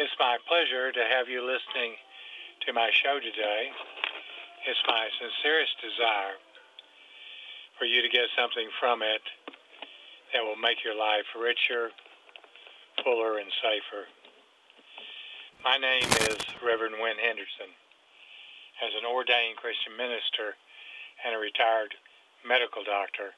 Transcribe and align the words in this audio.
It's 0.00 0.16
my 0.16 0.40
pleasure 0.48 0.88
to 0.96 1.04
have 1.12 1.28
you 1.28 1.44
listening 1.44 1.92
to 2.64 2.72
my 2.72 2.88
show 2.88 3.20
today. 3.20 3.68
It's 4.64 4.80
my 4.88 5.12
sincerest 5.20 5.76
desire 5.76 6.40
for 7.76 7.84
you 7.84 8.00
to 8.00 8.08
get 8.08 8.32
something 8.32 8.64
from 8.80 9.04
it 9.04 9.20
that 10.32 10.40
will 10.40 10.56
make 10.56 10.80
your 10.80 10.96
life 10.96 11.28
richer, 11.36 11.92
fuller, 13.04 13.44
and 13.44 13.52
safer. 13.60 14.08
My 15.60 15.76
name 15.76 16.08
is 16.32 16.40
Reverend 16.64 16.96
Wynn 16.96 17.20
Henderson. 17.20 17.68
As 18.80 18.96
an 18.96 19.04
ordained 19.04 19.60
Christian 19.60 20.00
minister 20.00 20.56
and 21.28 21.36
a 21.36 21.44
retired 21.44 21.92
medical 22.48 22.88
doctor, 22.88 23.36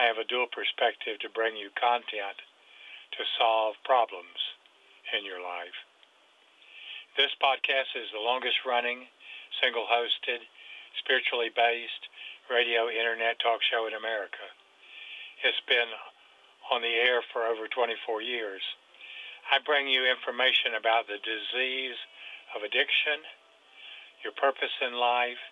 I 0.00 0.08
have 0.08 0.16
a 0.16 0.24
dual 0.24 0.48
perspective 0.48 1.20
to 1.20 1.36
bring 1.36 1.52
you 1.52 1.68
content 1.76 2.40
to 3.12 3.28
solve 3.36 3.76
problems 3.84 4.40
in 5.12 5.28
your 5.28 5.44
life. 5.44 5.76
This 7.18 7.34
podcast 7.42 7.98
is 7.98 8.06
the 8.14 8.22
longest 8.22 8.62
running, 8.62 9.02
single 9.58 9.90
hosted, 9.90 10.38
spiritually 11.02 11.50
based 11.50 12.06
radio 12.46 12.86
internet 12.86 13.42
talk 13.42 13.58
show 13.58 13.90
in 13.90 13.98
America. 13.98 14.46
It's 15.42 15.58
been 15.66 15.90
on 16.70 16.78
the 16.78 16.94
air 16.94 17.26
for 17.34 17.42
over 17.42 17.66
24 17.66 18.22
years. 18.22 18.62
I 19.50 19.58
bring 19.66 19.90
you 19.90 20.06
information 20.06 20.78
about 20.78 21.10
the 21.10 21.18
disease 21.18 21.98
of 22.54 22.62
addiction, 22.62 23.26
your 24.22 24.38
purpose 24.38 24.78
in 24.78 24.94
life, 24.94 25.42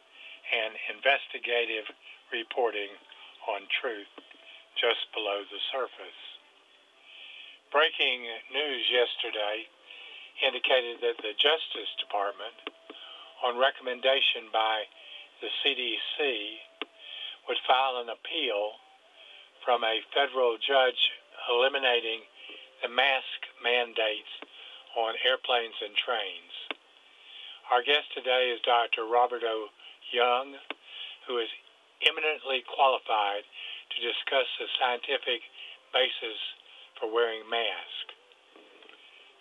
and 0.54 0.70
investigative 0.94 1.90
reporting 2.30 2.94
on 3.50 3.66
truth 3.82 4.14
just 4.78 5.02
below 5.10 5.42
the 5.50 5.58
surface. 5.74 6.22
Breaking 7.74 8.22
news 8.54 8.86
yesterday 8.86 9.66
indicated 10.44 11.00
that 11.00 11.16
the 11.22 11.34
Justice 11.36 11.90
Department, 12.00 12.56
on 13.44 13.60
recommendation 13.60 14.48
by 14.52 14.84
the 15.40 15.48
CDC, 15.62 16.18
would 17.48 17.60
file 17.68 18.02
an 18.02 18.10
appeal 18.10 18.76
from 19.64 19.84
a 19.84 20.02
federal 20.14 20.58
judge 20.58 20.98
eliminating 21.48 22.26
the 22.82 22.88
mask 22.88 23.40
mandates 23.62 24.32
on 24.96 25.14
airplanes 25.24 25.76
and 25.84 25.94
trains. 25.94 26.52
Our 27.70 27.82
guest 27.82 28.08
today 28.14 28.54
is 28.54 28.60
Dr. 28.62 29.04
Robert 29.06 29.42
O. 29.44 29.68
Young, 30.12 30.54
who 31.26 31.38
is 31.38 31.50
eminently 32.02 32.62
qualified 32.66 33.44
to 33.90 33.96
discuss 34.00 34.46
the 34.58 34.70
scientific 34.78 35.42
basis 35.92 36.38
for 36.98 37.12
wearing 37.12 37.44
masks. 37.50 38.15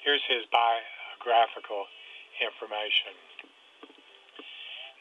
Here's 0.05 0.21
his 0.29 0.45
biographical 0.53 1.89
information. 2.37 3.17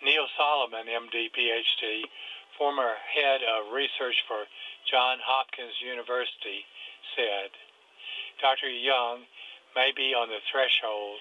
Neil 0.00 0.24
Solomon, 0.32 0.88
MD, 0.88 1.28
PhD, 1.28 2.08
former 2.56 2.96
head 3.12 3.44
of 3.44 3.68
research 3.68 4.24
for 4.24 4.48
Johns 4.88 5.20
Hopkins 5.20 5.76
University, 5.84 6.64
said, 7.12 7.52
Dr. 8.40 8.72
Young 8.72 9.28
may 9.76 9.92
be 9.92 10.16
on 10.16 10.32
the 10.32 10.40
threshold 10.48 11.20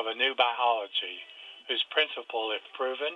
of 0.00 0.08
a 0.08 0.16
new 0.16 0.32
biology 0.32 1.20
whose 1.68 1.84
principle, 1.92 2.48
if 2.56 2.64
proven, 2.72 3.12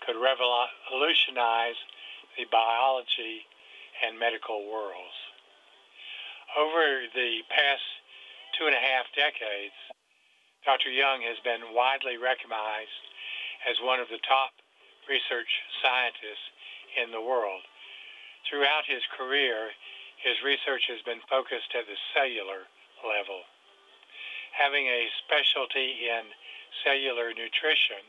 could 0.00 0.16
revolutionize 0.16 1.76
the 2.40 2.48
biology 2.48 3.44
and 4.00 4.16
medical 4.16 4.64
worlds. 4.64 5.20
Over 6.56 7.04
the 7.12 7.44
past 7.52 8.01
two 8.58 8.66
and 8.68 8.76
a 8.76 8.80
half 8.80 9.08
decades, 9.16 9.76
Dr. 10.64 10.90
Young 10.90 11.22
has 11.26 11.40
been 11.42 11.74
widely 11.74 12.16
recognized 12.16 13.02
as 13.66 13.80
one 13.82 13.98
of 13.98 14.08
the 14.08 14.22
top 14.22 14.54
research 15.08 15.50
scientists 15.82 16.46
in 16.94 17.10
the 17.10 17.22
world. 17.22 17.62
Throughout 18.46 18.86
his 18.86 19.02
career, 19.16 19.74
his 20.22 20.38
research 20.44 20.86
has 20.86 21.02
been 21.02 21.22
focused 21.26 21.74
at 21.74 21.86
the 21.90 21.98
cellular 22.14 22.70
level. 23.02 23.42
Having 24.54 24.86
a 24.86 25.10
specialty 25.24 26.06
in 26.06 26.30
cellular 26.84 27.34
nutrition, 27.34 28.04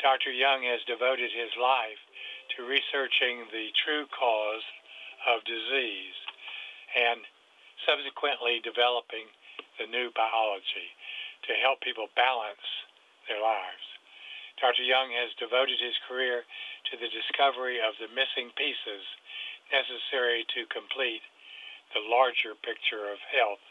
Dr. 0.00 0.32
Young 0.32 0.62
has 0.64 0.80
devoted 0.86 1.32
his 1.32 1.52
life 1.60 2.00
to 2.56 2.64
researching 2.64 3.48
the 3.52 3.72
true 3.84 4.06
cause 4.12 4.64
of 5.28 5.44
disease 5.44 6.16
and 6.94 7.20
subsequently 7.84 8.60
developing 8.64 9.28
the 9.78 9.88
new 9.88 10.10
biology 10.12 10.92
to 11.46 11.52
help 11.62 11.80
people 11.80 12.08
balance 12.16 12.66
their 13.28 13.40
lives. 13.40 13.86
Dr. 14.56 14.82
Young 14.82 15.12
has 15.12 15.36
devoted 15.36 15.76
his 15.76 15.96
career 16.08 16.44
to 16.90 16.94
the 16.96 17.12
discovery 17.12 17.76
of 17.76 17.92
the 18.00 18.08
missing 18.08 18.48
pieces 18.56 19.04
necessary 19.68 20.46
to 20.56 20.72
complete 20.72 21.20
the 21.92 22.00
larger 22.00 22.56
picture 22.64 23.12
of 23.12 23.20
health. 23.30 23.62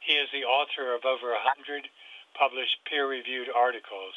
He 0.00 0.16
is 0.16 0.28
the 0.32 0.44
author 0.44 0.94
of 0.94 1.04
over 1.04 1.32
100 1.32 1.88
published 2.34 2.80
peer-reviewed 2.88 3.48
articles. 3.52 4.14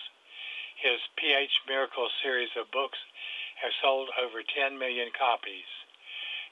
His 0.80 1.00
pH 1.18 1.68
Miracle 1.68 2.10
series 2.24 2.54
of 2.56 2.72
books 2.72 3.00
have 3.62 3.74
sold 3.82 4.10
over 4.22 4.44
10 4.44 4.78
million 4.78 5.10
copies, 5.12 5.68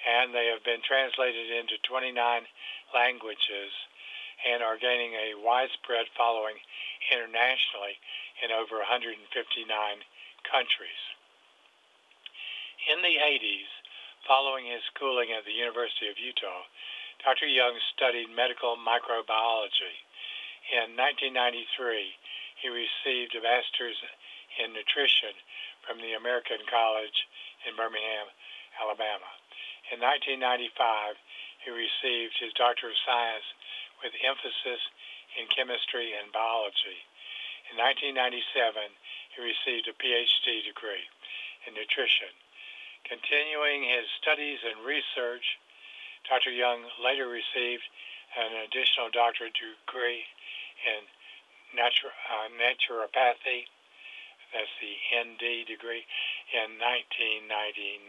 and 0.03 0.33
they 0.33 0.47
have 0.49 0.63
been 0.63 0.81
translated 0.81 1.51
into 1.51 1.77
29 1.87 2.15
languages 2.93 3.71
and 4.45 4.61
are 4.61 4.77
gaining 4.77 5.17
a 5.17 5.33
widespread 5.41 6.05
following 6.13 6.55
internationally 7.09 7.97
in 8.45 8.53
over 8.53 8.77
159 8.77 9.17
countries. 10.45 11.01
In 12.85 13.01
the 13.01 13.17
80s, 13.17 13.69
following 14.29 14.69
his 14.69 14.85
schooling 14.93 15.33
at 15.33 15.45
the 15.45 15.53
University 15.53 16.05
of 16.09 16.21
Utah, 16.21 16.69
Dr. 17.25 17.49
Young 17.49 17.73
studied 17.97 18.29
medical 18.29 18.77
microbiology. 18.77 19.97
In 20.69 20.93
1993, 20.93 22.13
he 22.61 22.69
received 22.69 23.33
a 23.33 23.41
master's 23.41 23.97
in 24.61 24.73
nutrition 24.73 25.33
from 25.81 25.97
the 26.01 26.13
American 26.13 26.61
College 26.69 27.25
in 27.65 27.73
Birmingham, 27.73 28.29
Alabama. 28.77 29.29
In 29.89 30.01
1995, 30.01 31.17
he 31.65 31.69
received 31.73 32.37
his 32.37 32.53
Doctor 32.53 32.93
of 32.93 32.97
Science 33.05 33.45
with 34.03 34.13
emphasis 34.23 34.81
in 35.39 35.47
chemistry 35.51 36.15
and 36.15 36.31
biology. 36.31 36.99
In 37.71 37.79
1997, 37.81 38.93
he 39.35 39.39
received 39.41 39.89
a 39.89 39.95
PhD 39.97 40.63
degree 40.63 41.05
in 41.67 41.73
nutrition. 41.73 42.31
Continuing 43.05 43.85
his 43.85 44.07
studies 44.21 44.61
and 44.65 44.81
research, 44.85 45.45
Dr. 46.25 46.49
Young 46.49 46.89
later 47.03 47.29
received 47.29 47.85
an 48.33 48.65
additional 48.65 49.13
doctorate 49.13 49.53
degree 49.53 50.25
in 50.85 51.05
natu- 51.77 52.09
uh, 52.09 52.49
naturopathy, 52.57 53.69
that's 54.53 54.71
the 54.79 54.95
ND 55.13 55.67
degree, 55.67 56.05
in 56.53 56.79
1999. 56.79 58.07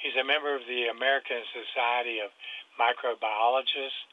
He's 0.00 0.16
a 0.16 0.24
member 0.24 0.54
of 0.54 0.62
the 0.68 0.88
American 0.88 1.42
Society 1.50 2.20
of 2.20 2.30
Microbiologists, 2.78 4.04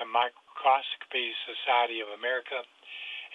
the 0.00 0.08
Microscopy 0.08 1.36
Society 1.44 2.00
of 2.00 2.08
America, 2.16 2.64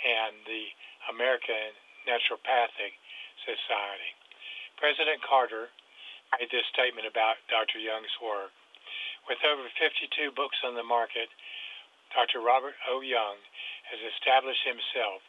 and 0.02 0.34
the 0.50 0.66
American 1.14 1.78
Naturopathic 2.10 2.98
Society. 3.46 4.12
President 4.82 5.22
Carter 5.22 5.70
made 6.36 6.50
this 6.50 6.66
statement 6.74 7.06
about 7.06 7.38
Dr. 7.48 7.78
Young's 7.78 8.12
work. 8.18 8.50
With 9.30 9.42
over 9.46 9.66
52 9.78 10.34
books 10.34 10.58
on 10.66 10.74
the 10.74 10.86
market, 10.86 11.30
Dr. 12.14 12.42
Robert 12.42 12.78
O. 12.90 13.02
Young 13.02 13.38
has 13.90 14.02
established 14.18 14.66
himself 14.66 15.22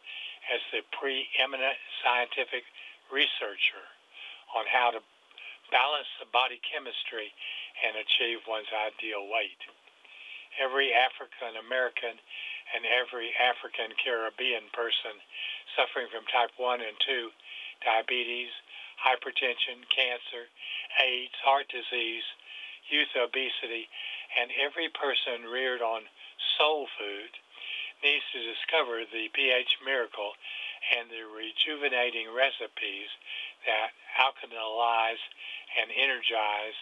as 0.48 0.60
the 0.72 0.84
preeminent 0.96 1.76
scientific 2.00 2.64
researcher 3.12 3.84
on 4.56 4.64
how 4.68 4.92
to 4.92 5.00
balance 5.68 6.08
the 6.16 6.28
body 6.32 6.60
chemistry 6.64 7.28
and 7.84 7.98
achieve 8.00 8.40
one's 8.48 8.70
ideal 8.72 9.28
weight. 9.28 9.60
Every 10.56 10.92
African 10.92 11.60
American 11.60 12.16
and 12.74 12.82
every 12.88 13.30
African 13.36 13.94
Caribbean 14.00 14.66
person 14.72 15.20
suffering 15.76 16.08
from 16.10 16.26
type 16.32 16.50
1 16.56 16.80
and 16.80 16.96
2 17.04 17.30
diabetes, 17.84 18.50
hypertension, 18.98 19.84
cancer, 19.92 20.48
AIDS, 20.98 21.36
heart 21.44 21.68
disease, 21.68 22.24
youth 22.88 23.12
obesity, 23.14 23.86
and 24.40 24.50
every 24.56 24.88
person 24.96 25.46
reared 25.46 25.84
on 25.84 26.08
soul 26.56 26.88
food 26.96 27.32
needs 28.02 28.24
to 28.32 28.40
discover 28.40 29.04
the 29.08 29.28
pH 29.32 29.80
miracle 29.84 30.32
and 30.96 31.08
the 31.10 31.24
rejuvenating 31.26 32.28
recipes 32.30 33.10
that 33.66 33.90
alkalize 34.20 35.22
and 35.80 35.90
energize 35.90 36.78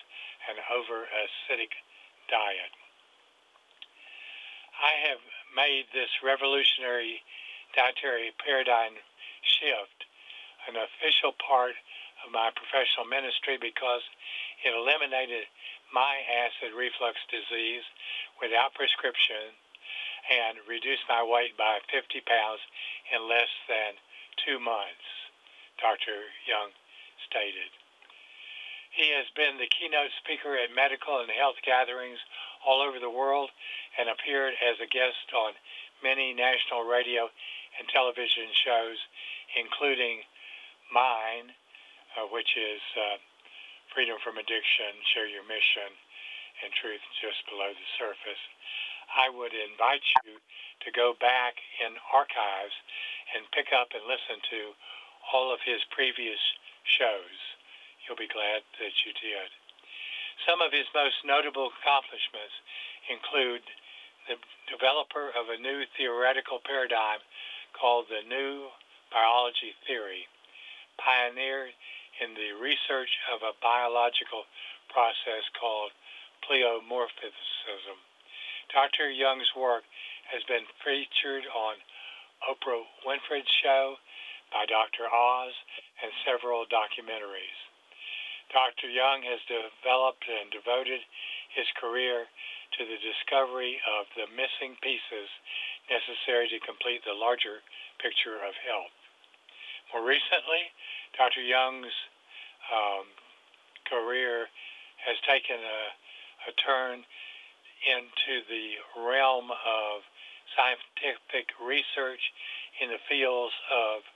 an 0.50 0.60
over 0.68 1.08
acidic 1.08 1.72
diet. 2.28 2.83
I 4.80 5.10
have 5.10 5.22
made 5.54 5.86
this 5.94 6.10
revolutionary 6.22 7.22
dietary 7.74 8.34
paradigm 8.42 8.98
shift 9.42 10.04
an 10.68 10.80
official 10.80 11.36
part 11.36 11.76
of 12.24 12.32
my 12.32 12.48
professional 12.56 13.04
ministry 13.04 13.60
because 13.60 14.00
it 14.64 14.72
eliminated 14.72 15.44
my 15.92 16.24
acid 16.24 16.72
reflux 16.72 17.20
disease 17.28 17.84
without 18.40 18.72
prescription 18.72 19.52
and 20.32 20.56
reduced 20.64 21.04
my 21.04 21.20
weight 21.20 21.52
by 21.60 21.84
50 21.92 22.24
pounds 22.24 22.64
in 23.12 23.28
less 23.28 23.52
than 23.68 24.00
two 24.40 24.56
months, 24.56 25.04
Dr. 25.76 26.32
Young 26.48 26.72
stated. 27.28 27.68
He 28.88 29.12
has 29.12 29.28
been 29.36 29.58
the 29.58 29.68
keynote 29.68 30.14
speaker 30.22 30.56
at 30.56 30.72
medical 30.72 31.20
and 31.20 31.28
health 31.28 31.58
gatherings 31.66 32.18
all 32.66 32.80
over 32.80 32.98
the 32.98 33.12
world 33.12 33.50
and 34.00 34.08
appeared 34.08 34.56
as 34.64 34.80
a 34.80 34.88
guest 34.88 35.28
on 35.36 35.52
many 36.02 36.34
national 36.34 36.84
radio 36.84 37.28
and 37.78 37.88
television 37.88 38.48
shows, 38.64 38.98
including 39.56 40.24
mine, 40.92 41.52
uh, 42.16 42.26
which 42.28 42.56
is 42.56 42.82
uh, 42.96 43.16
Freedom 43.94 44.18
from 44.24 44.38
Addiction, 44.38 44.92
Share 45.14 45.28
Your 45.30 45.46
Mission, 45.46 45.90
and 46.62 46.70
Truth 46.74 47.02
Just 47.22 47.42
Below 47.46 47.70
the 47.72 47.88
Surface. 47.98 48.42
I 49.10 49.30
would 49.30 49.54
invite 49.54 50.02
you 50.24 50.40
to 50.82 50.90
go 50.90 51.14
back 51.20 51.54
in 51.84 51.94
archives 52.10 52.74
and 53.34 53.46
pick 53.54 53.70
up 53.70 53.94
and 53.94 54.02
listen 54.06 54.40
to 54.50 54.74
all 55.32 55.52
of 55.52 55.60
his 55.64 55.80
previous 55.90 56.40
shows. 56.84 57.38
You'll 58.04 58.20
be 58.20 58.30
glad 58.30 58.62
that 58.80 58.94
you 59.06 59.12
did. 59.16 59.48
Some 60.44 60.60
of 60.60 60.72
his 60.72 60.84
most 60.92 61.16
notable 61.24 61.72
accomplishments 61.72 62.52
include 63.08 63.64
the 64.28 64.36
developer 64.68 65.32
of 65.32 65.48
a 65.48 65.60
new 65.60 65.84
theoretical 65.96 66.60
paradigm 66.64 67.20
called 67.72 68.08
the 68.12 68.24
New 68.28 68.68
Biology 69.08 69.72
Theory, 69.88 70.28
pioneered 71.00 71.72
in 72.20 72.36
the 72.36 72.52
research 72.60 73.10
of 73.32 73.40
a 73.40 73.56
biological 73.60 74.44
process 74.92 75.44
called 75.58 75.90
pleomorphism. 76.44 77.98
Dr. 78.72 79.10
Young's 79.10 79.48
work 79.56 79.84
has 80.28 80.44
been 80.44 80.64
featured 80.84 81.48
on 81.52 81.80
Oprah 82.48 82.84
Winfrey's 83.04 83.48
show 83.64 83.96
by 84.52 84.68
Dr. 84.68 85.08
Oz 85.08 85.52
and 86.02 86.12
several 86.24 86.64
documentaries. 86.68 87.58
Dr. 88.54 88.86
Young 88.86 89.26
has 89.26 89.42
developed 89.50 90.22
and 90.30 90.46
devoted 90.54 91.02
his 91.58 91.66
career 91.74 92.30
to 92.78 92.82
the 92.86 92.98
discovery 93.02 93.82
of 93.98 94.06
the 94.14 94.30
missing 94.30 94.78
pieces 94.78 95.26
necessary 95.90 96.46
to 96.54 96.62
complete 96.62 97.02
the 97.02 97.18
larger 97.18 97.66
picture 97.98 98.38
of 98.46 98.54
health. 98.62 98.94
More 99.90 100.06
recently, 100.06 100.70
Dr. 101.18 101.42
Young's 101.42 101.94
um, 102.70 103.06
career 103.90 104.46
has 105.02 105.18
taken 105.26 105.58
a, 105.58 105.80
a 106.48 106.52
turn 106.62 107.02
into 107.84 108.34
the 108.46 108.78
realm 109.02 109.50
of 109.50 110.06
scientific 110.54 111.50
research 111.58 112.22
in 112.80 112.88
the 112.88 113.02
fields 113.10 113.54
of 113.70 114.06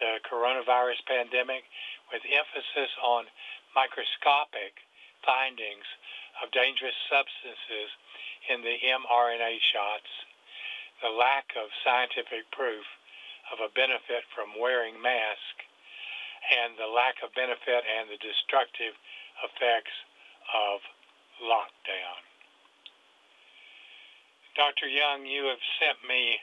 the 0.00 0.20
coronavirus 0.24 1.00
pandemic 1.04 1.64
with 2.08 2.22
emphasis 2.24 2.90
on 3.04 3.28
microscopic 3.74 4.78
findings 5.22 5.86
of 6.42 6.50
dangerous 6.50 6.96
substances 7.06 7.90
in 8.48 8.64
the 8.64 8.76
mRNA 8.80 9.60
shots, 9.60 10.10
the 11.04 11.12
lack 11.12 11.48
of 11.56 11.68
scientific 11.84 12.48
proof 12.52 12.84
of 13.52 13.60
a 13.60 13.72
benefit 13.74 14.24
from 14.32 14.54
wearing 14.56 14.96
masks 15.00 15.64
and 16.48 16.74
the 16.80 16.88
lack 16.88 17.20
of 17.20 17.34
benefit 17.36 17.84
and 17.84 18.08
the 18.08 18.20
destructive 18.20 18.96
effects 19.44 19.94
of 20.54 20.80
lockdown. 21.44 22.20
Dr. 24.56 24.88
Young, 24.88 25.24
you 25.24 25.46
have 25.46 25.62
sent 25.78 26.00
me 26.04 26.36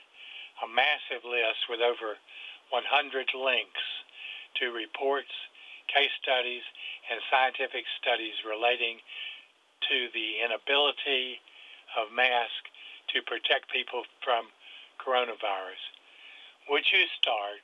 a 0.64 0.68
massive 0.70 1.26
list 1.28 1.70
with 1.70 1.82
over 1.82 2.18
100 2.70 3.30
links 3.36 3.86
to 4.60 4.72
reports, 4.74 5.32
case 5.92 6.14
studies, 6.22 6.64
and 7.10 7.20
scientific 7.32 7.86
studies 8.00 8.36
relating 8.44 9.00
to 9.90 10.10
the 10.12 10.44
inability 10.44 11.40
of 11.96 12.12
masks 12.12 12.72
to 13.14 13.24
protect 13.24 13.72
people 13.72 14.04
from 14.24 14.52
coronavirus. 15.00 15.80
Would 16.70 16.84
you 16.92 17.08
start 17.16 17.64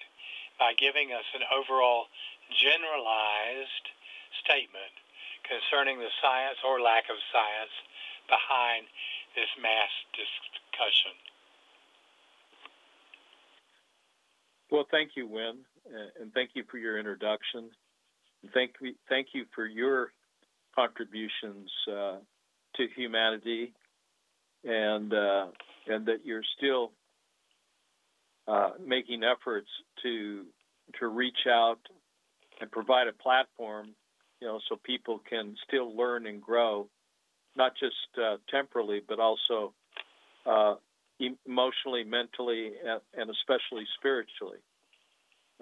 by 0.59 0.73
giving 0.79 1.11
us 1.11 1.27
an 1.35 1.43
overall 1.51 2.07
generalized 2.55 3.87
statement 4.39 4.93
concerning 5.43 5.99
the 5.99 6.13
science 6.23 6.57
or 6.63 6.79
lack 6.79 7.11
of 7.11 7.19
science 7.33 7.75
behind 8.31 8.87
this 9.35 9.51
mass 9.59 9.91
discussion? 10.15 11.15
Well, 14.71 14.87
thank 14.89 15.11
you, 15.15 15.27
Wynn, 15.27 15.59
and 16.19 16.33
thank 16.33 16.51
you 16.55 16.63
for 16.71 16.77
your 16.77 16.97
introduction. 16.97 17.69
Thank 18.53 18.71
you, 18.81 18.93
thank 19.09 19.27
you 19.33 19.45
for 19.55 19.65
your 19.65 20.11
contributions 20.75 21.69
uh, 21.87 22.17
to 22.75 22.87
humanity, 22.95 23.73
and 24.63 25.13
uh, 25.13 25.47
and 25.87 26.05
that 26.05 26.25
you're 26.25 26.43
still 26.57 26.91
uh, 28.47 28.71
making 28.85 29.23
efforts 29.23 29.69
to 30.03 30.45
to 30.99 31.07
reach 31.07 31.47
out 31.47 31.79
and 32.59 32.71
provide 32.71 33.07
a 33.07 33.13
platform, 33.13 33.89
you 34.41 34.47
know, 34.47 34.59
so 34.69 34.77
people 34.83 35.21
can 35.29 35.55
still 35.67 35.95
learn 35.95 36.27
and 36.27 36.41
grow, 36.41 36.87
not 37.55 37.73
just 37.79 37.95
uh, 38.21 38.37
temporally, 38.49 39.01
but 39.07 39.19
also 39.19 39.73
uh, 40.45 40.75
emotionally, 41.19 42.03
mentally, 42.03 42.71
and, 43.15 43.29
especially 43.29 43.85
spiritually. 43.97 44.59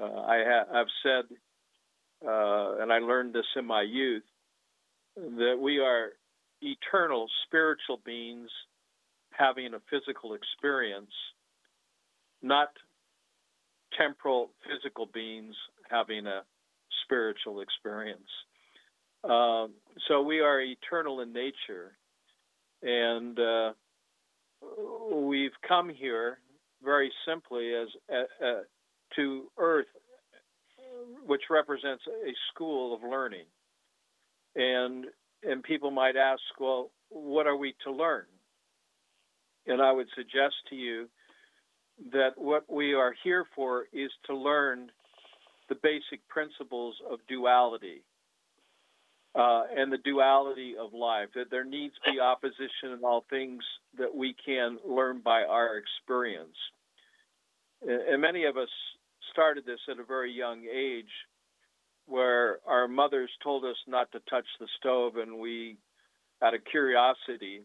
Uh, 0.01 0.22
I 0.22 0.44
ha- 0.45 0.80
I've 0.80 0.88
said, 1.04 1.38
uh, 2.25 2.81
and 2.81 2.91
I 2.91 3.00
learned 3.00 3.33
this 3.33 3.45
in 3.56 3.65
my 3.65 3.81
youth, 3.81 4.23
that 5.15 5.57
we 5.59 5.79
are 5.79 6.09
eternal 6.62 7.27
spiritual 7.45 8.00
beings 8.06 8.50
having 9.31 9.73
a 9.73 9.79
physical 9.89 10.33
experience 10.33 11.11
not 12.42 12.69
temporal 13.97 14.49
physical 14.68 15.07
beings 15.13 15.56
having 15.90 16.25
a 16.28 16.42
spiritual 17.04 17.61
experience. 17.61 18.30
Um, 19.23 19.73
so 20.07 20.21
we 20.21 20.40
are 20.40 20.61
eternal 20.61 21.21
in 21.21 21.31
nature, 21.33 21.92
and 22.81 23.37
uh, 23.40 23.71
we've 25.13 25.51
come 25.68 25.90
here 25.90 26.40
very 26.83 27.11
simply 27.28 27.73
as 27.75 27.87
uh, 28.11 28.45
uh, 28.45 28.61
to 29.16 29.44
Earth, 29.57 29.85
which 31.25 31.43
represents 31.49 32.03
a 32.07 32.33
school 32.53 32.93
of 32.95 33.01
learning. 33.03 33.45
And 34.55 35.05
and 35.43 35.63
people 35.63 35.91
might 35.91 36.15
ask, 36.15 36.41
well, 36.59 36.91
what 37.09 37.47
are 37.47 37.57
we 37.57 37.73
to 37.83 37.91
learn? 37.91 38.25
And 39.65 39.81
I 39.81 39.91
would 39.91 40.07
suggest 40.15 40.55
to 40.69 40.75
you 40.75 41.09
that 42.11 42.31
what 42.35 42.65
we 42.69 42.93
are 42.93 43.13
here 43.23 43.45
for 43.55 43.85
is 43.91 44.11
to 44.27 44.35
learn 44.35 44.91
the 45.69 45.75
basic 45.81 46.27
principles 46.27 46.95
of 47.09 47.19
duality 47.27 48.03
uh, 49.35 49.63
and 49.75 49.91
the 49.91 49.97
duality 49.99 50.75
of 50.79 50.93
life, 50.93 51.29
that 51.35 51.49
there 51.49 51.63
needs 51.63 51.93
to 52.03 52.11
be 52.11 52.19
opposition 52.19 52.91
in 52.91 52.99
all 53.03 53.25
things 53.29 53.63
that 53.97 54.13
we 54.13 54.35
can 54.45 54.77
learn 54.85 55.21
by 55.23 55.43
our 55.43 55.77
experience. 55.77 56.57
And 57.81 58.21
many 58.21 58.45
of 58.45 58.57
us 58.57 58.69
started 59.31 59.66
this 59.66 59.80
at 59.90 60.00
a 60.00 60.04
very 60.04 60.31
young 60.31 60.66
age 60.66 61.11
where 62.07 62.59
our 62.68 62.88
mothers 62.88 63.30
told 63.44 63.64
us 63.64 63.78
not 63.88 64.11
to 64.11 64.19
touch 64.30 64.45
the 64.59 64.68
stove 64.78 65.18
and 65.18 65.40
we 65.40 65.78
out 66.44 66.54
of 66.54 66.61
curiosity 66.66 67.61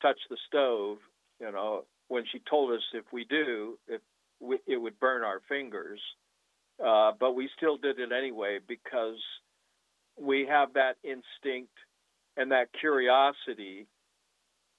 touched 0.00 0.26
the 0.30 0.36
stove 0.48 0.98
you 1.40 1.50
know 1.50 1.84
when 2.08 2.24
she 2.32 2.40
told 2.48 2.72
us 2.72 2.82
if 2.94 3.04
we 3.12 3.24
do, 3.24 3.78
if 3.88 4.00
we, 4.40 4.58
it 4.66 4.76
would 4.76 4.98
burn 5.00 5.22
our 5.22 5.40
fingers. 5.48 6.00
Uh, 6.84 7.12
but 7.18 7.34
we 7.34 7.48
still 7.56 7.76
did 7.78 7.98
it 7.98 8.10
anyway 8.12 8.58
because 8.66 9.18
we 10.20 10.46
have 10.48 10.74
that 10.74 10.96
instinct 11.02 11.72
and 12.36 12.52
that 12.52 12.68
curiosity 12.78 13.86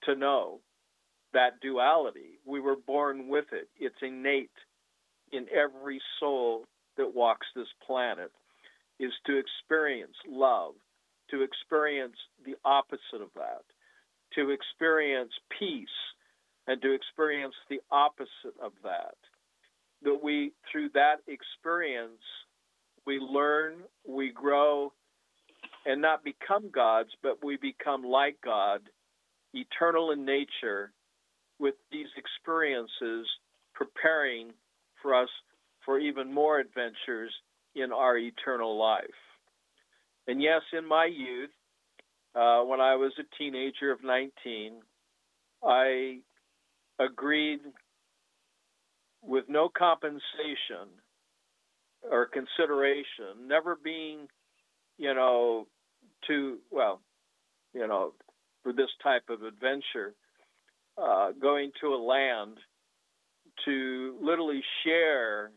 to 0.04 0.16
know 0.16 0.60
that 1.34 1.60
duality. 1.62 2.40
We 2.46 2.60
were 2.60 2.76
born 2.76 3.30
with 3.30 3.46
it. 3.52 3.68
It's 3.78 3.96
innate 4.02 4.52
in 5.32 5.46
every 5.54 6.02
soul 6.20 6.66
that 6.98 7.16
walks 7.16 7.48
this 7.56 7.68
planet 7.86 8.32
is 9.00 9.12
to 9.26 9.38
experience 9.38 10.16
love, 10.28 10.74
to 11.30 11.42
experience 11.42 12.16
the 12.46 12.56
opposite 12.66 13.22
of 13.22 13.30
that, 13.36 13.64
to 14.36 14.50
experience 14.50 15.32
peace, 15.60 15.88
and 16.68 16.82
to 16.82 16.94
experience 16.94 17.56
the 17.70 17.80
opposite 17.92 18.58
of 18.62 18.74
that. 18.84 19.16
That 20.04 20.20
we, 20.22 20.52
through 20.72 20.90
that 20.94 21.18
experience, 21.28 22.22
we 23.06 23.20
learn, 23.20 23.76
we 24.08 24.32
grow, 24.32 24.92
and 25.86 26.02
not 26.02 26.24
become 26.24 26.70
gods, 26.70 27.10
but 27.24 27.44
we 27.44 27.58
become 27.58 28.04
like 28.04 28.38
God, 28.44 28.82
eternal 29.54 30.12
in 30.12 30.26
nature, 30.26 30.92
with 31.60 31.76
these 31.92 32.08
experiences 32.18 33.28
preparing 33.74 34.52
for 35.02 35.16
us 35.16 35.30
for 35.86 36.00
even 36.00 36.34
more 36.34 36.60
adventures 36.60 37.34
in 37.76 37.92
our 37.92 38.18
eternal 38.18 38.78
life. 38.78 39.06
And 40.28 40.42
yes, 40.42 40.62
in 40.78 40.88
my 40.88 41.06
youth, 41.06 41.52
uh, 42.36 42.62
when 42.64 42.82
I 42.82 42.96
was 42.96 43.14
a 43.18 43.38
teenager 43.38 43.92
of 43.92 44.04
19, 44.04 44.82
I 45.64 46.18
agreed 47.00 47.60
with 49.22 49.46
no 49.48 49.70
compensation 49.70 50.90
or 52.10 52.28
consideration, 52.28 53.48
never 53.48 53.78
being, 53.82 54.28
you 54.98 55.14
know, 55.14 55.68
to, 56.28 56.58
well, 56.72 57.02
you 57.74 57.88
know, 57.88 58.14
for 58.64 58.74
this 58.74 58.90
type 59.02 59.24
of 59.30 59.44
adventure, 59.44 60.14
uh, 60.98 61.32
going 61.40 61.72
to 61.82 61.88
a 61.88 61.98
land 61.98 62.58
to 63.66 64.16
literally 64.22 64.62
share 64.84 65.52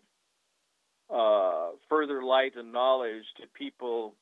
uh, 1.12 1.70
further 1.88 2.22
light 2.22 2.52
and 2.56 2.72
knowledge 2.72 3.24
to 3.40 3.46
people. 3.54 4.14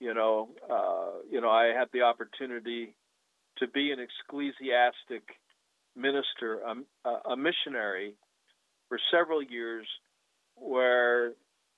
You 0.00 0.12
know, 0.14 0.50
uh, 0.70 1.22
you 1.30 1.40
know, 1.40 1.48
I 1.48 1.66
had 1.66 1.88
the 1.92 2.02
opportunity 2.02 2.94
to 3.58 3.66
be 3.68 3.92
an 3.92 3.98
ecclesiastic 4.00 5.22
minister, 5.94 6.60
a, 7.04 7.30
a 7.30 7.36
missionary, 7.36 8.14
for 8.88 8.98
several 9.10 9.42
years, 9.42 9.86
where 10.56 11.32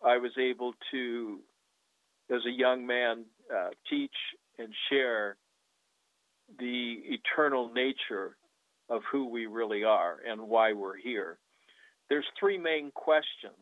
I 0.04 0.18
was 0.18 0.33
able 0.38 0.75
to, 0.90 1.38
as 2.30 2.40
a 2.47 2.50
young 2.50 2.87
man, 2.87 3.25
uh, 3.54 3.71
teach 3.88 4.14
and 4.59 4.68
share 4.90 5.37
the 6.59 6.97
eternal 7.04 7.71
nature 7.73 8.37
of 8.88 9.02
who 9.11 9.28
we 9.28 9.47
really 9.47 9.85
are 9.85 10.16
and 10.28 10.40
why 10.40 10.73
we're 10.73 10.97
here. 10.97 11.38
There's 12.09 12.26
three 12.38 12.59
main 12.59 12.90
questions 12.92 13.54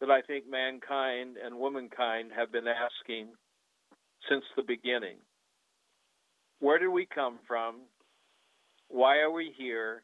that 0.00 0.10
I 0.10 0.22
think 0.22 0.48
mankind 0.48 1.36
and 1.44 1.58
womankind 1.58 2.30
have 2.34 2.50
been 2.50 2.66
asking 2.66 3.28
since 4.28 4.44
the 4.56 4.62
beginning. 4.62 5.16
Where 6.60 6.78
did 6.78 6.88
we 6.88 7.06
come 7.06 7.38
from? 7.46 7.76
Why 8.88 9.18
are 9.18 9.30
we 9.30 9.52
here? 9.56 10.02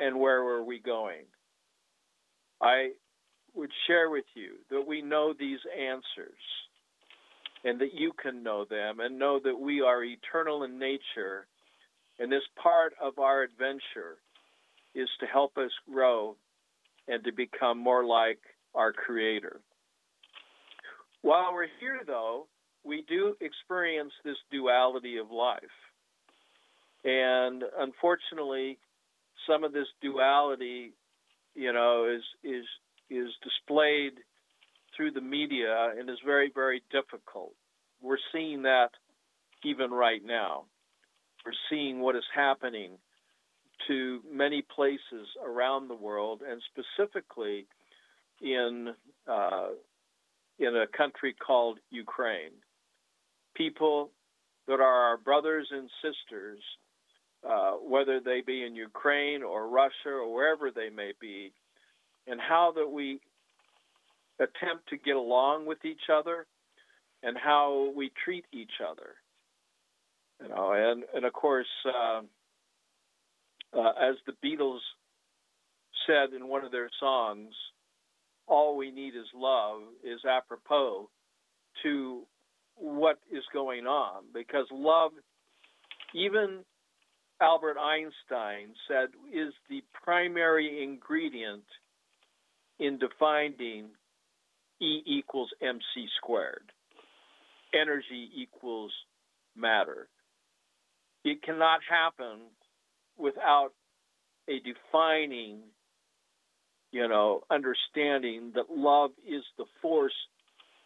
And 0.00 0.18
where 0.18 0.38
are 0.38 0.64
we 0.64 0.78
going? 0.78 1.24
I 2.60 2.90
would 3.54 3.70
share 3.86 4.08
with 4.10 4.24
you 4.34 4.54
that 4.70 4.86
we 4.86 5.02
know 5.02 5.34
these 5.38 5.58
answers 5.78 6.38
and 7.64 7.80
that 7.80 7.94
you 7.94 8.12
can 8.20 8.42
know 8.42 8.64
them 8.64 9.00
and 9.00 9.18
know 9.18 9.40
that 9.42 9.58
we 9.58 9.80
are 9.82 10.02
eternal 10.02 10.64
in 10.64 10.78
nature. 10.78 11.46
And 12.18 12.30
this 12.30 12.42
part 12.62 12.94
of 13.00 13.18
our 13.18 13.42
adventure 13.42 14.18
is 14.94 15.08
to 15.20 15.26
help 15.26 15.56
us 15.56 15.70
grow 15.90 16.36
and 17.08 17.24
to 17.24 17.32
become 17.32 17.78
more 17.78 18.04
like 18.04 18.38
our 18.74 18.92
Creator. 18.92 19.60
While 21.22 21.52
we're 21.52 21.68
here, 21.80 22.00
though, 22.06 22.46
we 22.84 23.04
do 23.08 23.36
experience 23.40 24.12
this 24.24 24.36
duality 24.50 25.18
of 25.18 25.30
life. 25.30 25.62
And 27.04 27.64
unfortunately, 27.78 28.78
some 29.48 29.64
of 29.64 29.72
this 29.72 29.86
duality, 30.00 30.92
you 31.54 31.72
know, 31.72 32.08
is 32.14 32.22
is 32.44 32.64
is 33.10 33.28
displayed 33.42 34.12
through 34.96 35.12
the 35.12 35.20
media 35.20 35.92
and 35.98 36.08
is 36.08 36.18
very, 36.24 36.50
very 36.54 36.82
difficult. 36.90 37.54
We're 38.00 38.18
seeing 38.32 38.62
that 38.62 38.90
even 39.64 39.90
right 39.90 40.24
now. 40.24 40.64
We're 41.44 41.52
seeing 41.70 42.00
what 42.00 42.16
is 42.16 42.24
happening 42.34 42.92
to 43.88 44.20
many 44.30 44.62
places 44.62 45.26
around 45.44 45.88
the 45.88 45.94
world, 45.94 46.42
and 46.48 46.62
specifically 46.70 47.66
in 48.40 48.94
uh, 49.26 49.68
in 50.58 50.76
a 50.76 50.86
country 50.96 51.34
called 51.34 51.78
Ukraine. 51.90 52.52
People 53.56 54.10
that 54.68 54.80
are 54.80 54.82
our 54.82 55.16
brothers 55.16 55.68
and 55.70 55.90
sisters, 56.00 56.60
uh, 57.48 57.72
whether 57.72 58.20
they 58.20 58.40
be 58.46 58.64
in 58.64 58.76
Ukraine 58.76 59.42
or 59.42 59.68
Russia 59.68 60.10
or 60.10 60.32
wherever 60.32 60.70
they 60.70 60.88
may 60.88 61.12
be, 61.20 61.52
and 62.26 62.40
how 62.40 62.72
that 62.76 62.88
we 62.88 63.20
attempt 64.38 64.88
to 64.88 64.96
get 64.96 65.16
along 65.16 65.66
with 65.66 65.84
each 65.84 66.08
other 66.12 66.46
and 67.22 67.36
how 67.36 67.92
we 67.96 68.10
treat 68.24 68.44
each 68.52 68.80
other. 68.88 69.14
You 70.42 70.48
know, 70.48 70.72
and 70.72 71.04
and 71.14 71.24
of 71.24 71.32
course, 71.32 71.68
uh, 71.86 72.22
uh, 73.78 73.92
as 74.00 74.16
the 74.26 74.32
Beatles 74.44 74.80
said 76.06 76.34
in 76.34 76.48
one 76.48 76.64
of 76.64 76.72
their 76.72 76.90
songs, 76.98 77.54
"All 78.46 78.76
we 78.76 78.90
need 78.90 79.14
is 79.14 79.26
love" 79.34 79.82
is 80.02 80.24
apropos 80.24 81.08
to 81.82 82.26
what 82.74 83.18
is 83.30 83.44
going 83.52 83.86
on 83.86 84.24
because 84.32 84.66
love, 84.72 85.12
even 86.14 86.64
Albert 87.40 87.76
Einstein 87.78 88.74
said, 88.88 89.08
is 89.32 89.52
the 89.68 89.82
primary 90.04 90.82
ingredient 90.82 91.64
in 92.78 92.98
defining 92.98 93.90
E 94.80 95.02
equals 95.06 95.50
mc 95.60 96.08
squared. 96.16 96.72
Energy 97.72 98.28
equals 98.34 98.92
matter. 99.54 100.08
It 101.24 101.42
cannot 101.42 101.80
happen 101.88 102.40
without 103.16 103.70
a 104.48 104.58
defining, 104.60 105.60
you 106.90 107.06
know, 107.08 107.42
understanding 107.50 108.52
that 108.54 108.66
love 108.70 109.12
is 109.26 109.42
the 109.56 109.66
force 109.80 110.14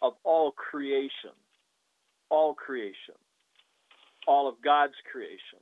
of 0.03 0.13
all 0.25 0.53
creation, 0.53 1.33
all 2.29 2.55
creation, 2.55 3.15
all 4.27 4.49
of 4.49 4.57
God's 4.63 4.95
creation, 5.11 5.61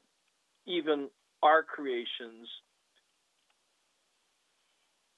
even 0.67 1.09
our 1.43 1.63
creations 1.63 2.49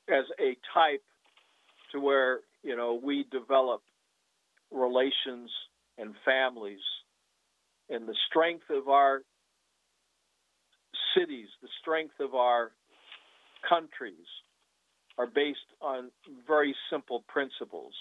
as 0.09 0.25
a 0.39 0.57
type 0.75 1.03
to 1.93 2.01
where 2.01 2.41
you 2.63 2.77
know 2.77 3.01
we 3.03 3.25
develop 3.31 3.83
relations 4.71 5.51
and 5.99 6.15
families. 6.25 6.81
And 7.89 8.09
the 8.09 8.17
strength 8.29 8.65
of 8.71 8.89
our 8.89 9.23
cities 11.17 11.49
the 11.63 11.69
strength 11.81 12.15
of 12.21 12.35
our 12.35 12.73
countries 13.69 14.27
are 15.19 15.27
based 15.27 15.59
on 15.81 16.11
very 16.47 16.75
simple 16.91 17.25
principles 17.29 17.95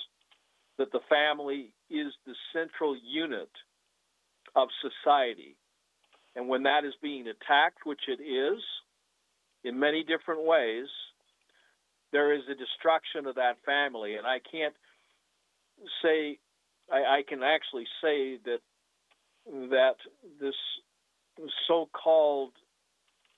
that 0.77 0.91
the 0.91 0.99
family 1.09 1.71
is 1.89 2.11
the 2.25 2.35
central 2.53 2.97
unit 3.03 3.49
of 4.55 4.67
society 4.81 5.55
and 6.35 6.47
when 6.49 6.63
that 6.63 6.83
is 6.83 6.93
being 7.01 7.27
attacked 7.27 7.85
which 7.85 8.01
it 8.07 8.21
is 8.21 8.59
in 9.63 9.79
many 9.79 10.03
different 10.03 10.43
ways 10.43 10.87
there 12.15 12.33
is 12.33 12.43
a 12.49 12.55
destruction 12.55 13.25
of 13.27 13.35
that 13.35 13.57
family. 13.65 14.15
And 14.15 14.25
I 14.25 14.39
can't 14.39 14.73
say, 16.01 16.39
I, 16.89 17.19
I 17.19 17.21
can 17.27 17.43
actually 17.43 17.83
say 18.01 18.39
that 18.45 18.59
that 19.69 19.95
this 20.39 20.55
so-called, 21.67 22.53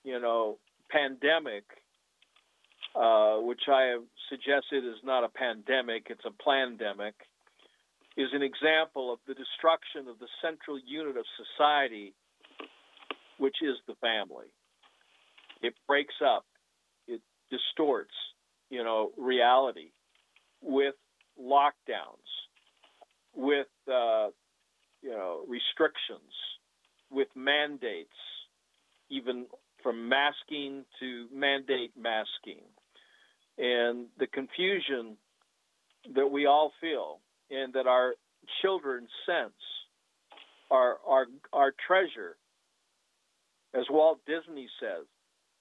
you 0.04 0.20
know, 0.20 0.58
pandemic, 0.90 1.64
uh, 2.96 3.38
which 3.38 3.62
I 3.68 3.94
have 3.94 4.04
suggested 4.30 4.86
is 4.86 5.00
not 5.04 5.24
a 5.24 5.30
pandemic, 5.30 6.08
it's 6.10 6.26
a 6.26 6.32
plandemic, 6.32 7.14
is 8.16 8.30
an 8.34 8.42
example 8.42 9.14
of 9.14 9.20
the 9.28 9.36
destruction 9.36 10.08
of 10.08 10.18
the 10.20 10.28
central 10.42 10.80
unit 10.80 11.18
of 11.18 11.26
society, 11.38 12.14
which 13.38 13.58
is 13.62 13.76
the 13.88 13.94
family. 14.02 14.48
It 15.62 15.76
breaks 15.88 16.16
up, 16.26 16.46
it 17.08 17.22
distorts, 17.52 18.14
you 18.70 18.84
know, 18.84 19.12
reality 19.18 19.92
with 20.62 20.96
lockdowns, 21.40 22.28
with, 23.36 23.68
uh, 23.88 24.30
you 25.04 25.12
know, 25.12 25.44
restrictions, 25.48 26.34
with 27.12 27.28
mandates, 27.36 28.10
even 29.10 29.46
from 29.84 30.10
masking 30.10 30.86
to 31.00 31.28
mandate 31.34 31.92
masking. 31.98 32.64
And 33.58 34.08
the 34.20 34.28
confusion 34.28 35.18
that 36.16 36.28
we 36.28 36.46
all 36.46 36.72
feel 36.80 37.20
and 37.50 37.74
that 37.74 37.88
our 37.88 38.14
children 38.62 39.08
sense, 39.26 39.54
our, 40.70 40.98
our, 41.08 41.26
our 41.54 41.74
treasure, 41.86 42.38
as 43.74 43.86
Walt 43.90 44.20
Disney 44.26 44.68
says, 44.80 45.06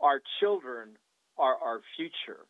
our 0.01 0.21
children 0.41 0.91
are 1.39 1.57
our 1.57 1.81
future, 1.97 2.47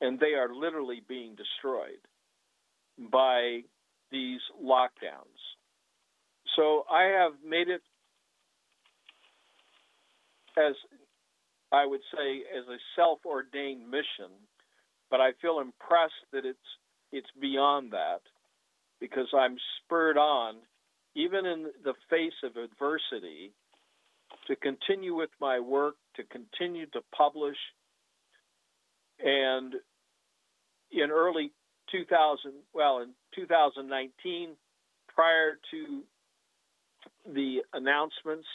and 0.00 0.18
they 0.18 0.34
are 0.34 0.54
literally 0.54 1.02
being 1.08 1.34
destroyed 1.34 2.00
by 3.10 3.60
these 4.10 4.40
lockdowns. 4.62 5.40
So 6.56 6.84
I 6.90 7.04
have 7.04 7.32
made 7.46 7.68
it 7.68 7.82
as 10.60 10.74
I 11.72 11.86
would 11.86 12.00
say 12.14 12.42
as 12.56 12.66
a 12.68 12.78
self-ordained 12.96 13.88
mission, 13.88 14.32
but 15.10 15.20
I 15.20 15.30
feel 15.40 15.60
impressed 15.60 16.26
that 16.32 16.44
it's 16.44 16.58
it's 17.12 17.30
beyond 17.40 17.92
that 17.92 18.20
because 19.00 19.26
I'm 19.34 19.56
spurred 19.82 20.16
on 20.16 20.56
even 21.14 21.46
in 21.46 21.66
the 21.82 21.94
face 22.08 22.38
of 22.44 22.56
adversity 22.56 23.52
to 24.46 24.56
continue 24.56 25.14
with 25.14 25.30
my 25.40 25.58
work, 25.58 25.96
to 26.16 26.22
continue 26.24 26.86
to 26.86 27.00
publish. 27.16 27.56
And 29.18 29.74
in 30.92 31.10
early 31.10 31.52
2000, 31.90 32.52
well, 32.72 33.00
in 33.00 33.10
2019, 33.34 34.50
prior 35.08 35.58
to 35.72 36.02
the 37.34 37.58
announcements 37.72 38.46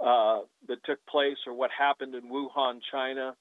uh, 0.00 0.40
that 0.68 0.82
took 0.84 1.04
place 1.06 1.36
or 1.46 1.54
what 1.54 1.70
happened 1.76 2.14
in 2.14 2.30
Wuhan, 2.30 2.80
China, 2.90 3.36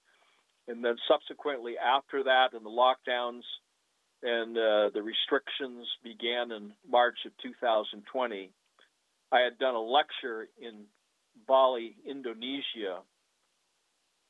and 0.67 0.83
then 0.83 0.95
subsequently 1.07 1.75
after 1.77 2.23
that, 2.23 2.49
and 2.53 2.65
the 2.65 2.69
lockdowns 2.69 3.43
and 4.21 4.57
uh, 4.57 4.89
the 4.93 5.01
restrictions 5.01 5.87
began 6.03 6.51
in 6.51 6.73
March 6.87 7.17
of 7.25 7.31
2020. 7.41 8.51
I 9.31 9.39
had 9.39 9.57
done 9.57 9.75
a 9.75 9.81
lecture 9.81 10.47
in 10.61 10.85
Bali, 11.47 11.95
Indonesia, 12.05 12.99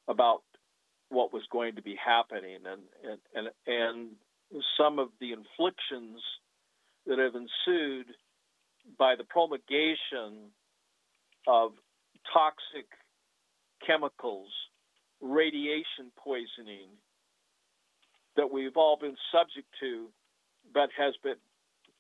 about 0.08 0.44
what 1.10 1.34
was 1.34 1.44
going 1.52 1.76
to 1.76 1.82
be 1.82 1.96
happening 1.96 2.58
and 2.66 2.82
and 3.04 3.20
and, 3.34 3.50
and 3.66 4.10
some 4.78 5.00
of 5.00 5.10
the 5.20 5.32
inflictions 5.32 6.22
that 7.08 7.18
have 7.18 7.34
ensued 7.34 8.08
by 8.98 9.16
the 9.16 9.24
promulgation 9.24 10.52
of 11.48 11.72
toxic 12.34 12.88
chemicals, 13.86 14.50
radiation 15.22 16.12
poisoning 16.18 16.90
that 18.36 18.52
we've 18.52 18.78
all 18.78 18.98
been 19.00 19.18
subject 19.32 19.68
to, 19.80 20.08
but 20.74 20.90
has 20.98 21.14
been 21.24 21.36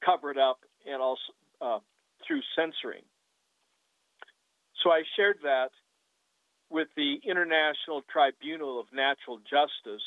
covered 0.06 0.38
up 0.38 0.60
and 0.86 1.02
also 1.02 1.22
uh, 1.62 1.80
through 2.26 2.42
censoring. 2.56 3.04
So 4.84 4.92
I 4.92 5.04
shared 5.16 5.40
that 5.44 5.72
with 6.70 6.88
the 6.96 7.16
International 7.26 8.02
Tribunal 8.12 8.80
of 8.80 8.86
Natural 8.94 9.40
Justice, 9.40 10.06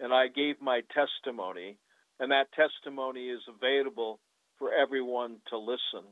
and 0.00 0.12
I 0.12 0.28
gave 0.28 0.60
my 0.60 0.80
testimony, 0.94 1.78
and 2.18 2.32
that 2.32 2.46
testimony 2.52 3.28
is 3.28 3.42
available 3.48 4.18
for 4.58 4.72
everyone 4.72 5.36
to 5.50 5.58
listen 5.58 6.08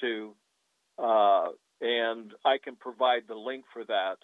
to, 0.00 0.34
uh, 0.98 1.48
and 1.80 2.32
I 2.44 2.56
can 2.62 2.76
provide 2.76 3.22
the 3.28 3.34
link 3.34 3.64
for 3.72 3.84
that 3.84 4.16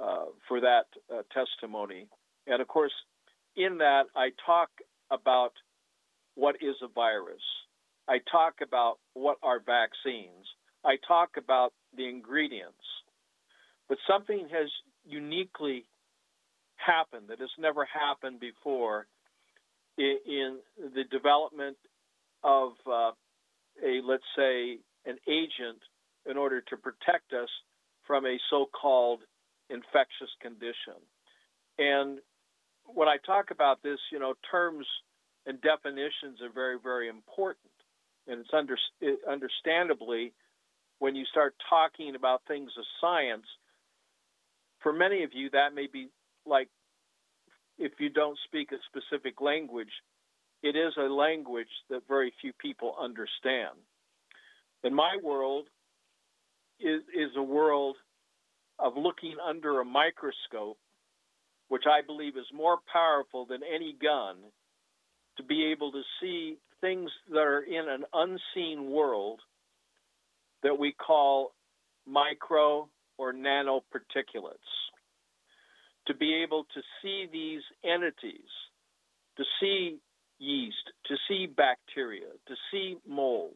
uh, 0.00 0.26
for 0.48 0.60
that 0.60 0.86
uh, 1.12 1.22
testimony. 1.32 2.06
And 2.46 2.62
of 2.62 2.68
course, 2.68 2.92
in 3.56 3.78
that 3.78 4.04
I 4.16 4.30
talk 4.46 4.70
about 5.10 5.52
what 6.34 6.56
is 6.56 6.76
a 6.82 6.88
virus. 6.88 7.42
I 8.08 8.18
talk 8.30 8.54
about 8.62 8.98
what 9.14 9.36
are 9.42 9.60
vaccines. 9.60 10.46
I 10.84 10.96
talk 11.06 11.30
about 11.36 11.72
the 11.96 12.08
ingredients. 12.08 12.74
But 13.88 13.98
something 14.08 14.48
has 14.50 14.70
uniquely 15.04 15.84
happened 16.76 17.26
that 17.28 17.40
has 17.40 17.50
never 17.58 17.84
happened 17.84 18.40
before 18.40 19.06
in, 19.98 20.16
in 20.26 20.58
the 20.94 21.04
development 21.10 21.76
of 22.42 22.72
uh, 22.86 23.10
a, 23.84 24.00
let's 24.04 24.24
say, 24.36 24.78
an 25.04 25.16
agent 25.28 25.80
in 26.28 26.36
order 26.36 26.60
to 26.60 26.76
protect 26.76 27.32
us 27.32 27.48
from 28.06 28.26
a 28.26 28.38
so 28.50 28.66
called 28.66 29.20
infectious 29.68 30.30
condition. 30.42 30.98
And 31.78 32.18
when 32.84 33.08
I 33.08 33.16
talk 33.24 33.50
about 33.50 33.82
this, 33.82 33.98
you 34.12 34.18
know, 34.18 34.34
terms 34.50 34.86
and 35.46 35.60
definitions 35.60 36.40
are 36.42 36.52
very, 36.52 36.76
very 36.82 37.08
important. 37.08 37.72
And 38.26 38.40
it's 38.40 38.50
under, 38.52 38.76
it, 39.00 39.20
understandably 39.28 40.32
when 40.98 41.14
you 41.14 41.24
start 41.30 41.54
talking 41.68 42.14
about 42.14 42.42
things 42.46 42.70
of 42.78 42.84
science, 43.00 43.46
for 44.80 44.92
many 44.92 45.24
of 45.24 45.30
you, 45.32 45.50
that 45.50 45.74
may 45.74 45.86
be 45.90 46.08
like 46.46 46.68
if 47.78 47.92
you 47.98 48.10
don't 48.10 48.38
speak 48.44 48.72
a 48.72 48.76
specific 48.88 49.40
language, 49.40 49.92
it 50.62 50.76
is 50.76 50.92
a 50.98 51.12
language 51.12 51.70
that 51.88 52.02
very 52.06 52.32
few 52.40 52.52
people 52.60 52.94
understand. 53.00 53.76
In 54.84 54.94
my 54.94 55.16
world 55.22 55.66
is, 56.80 57.02
is 57.14 57.30
a 57.36 57.42
world 57.42 57.96
of 58.78 58.94
looking 58.96 59.36
under 59.46 59.80
a 59.80 59.84
microscope, 59.84 60.78
which 61.68 61.84
I 61.86 62.04
believe 62.04 62.36
is 62.36 62.46
more 62.52 62.78
powerful 62.92 63.46
than 63.46 63.60
any 63.62 63.96
gun, 64.00 64.36
to 65.36 65.42
be 65.42 65.66
able 65.66 65.92
to 65.92 66.02
see 66.20 66.56
things 66.80 67.10
that 67.30 67.38
are 67.38 67.62
in 67.62 67.88
an 67.88 68.04
unseen 68.12 68.90
world 68.90 69.40
that 70.62 70.78
we 70.78 70.92
call 70.92 71.52
micro 72.06 72.88
or 73.18 73.32
nanoparticulates. 73.32 74.56
To 76.06 76.14
be 76.14 76.42
able 76.42 76.64
to 76.74 76.80
see 77.02 77.26
these 77.30 77.62
entities, 77.84 78.50
to 79.36 79.44
see 79.60 79.98
yeast, 80.38 80.90
to 81.06 81.16
see 81.28 81.46
bacteria, 81.46 82.28
to 82.48 82.54
see 82.72 82.96
mold, 83.06 83.54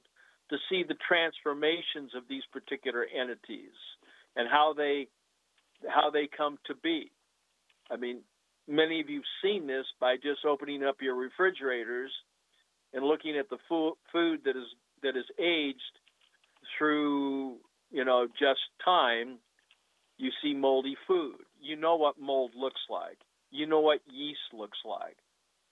to 0.55 0.61
see 0.71 0.85
the 0.87 0.95
transformations 1.07 2.13
of 2.17 2.23
these 2.29 2.45
particular 2.53 3.05
entities 3.05 3.75
and 4.37 4.49
how 4.49 4.73
they 4.77 5.09
how 5.89 6.11
they 6.11 6.29
come 6.35 6.59
to 6.67 6.75
be. 6.77 7.11
I 7.91 7.97
mean, 7.97 8.21
many 8.69 9.01
of 9.01 9.11
you've 9.11 9.25
seen 9.43 9.67
this 9.67 9.85
by 10.01 10.17
just 10.17 10.45
opening 10.49 10.85
up 10.85 10.97
your 11.01 11.17
refrigerators 11.17 12.13
and 12.93 13.05
looking 13.05 13.37
at 13.37 13.51
the 13.51 13.59
food, 13.69 13.95
food 14.13 14.41
that 14.45 14.57
is 14.57 14.67
that 15.03 15.17
is 15.17 15.25
aged 15.41 15.81
through 16.79 17.57
you 17.91 18.05
know 18.05 18.27
just 18.39 18.61
time 18.85 19.39
you 20.19 20.31
see 20.41 20.55
moldy 20.55 20.97
food. 21.09 21.37
You 21.61 21.75
know 21.75 21.97
what 21.97 22.21
mold 22.21 22.53
looks 22.57 22.81
like. 22.89 23.19
You 23.51 23.67
know 23.67 23.81
what 23.81 24.01
yeast 24.09 24.55
looks 24.57 24.79
like. 24.85 25.17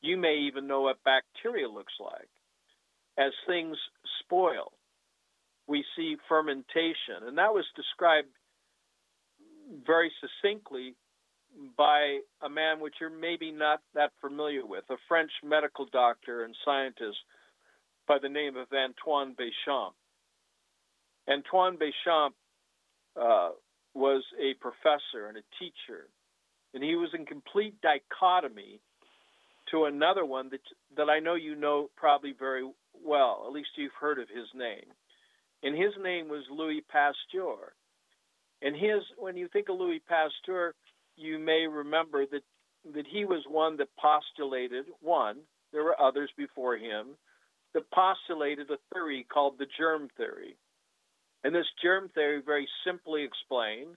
You 0.01 0.17
may 0.17 0.39
even 0.49 0.67
know 0.67 0.83
what 0.83 1.05
bacteria 1.05 1.69
looks 1.69 1.95
like. 2.01 2.29
As 3.19 3.33
things 3.47 3.77
spoil, 4.21 4.73
we 5.67 5.85
see 5.97 6.17
fermentation. 6.29 7.27
And 7.27 7.39
that 7.39 7.53
was 7.53 7.65
described 7.77 8.29
very 9.87 10.11
succinctly 10.21 10.95
by 11.77 12.19
a 12.43 12.49
man 12.49 12.81
which 12.81 12.95
you're 13.01 13.11
maybe 13.11 13.51
not 13.53 13.81
that 13.95 14.13
familiar 14.21 14.65
with, 14.65 14.85
a 14.91 14.97
French 15.09 15.31
medical 15.45 15.87
doctor 15.87 16.45
and 16.45 16.55
scientist 16.65 17.19
by 18.09 18.19
the 18.21 18.29
name 18.29 18.57
of 18.57 18.67
Antoine 18.73 19.35
Béchamp. 19.35 19.93
Antoine 21.29 21.77
Béchamp 21.77 22.31
uh, 23.21 23.51
was 23.95 24.25
a 24.41 24.55
professor 24.61 25.29
and 25.29 25.37
a 25.37 25.43
teacher, 25.59 26.09
and 26.75 26.83
he 26.83 26.97
was 26.97 27.11
in 27.17 27.27
complete 27.27 27.75
dichotomy 27.83 28.81
to 29.71 29.85
another 29.85 30.25
one 30.25 30.49
that 30.51 30.61
that 30.97 31.09
I 31.09 31.21
know 31.21 31.35
you 31.35 31.55
know 31.55 31.91
probably 31.97 32.35
very 32.37 32.69
well. 33.05 33.45
At 33.47 33.53
least 33.53 33.71
you've 33.77 33.93
heard 33.99 34.19
of 34.19 34.29
his 34.29 34.49
name, 34.55 34.87
and 35.63 35.77
his 35.77 35.93
name 36.03 36.29
was 36.29 36.45
Louis 36.51 36.83
Pasteur. 36.89 37.75
And 38.63 38.77
his, 38.77 39.03
when 39.19 39.37
you 39.37 39.49
think 39.49 39.69
of 39.69 39.79
Louis 39.79 40.01
Pasteur, 40.09 40.75
you 41.17 41.39
may 41.39 41.67
remember 41.67 42.27
that 42.27 42.43
that 42.95 43.07
he 43.07 43.25
was 43.25 43.45
one 43.49 43.77
that 43.77 43.89
postulated 43.97 44.87
one. 45.01 45.39
There 45.73 45.85
were 45.85 46.01
others 46.01 46.31
before 46.37 46.77
him 46.77 47.17
that 47.75 47.91
postulated 47.91 48.71
a 48.71 48.79
theory 48.93 49.27
called 49.33 49.59
the 49.59 49.67
germ 49.79 50.09
theory. 50.17 50.57
And 51.45 51.55
this 51.55 51.67
germ 51.83 52.11
theory, 52.15 52.43
very 52.45 52.69
simply 52.85 53.23
explained, 53.23 53.97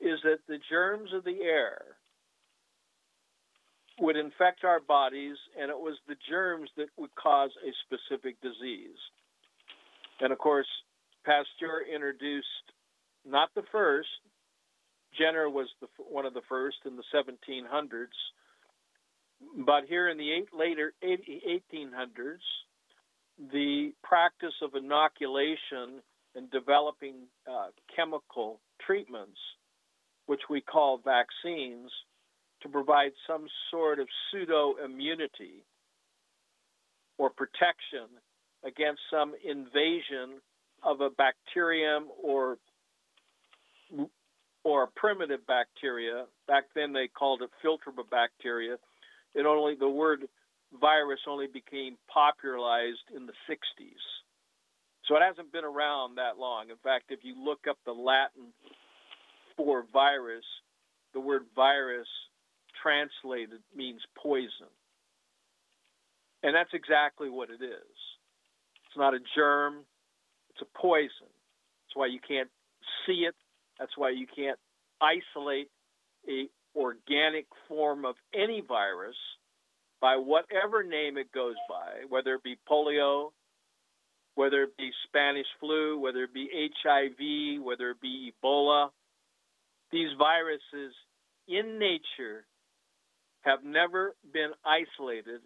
is 0.00 0.18
that 0.24 0.40
the 0.46 0.58
germs 0.70 1.10
of 1.14 1.24
the 1.24 1.40
air 1.42 1.96
would 4.02 4.16
infect 4.16 4.64
our 4.64 4.80
bodies, 4.80 5.36
and 5.58 5.70
it 5.70 5.78
was 5.78 5.96
the 6.08 6.16
germs 6.28 6.68
that 6.76 6.88
would 6.96 7.14
cause 7.14 7.50
a 7.64 7.70
specific 7.86 8.40
disease. 8.40 8.98
And 10.20 10.32
of 10.32 10.38
course, 10.38 10.66
Pasteur 11.24 11.82
introduced 11.92 12.46
not 13.24 13.50
the 13.54 13.62
first, 13.70 14.08
Jenner 15.16 15.48
was 15.48 15.68
the, 15.80 15.86
one 16.10 16.26
of 16.26 16.34
the 16.34 16.42
first 16.48 16.78
in 16.84 16.96
the 16.96 17.04
1700s, 17.14 18.06
but 19.64 19.84
here 19.88 20.08
in 20.08 20.18
the 20.18 20.32
eight, 20.32 20.48
later 20.52 20.92
1800s, 21.04 22.42
the 23.52 23.92
practice 24.02 24.54
of 24.62 24.74
inoculation 24.74 26.02
and 26.34 26.50
developing 26.50 27.14
uh, 27.48 27.68
chemical 27.94 28.60
treatments 28.84 29.38
which 30.26 30.40
we 30.48 30.60
call 30.60 30.98
vaccines, 31.04 31.90
to 32.62 32.68
provide 32.68 33.12
some 33.26 33.46
sort 33.70 33.98
of 33.98 34.06
pseudo 34.30 34.74
immunity 34.84 35.64
or 37.18 37.30
protection 37.30 38.08
against 38.64 39.00
some 39.10 39.34
invasion 39.44 40.40
of 40.82 41.00
a 41.00 41.10
bacterium 41.10 42.06
or 42.22 42.58
or 44.64 44.84
a 44.84 44.88
primitive 44.94 45.44
bacteria. 45.46 46.24
Back 46.46 46.64
then 46.74 46.92
they 46.92 47.08
called 47.08 47.42
it 47.42 47.50
filtrable 47.64 48.08
bacteria. 48.08 48.76
It 49.34 49.46
only 49.46 49.74
the 49.74 49.88
word 49.88 50.28
virus 50.80 51.20
only 51.28 51.46
became 51.46 51.96
popularized 52.12 53.10
in 53.14 53.26
the 53.26 53.32
60s. 53.48 54.04
So 55.06 55.16
it 55.16 55.22
hasn't 55.26 55.52
been 55.52 55.64
around 55.64 56.16
that 56.16 56.38
long. 56.38 56.70
In 56.70 56.76
fact, 56.82 57.06
if 57.10 57.20
you 57.22 57.34
look 57.36 57.66
up 57.68 57.76
the 57.84 57.92
Latin 57.92 58.52
for 59.56 59.84
virus, 59.92 60.44
the 61.12 61.20
word 61.20 61.42
virus 61.54 62.06
translated 62.82 63.60
means 63.74 64.00
poison. 64.20 64.70
And 66.42 66.54
that's 66.54 66.74
exactly 66.74 67.30
what 67.30 67.50
it 67.50 67.62
is. 67.62 67.96
It's 68.86 68.96
not 68.96 69.14
a 69.14 69.20
germ, 69.36 69.84
it's 70.50 70.62
a 70.62 70.78
poison. 70.78 71.30
That's 71.86 71.94
why 71.96 72.06
you 72.06 72.18
can't 72.26 72.50
see 73.06 73.24
it. 73.28 73.34
That's 73.78 73.96
why 73.96 74.10
you 74.10 74.26
can't 74.26 74.58
isolate 75.00 75.68
a 76.28 76.48
organic 76.76 77.46
form 77.68 78.04
of 78.04 78.16
any 78.34 78.62
virus 78.66 79.16
by 80.00 80.16
whatever 80.16 80.82
name 80.82 81.16
it 81.16 81.30
goes 81.32 81.54
by, 81.68 82.04
whether 82.08 82.34
it 82.34 82.42
be 82.42 82.56
polio, 82.70 83.30
whether 84.34 84.62
it 84.62 84.76
be 84.76 84.90
Spanish 85.06 85.46
flu, 85.60 85.98
whether 85.98 86.24
it 86.24 86.34
be 86.34 86.48
HIV, 86.82 87.62
whether 87.62 87.90
it 87.90 88.00
be 88.00 88.32
Ebola. 88.32 88.88
These 89.90 90.08
viruses 90.18 90.94
in 91.46 91.78
nature 91.78 92.46
have 93.42 93.64
never 93.64 94.14
been 94.32 94.50
isolated. 94.64 95.40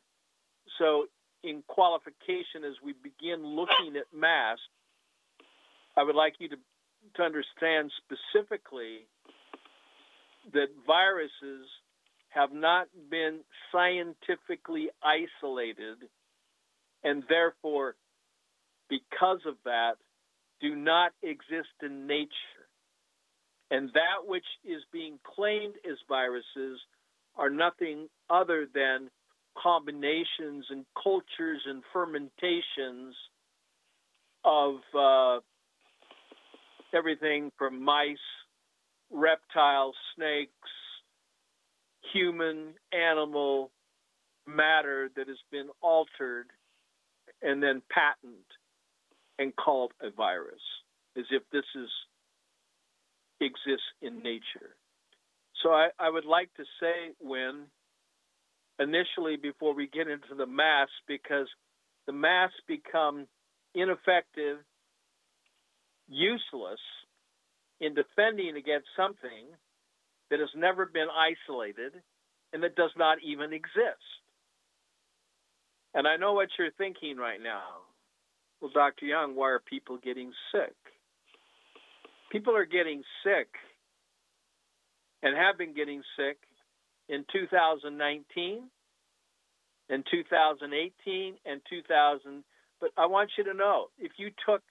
So, 0.78 1.06
in 1.44 1.62
qualification, 1.68 2.64
as 2.66 2.74
we 2.82 2.94
begin 3.02 3.44
looking 3.44 3.96
at 3.96 4.06
mass, 4.16 4.58
I 5.96 6.02
would 6.02 6.16
like 6.16 6.34
you 6.38 6.48
to, 6.48 6.56
to 7.16 7.22
understand 7.22 7.92
specifically 8.02 9.06
that 10.52 10.68
viruses 10.86 11.68
have 12.30 12.52
not 12.52 12.88
been 13.10 13.40
scientifically 13.72 14.88
isolated 15.02 16.08
and 17.06 17.22
therefore, 17.28 17.94
because 18.90 19.38
of 19.46 19.54
that, 19.64 19.94
do 20.60 20.74
not 20.74 21.12
exist 21.22 21.70
in 21.82 22.06
nature. 22.06 22.66
And 23.70 23.90
that 23.94 24.26
which 24.26 24.46
is 24.64 24.82
being 24.92 25.18
claimed 25.24 25.74
as 25.88 25.98
viruses 26.08 26.80
are 27.36 27.50
nothing 27.50 28.08
other 28.30 28.66
than 28.72 29.10
combinations 29.60 30.66
and 30.70 30.84
cultures 31.02 31.62
and 31.66 31.82
fermentations 31.92 33.14
of 34.44 34.76
uh, 34.98 35.38
everything 36.94 37.50
from 37.58 37.82
mice, 37.82 38.16
reptiles, 39.10 39.94
snakes, 40.14 40.50
human, 42.12 42.74
animal 42.92 43.70
matter 44.46 45.10
that 45.16 45.28
has 45.28 45.38
been 45.50 45.68
altered 45.82 46.46
and 47.42 47.62
then 47.62 47.82
patented 47.90 48.44
and 49.38 49.54
called 49.56 49.92
a 50.00 50.10
virus, 50.10 50.60
as 51.18 51.24
if 51.30 51.42
this 51.52 51.64
is 51.74 51.88
exists 53.40 53.84
in 54.00 54.22
nature. 54.22 54.76
So 55.62 55.70
I, 55.70 55.88
I 55.98 56.10
would 56.10 56.24
like 56.24 56.52
to 56.54 56.64
say, 56.80 57.12
when 57.20 57.66
initially 58.78 59.36
before 59.36 59.74
we 59.74 59.88
get 59.88 60.08
into 60.08 60.34
the 60.36 60.46
mass, 60.46 60.88
because 61.08 61.48
the 62.06 62.12
mass 62.12 62.50
become 62.68 63.26
ineffective, 63.74 64.58
useless 66.08 66.80
in 67.80 67.94
defending 67.94 68.56
against 68.56 68.86
something 68.96 69.46
that 70.30 70.40
has 70.40 70.48
never 70.56 70.86
been 70.86 71.08
isolated 71.10 71.92
and 72.52 72.62
that 72.62 72.76
does 72.76 72.92
not 72.96 73.18
even 73.22 73.52
exist. 73.52 74.06
And 75.94 76.06
I 76.06 76.16
know 76.16 76.34
what 76.34 76.48
you're 76.58 76.70
thinking 76.72 77.16
right 77.16 77.42
now. 77.42 77.62
Well, 78.60 78.70
Dr. 78.72 79.06
Young, 79.06 79.34
why 79.34 79.50
are 79.50 79.60
people 79.60 79.98
getting 80.02 80.32
sick? 80.52 80.74
People 82.30 82.56
are 82.56 82.66
getting 82.66 83.02
sick 83.24 83.48
and 85.26 85.36
have 85.36 85.58
been 85.58 85.74
getting 85.74 86.02
sick 86.16 86.38
in 87.08 87.24
2019 87.32 88.62
and 89.88 90.06
2018 90.08 91.34
and 91.44 91.60
2000. 91.68 92.44
But 92.80 92.90
I 92.96 93.06
want 93.06 93.30
you 93.36 93.42
to 93.42 93.54
know 93.54 93.86
if 93.98 94.12
you 94.18 94.30
took 94.46 94.62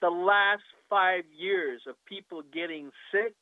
the 0.00 0.08
last 0.08 0.62
five 0.88 1.24
years 1.36 1.82
of 1.86 1.94
people 2.06 2.42
getting 2.54 2.90
sick, 3.12 3.34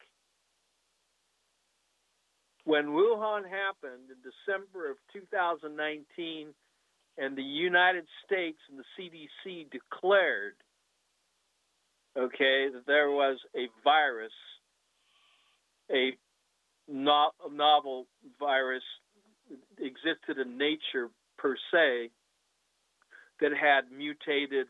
when 2.64 2.86
Wuhan 2.86 3.42
happened 3.44 4.10
in 4.10 4.18
December 4.24 4.90
of 4.90 4.96
2019, 5.12 6.48
and 7.16 7.38
the 7.38 7.42
United 7.42 8.06
States 8.26 8.58
and 8.68 8.80
the 8.80 8.84
CDC 8.98 9.70
declared, 9.70 10.54
okay, 12.18 12.70
that 12.72 12.86
there 12.88 13.12
was 13.12 13.38
a 13.54 13.68
virus, 13.84 14.32
a 15.92 16.16
no- 16.88 17.32
novel 17.50 18.06
virus 18.38 18.82
existed 19.78 20.38
in 20.38 20.58
nature 20.58 21.10
per 21.38 21.56
se 21.72 22.10
that 23.40 23.52
had 23.52 23.90
mutated 23.90 24.66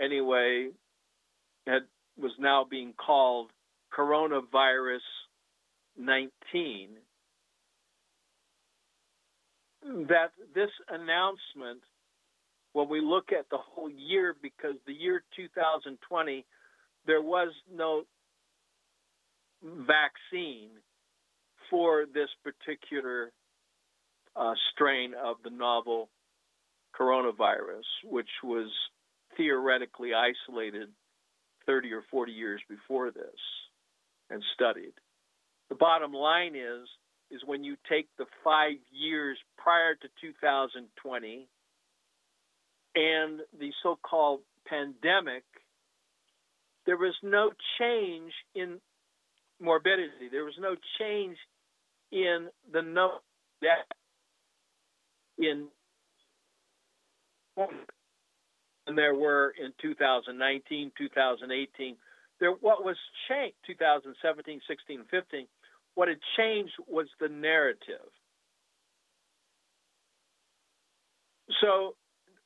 anyway, 0.00 0.70
had 1.66 1.82
was 2.16 2.32
now 2.38 2.64
being 2.68 2.92
called 2.94 3.50
coronavirus 3.96 5.00
19 5.98 6.90
that 10.08 10.30
this 10.54 10.70
announcement 10.88 11.80
when 12.72 12.88
we 12.88 13.00
look 13.00 13.30
at 13.32 13.48
the 13.50 13.58
whole 13.58 13.90
year 13.90 14.34
because 14.42 14.74
the 14.86 14.92
year 14.92 15.22
2020 15.36 16.44
there 17.06 17.22
was 17.22 17.50
no 17.72 18.02
vaccine 19.62 20.70
for 21.70 22.04
this 22.12 22.28
particular 22.42 23.32
uh, 24.36 24.54
strain 24.72 25.12
of 25.14 25.36
the 25.44 25.50
novel 25.50 26.08
coronavirus, 26.98 27.84
which 28.04 28.28
was 28.42 28.70
theoretically 29.36 30.10
isolated 30.14 30.88
30 31.66 31.92
or 31.92 32.02
40 32.10 32.32
years 32.32 32.60
before 32.68 33.10
this 33.10 33.40
and 34.30 34.42
studied. 34.54 34.92
The 35.68 35.74
bottom 35.74 36.12
line 36.12 36.54
is 36.54 36.88
is 37.30 37.40
when 37.46 37.64
you 37.64 37.74
take 37.88 38.06
the 38.18 38.26
5 38.44 38.72
years 38.92 39.38
prior 39.56 39.94
to 39.94 40.08
2020 40.20 41.48
and 42.94 43.40
the 43.58 43.72
so-called 43.82 44.40
pandemic 44.68 45.42
there 46.86 46.96
was 46.96 47.14
no 47.22 47.50
change 47.78 48.32
in 48.54 48.78
morbidity. 49.60 50.28
There 50.30 50.44
was 50.44 50.58
no 50.60 50.76
change 50.98 51.36
in 52.14 52.48
the 52.72 52.80
no 52.80 53.18
that 53.60 53.86
in 55.36 55.68
and 58.86 58.98
there 58.98 59.14
were 59.14 59.54
in 59.58 59.72
2019, 59.80 60.92
2018. 60.96 61.96
There, 62.40 62.50
what 62.50 62.84
was 62.84 62.96
changed 63.28 63.56
2017, 63.66 64.60
16, 64.68 65.04
15? 65.10 65.46
What 65.94 66.08
had 66.08 66.18
changed 66.36 66.72
was 66.88 67.06
the 67.20 67.28
narrative. 67.28 68.10
So, 71.60 71.94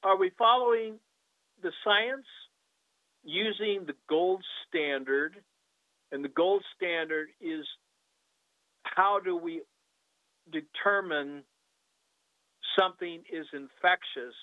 are 0.02 0.16
we 0.16 0.30
following 0.38 0.98
the 1.62 1.72
science 1.84 2.26
using 3.24 3.84
the 3.86 3.94
gold 4.08 4.42
standard? 4.68 5.36
And 6.12 6.24
the 6.24 6.28
gold 6.28 6.62
standard 6.76 7.28
is 7.40 7.64
how 8.94 9.20
do 9.20 9.36
we 9.36 9.62
determine 10.50 11.42
something 12.78 13.22
is 13.32 13.46
infectious, 13.52 14.34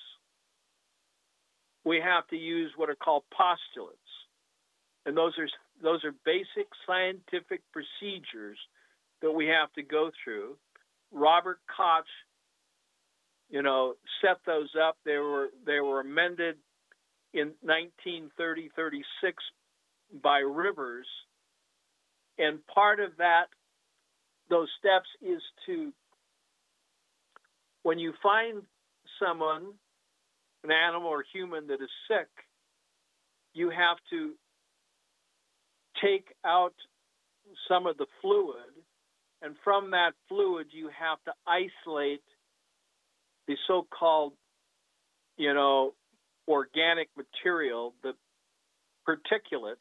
we 1.84 2.00
have 2.04 2.28
to 2.28 2.36
use 2.36 2.72
what 2.76 2.90
are 2.90 2.96
called 2.96 3.24
postulates. 3.32 4.00
And 5.06 5.16
those 5.16 5.34
are 5.38 5.48
those 5.84 6.04
are 6.04 6.14
basic 6.26 6.68
scientific 6.88 7.62
procedures 7.72 8.58
that 9.22 9.32
we 9.32 9.48
have 9.48 9.72
to 9.74 9.84
go 9.84 10.10
through. 10.24 10.56
Robert 11.12 11.60
Koch, 11.68 12.06
you 13.50 13.62
know, 13.62 13.94
set 14.22 14.38
those 14.46 14.70
up. 14.82 14.98
They 15.06 15.18
were 15.18 15.50
they 15.66 15.80
were 15.80 16.02
amended 16.02 16.56
in 17.34 17.54
1930 17.62 18.72
36 18.76 19.44
by 20.24 20.40
Rivers, 20.40 21.08
and 22.40 22.66
part 22.68 23.00
of 23.00 23.12
that 23.18 23.46
those 24.50 24.68
steps 24.80 25.08
is 25.22 25.42
to 25.66 25.92
when 27.84 28.00
you 28.00 28.14
find 28.22 28.64
someone, 29.24 29.74
an 30.64 30.72
animal 30.72 31.10
or 31.10 31.24
human 31.34 31.68
that 31.68 31.76
is 31.76 31.90
sick, 32.08 32.28
you 33.54 33.70
have 33.70 33.98
to 34.10 34.34
take 36.02 36.34
out 36.44 36.74
some 37.70 37.86
of 37.86 37.98
the 37.98 38.08
fluid, 38.22 38.74
and 39.42 39.56
from 39.64 39.92
that 39.92 40.12
fluid, 40.28 40.68
you 40.72 40.90
have 41.00 41.20
to 41.26 41.34
isolate 41.48 42.24
the 43.48 43.56
so 43.68 43.86
called, 43.98 44.34
you 45.38 45.54
know, 45.54 45.94
organic 46.48 47.10
material, 47.16 47.94
the 48.02 48.14
particulate. 49.08 49.76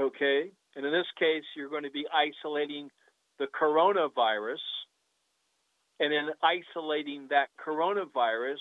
Okay. 0.00 0.50
And 0.76 0.84
in 0.84 0.92
this 0.92 1.06
case, 1.18 1.44
you're 1.56 1.68
going 1.68 1.84
to 1.84 1.90
be 1.90 2.06
isolating 2.12 2.88
the 3.38 3.46
coronavirus. 3.46 4.62
And 6.00 6.12
in 6.12 6.30
isolating 6.42 7.28
that 7.30 7.48
coronavirus, 7.64 8.58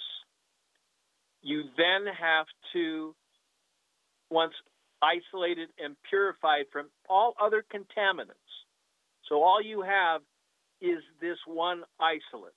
you 1.42 1.64
then 1.78 2.06
have 2.20 2.46
to, 2.74 3.16
once 4.30 4.54
isolated 5.02 5.70
and 5.80 5.96
purified 6.10 6.66
from 6.72 6.90
all 7.10 7.34
other 7.42 7.64
contaminants, 7.74 8.54
so 9.28 9.42
all 9.42 9.62
you 9.62 9.82
have 9.82 10.22
is 10.82 11.00
this 11.20 11.38
one 11.48 11.84
isolate. 12.00 12.54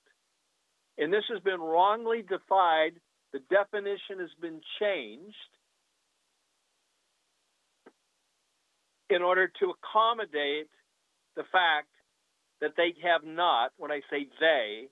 And 0.97 1.11
this 1.11 1.23
has 1.31 1.41
been 1.41 1.59
wrongly 1.59 2.21
defined. 2.21 2.99
The 3.33 3.39
definition 3.49 4.19
has 4.19 4.29
been 4.41 4.61
changed 4.79 5.35
in 9.09 9.21
order 9.21 9.47
to 9.59 9.73
accommodate 9.73 10.69
the 11.35 11.43
fact 11.51 11.87
that 12.61 12.73
they 12.77 12.93
have 13.03 13.23
not, 13.23 13.71
when 13.77 13.91
I 13.91 14.01
say 14.09 14.27
they, 14.39 14.87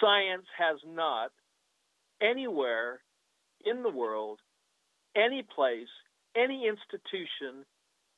science 0.00 0.46
has 0.58 0.78
not 0.86 1.30
anywhere 2.20 3.00
in 3.64 3.82
the 3.82 3.90
world, 3.90 4.40
any 5.16 5.42
place, 5.54 5.88
any 6.36 6.66
institution, 6.68 7.64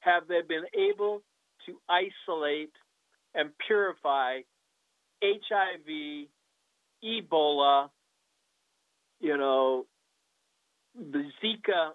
have 0.01 0.29
they 0.29 0.41
been 0.47 0.65
able 0.75 1.23
to 1.67 1.79
isolate 1.89 2.73
and 3.35 3.51
purify 3.67 4.41
HIV, 5.23 6.29
Ebola, 7.05 7.91
you 9.21 9.37
know, 9.37 9.87
the 10.95 11.25
Zika 11.43 11.91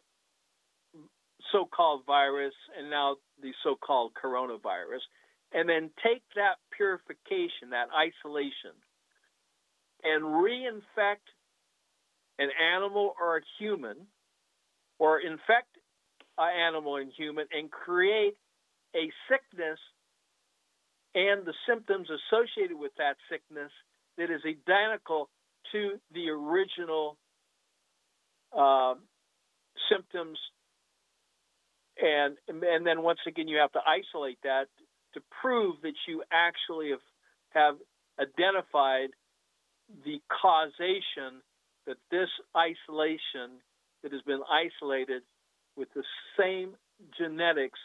so 1.52 1.66
called 1.66 2.04
virus 2.06 2.54
and 2.78 2.90
now 2.90 3.16
the 3.42 3.52
so 3.64 3.76
called 3.76 4.12
coronavirus, 4.14 5.02
and 5.54 5.68
then 5.68 5.90
take 6.04 6.24
that 6.36 6.56
purification, 6.76 7.72
that 7.72 7.88
isolation, 7.96 8.76
and 10.04 10.24
reinfect 10.24 11.28
an 12.40 12.50
animal 12.74 13.14
or 13.22 13.38
a 13.38 13.42
human, 13.60 13.98
or 15.00 15.20
infect 15.20 15.78
an 16.38 16.50
animal 16.68 16.96
and 16.96 17.12
human, 17.16 17.46
and 17.52 17.70
create 17.70 18.36
a 18.96 19.12
sickness 19.30 19.80
and 21.14 21.46
the 21.46 21.54
symptoms 21.68 22.08
associated 22.10 22.78
with 22.78 22.92
that 22.98 23.16
sickness 23.30 23.72
that 24.18 24.32
is 24.32 24.42
identical 24.46 25.30
to 25.72 26.00
the 26.14 26.30
original 26.30 27.18
uh, 28.58 28.94
symptoms. 29.92 30.38
And 32.02 32.38
and 32.48 32.86
then 32.86 33.04
once 33.04 33.20
again 33.28 33.48
you 33.48 33.58
have 33.58 33.72
to 33.74 33.82
isolate 33.86 34.40
that 34.44 34.68
to 35.14 35.22
prove 35.42 35.76
that 35.84 35.94
you 36.08 36.24
actually 36.32 36.92
have, 36.92 37.00
have 37.50 37.76
identified 38.20 39.10
the 40.06 40.22
causation 40.30 41.42
that 41.86 41.98
this 42.10 42.30
isolation 42.56 43.60
that 44.04 44.12
has 44.12 44.22
been 44.22 44.42
isolated 44.50 45.24
with 45.76 45.90
the 45.96 46.04
same 46.40 46.76
genetics 47.18 47.80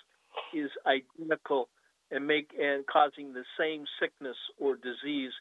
is 0.55 0.71
identical 0.87 1.69
and 2.11 2.27
make 2.27 2.51
and 2.61 2.87
causing 2.87 3.33
the 3.33 3.45
same 3.59 3.85
sickness 4.01 4.37
or 4.59 4.77
disease 4.77 5.33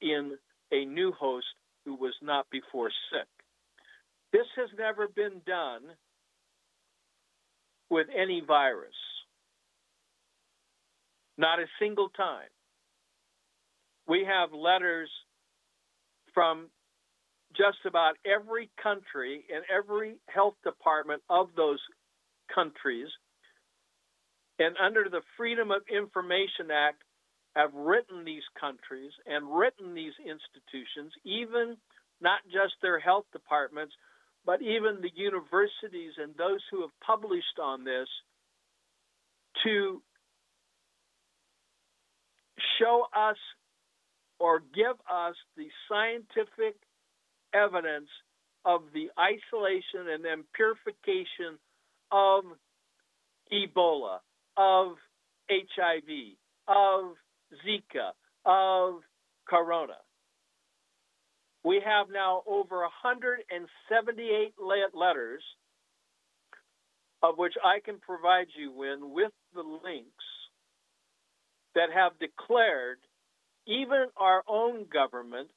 in 0.00 0.36
a 0.70 0.84
new 0.84 1.12
host 1.12 1.46
who 1.84 1.94
was 1.94 2.14
not 2.22 2.46
before 2.50 2.90
sick. 3.10 3.26
This 4.32 4.46
has 4.56 4.68
never 4.78 5.08
been 5.08 5.40
done 5.46 5.82
with 7.90 8.06
any 8.16 8.42
virus. 8.46 8.94
Not 11.38 11.58
a 11.58 11.66
single 11.78 12.08
time. 12.10 12.48
We 14.06 14.24
have 14.24 14.52
letters 14.52 15.10
from 16.34 16.68
just 17.56 17.78
about 17.86 18.14
every 18.24 18.70
country 18.82 19.44
and 19.54 19.64
every 19.70 20.16
health 20.28 20.54
department 20.64 21.22
of 21.28 21.50
those 21.56 21.80
countries. 22.54 23.08
And 24.58 24.76
under 24.82 25.04
the 25.10 25.22
Freedom 25.36 25.70
of 25.70 25.82
Information 25.88 26.70
Act, 26.72 27.02
have 27.54 27.74
written 27.74 28.24
these 28.24 28.42
countries 28.58 29.12
and 29.26 29.44
written 29.54 29.94
these 29.94 30.14
institutions, 30.24 31.12
even 31.24 31.76
not 32.20 32.40
just 32.46 32.74
their 32.80 32.98
health 32.98 33.26
departments, 33.32 33.92
but 34.46 34.62
even 34.62 35.00
the 35.02 35.12
universities 35.14 36.12
and 36.16 36.34
those 36.36 36.60
who 36.70 36.80
have 36.80 36.90
published 37.04 37.58
on 37.62 37.84
this 37.84 38.08
to 39.64 40.00
show 42.78 43.06
us 43.16 43.36
or 44.38 44.60
give 44.74 44.96
us 45.10 45.36
the 45.56 45.68
scientific 45.88 46.76
evidence 47.54 48.08
of 48.64 48.82
the 48.94 49.10
isolation 49.18 50.08
and 50.12 50.24
then 50.24 50.44
purification 50.54 51.58
of 52.10 52.44
Ebola, 53.52 54.18
of 54.56 54.96
HIV, 55.50 56.36
of 56.68 57.16
Zika, 57.66 58.12
of 58.44 59.02
Corona. 59.48 59.98
We 61.64 61.80
have 61.84 62.08
now 62.12 62.42
over 62.46 62.80
178 62.80 64.54
letters, 64.94 65.42
of 67.22 67.38
which 67.38 67.54
I 67.64 67.78
can 67.84 67.98
provide 68.00 68.48
you 68.58 68.72
with, 68.72 68.98
with 69.02 69.32
the 69.54 69.62
links 69.62 70.24
that 71.74 71.88
have 71.94 72.12
declared 72.18 72.98
even 73.66 74.06
our 74.16 74.42
own 74.48 74.86
government 74.92 75.48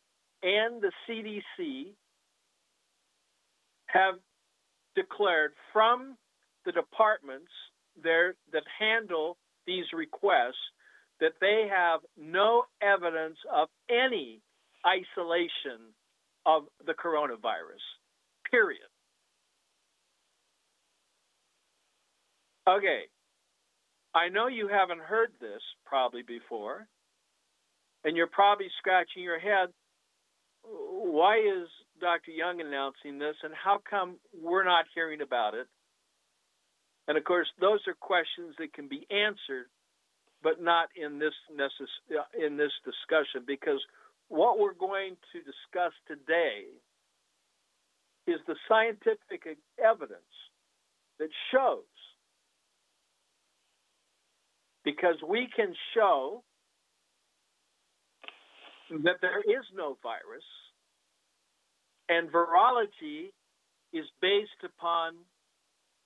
and 0.44 0.82
the 0.82 0.92
CDC 1.08 1.94
have 3.88 4.16
declared 4.96 5.54
from 5.74 6.16
the 6.66 6.72
departments 6.72 7.52
there 8.02 8.36
that 8.52 8.64
handle 8.80 9.38
these 9.66 9.86
requests 9.94 10.56
that 11.20 11.34
they 11.40 11.68
have 11.70 12.02
no 12.18 12.64
evidence 12.82 13.38
of 13.54 13.70
any 13.90 14.42
isolation 14.86 15.94
of 16.46 16.64
the 16.86 16.94
coronavirus, 16.94 17.82
period. 18.52 18.82
Okay, 22.68 23.04
I 24.16 24.30
know 24.30 24.48
you 24.48 24.70
haven't 24.70 25.02
heard 25.02 25.32
this 25.42 25.62
probably 25.86 26.24
before, 26.24 26.88
and 28.06 28.16
you're 28.16 28.28
probably 28.28 28.68
scratching 28.80 29.24
your 29.24 29.40
head. 29.40 29.70
Why 30.64 31.38
is 31.40 31.68
Dr. 32.00 32.32
Young 32.32 32.62
announcing 32.62 33.20
this, 33.20 33.36
and 33.44 33.54
how 33.54 33.82
come 33.88 34.18
we're 34.34 34.64
not 34.64 34.86
hearing 34.96 35.22
about 35.22 35.54
it? 35.54 35.68
And 37.08 37.18
of 37.18 37.26
course, 37.26 37.48
those 37.60 37.82
are 37.88 37.94
questions 37.94 38.56
that 38.58 38.74
can 38.74 38.88
be 38.88 39.06
answered, 39.12 39.68
but 40.42 40.62
not 40.62 40.90
in 40.96 41.20
this 41.20 41.34
necess- 41.52 42.26
in 42.34 42.58
this 42.58 42.72
discussion 42.86 43.44
because 43.46 43.84
what 44.30 44.60
we're 44.60 44.74
going 44.74 45.18
to 45.34 45.40
discuss 45.40 45.94
today 46.08 46.66
is 48.28 48.40
the 48.48 48.56
scientific 48.68 49.58
evidence 49.78 50.36
that 51.20 51.30
shows, 51.52 51.86
because 54.86 55.16
we 55.28 55.50
can 55.54 55.74
show 55.96 56.44
that 58.92 59.16
there 59.22 59.40
is 59.40 59.66
no 59.76 59.98
virus, 60.04 60.46
and 62.08 62.30
virology 62.32 63.32
is 63.92 64.06
based 64.22 64.64
upon 64.64 65.16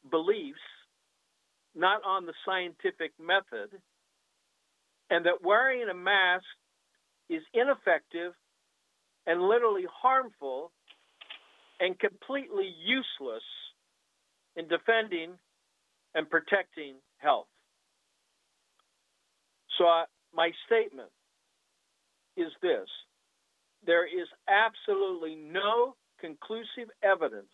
beliefs, 0.10 0.60
not 1.76 2.02
on 2.06 2.26
the 2.26 2.34
scientific 2.46 3.12
method, 3.20 3.70
and 5.10 5.26
that 5.26 5.44
wearing 5.44 5.90
a 5.90 5.94
mask 5.94 6.46
is 7.30 7.42
ineffective 7.54 8.34
and 9.28 9.42
literally 9.42 9.86
harmful 10.02 10.72
and 11.82 12.00
completely 12.00 12.74
useless 12.86 13.44
in 14.56 14.68
defending 14.68 15.32
and 16.16 16.30
protecting 16.30 16.96
health. 17.18 17.48
So, 19.80 19.88
uh, 19.88 20.04
my 20.36 20.52
statement 20.68 21.10
is 22.38 22.52
this. 22.62 22.88
There 23.86 24.06
is 24.06 24.28
absolutely 24.48 25.36
no 25.36 25.96
conclusive 26.20 26.92
evidence 27.02 27.48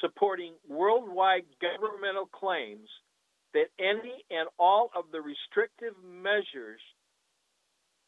supporting 0.00 0.52
worldwide 0.68 1.44
governmental 1.60 2.26
claims 2.26 2.88
that 3.54 3.68
any 3.80 4.22
and 4.30 4.48
all 4.58 4.90
of 4.94 5.04
the 5.12 5.20
restrictive 5.20 5.94
measures 6.04 6.80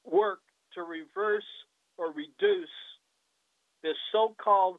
work 0.05 0.41
to 0.75 0.83
reverse 0.83 1.49
or 1.97 2.09
reduce 2.09 2.69
this 3.83 3.97
so 4.13 4.35
called 4.43 4.77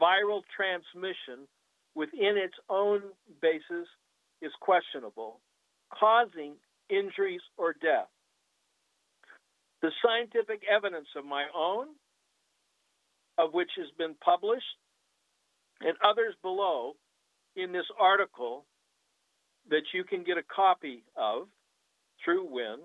viral 0.00 0.42
transmission 0.54 1.48
within 1.94 2.36
its 2.36 2.54
own 2.68 3.00
basis 3.40 3.88
is 4.42 4.52
questionable, 4.60 5.40
causing 5.98 6.54
injuries 6.90 7.40
or 7.56 7.72
death. 7.72 8.08
The 9.82 9.90
scientific 10.04 10.62
evidence 10.70 11.08
of 11.16 11.24
my 11.24 11.46
own, 11.56 11.86
of 13.38 13.54
which 13.54 13.70
has 13.78 13.88
been 13.96 14.14
published, 14.22 14.64
and 15.80 15.96
others 16.04 16.34
below 16.42 16.92
in 17.56 17.72
this 17.72 17.86
article 17.98 18.66
that 19.70 19.82
you 19.94 20.04
can 20.04 20.24
get 20.24 20.36
a 20.36 20.42
copy 20.54 21.04
of 21.16 21.48
through 22.24 22.46
Wynn, 22.50 22.80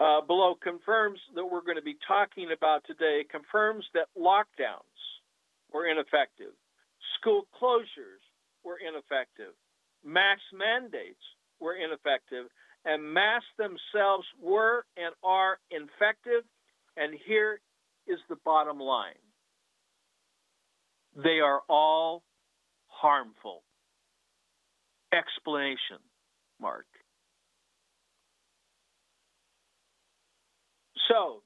uh, 0.00 0.20
below 0.26 0.54
confirms 0.60 1.18
that 1.34 1.44
we're 1.44 1.62
going 1.62 1.76
to 1.76 1.82
be 1.82 1.96
talking 2.06 2.50
about 2.54 2.82
today, 2.86 3.24
confirms 3.30 3.84
that 3.94 4.06
lockdowns 4.18 4.82
were 5.72 5.86
ineffective, 5.86 6.54
school 7.18 7.46
closures 7.60 8.22
were 8.64 8.78
ineffective, 8.78 9.54
mask 10.04 10.42
mandates 10.52 11.22
were 11.60 11.74
ineffective, 11.74 12.46
and 12.84 13.02
masks 13.02 13.46
themselves 13.58 14.26
were 14.42 14.84
and 14.96 15.14
are 15.22 15.58
infective. 15.70 16.44
And 16.96 17.14
here 17.26 17.60
is 18.06 18.18
the 18.28 18.36
bottom 18.44 18.78
line 18.78 19.14
they 21.16 21.40
are 21.40 21.60
all 21.68 22.22
harmful. 22.86 23.62
Explanation 25.12 26.02
mark. 26.60 26.86
So, 31.08 31.42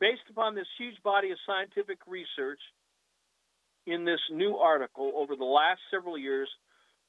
based 0.00 0.22
upon 0.30 0.54
this 0.54 0.66
huge 0.78 0.96
body 1.02 1.30
of 1.30 1.38
scientific 1.46 1.98
research 2.06 2.60
in 3.86 4.04
this 4.04 4.20
new 4.30 4.56
article 4.56 5.12
over 5.16 5.36
the 5.36 5.44
last 5.44 5.80
several 5.90 6.18
years, 6.18 6.48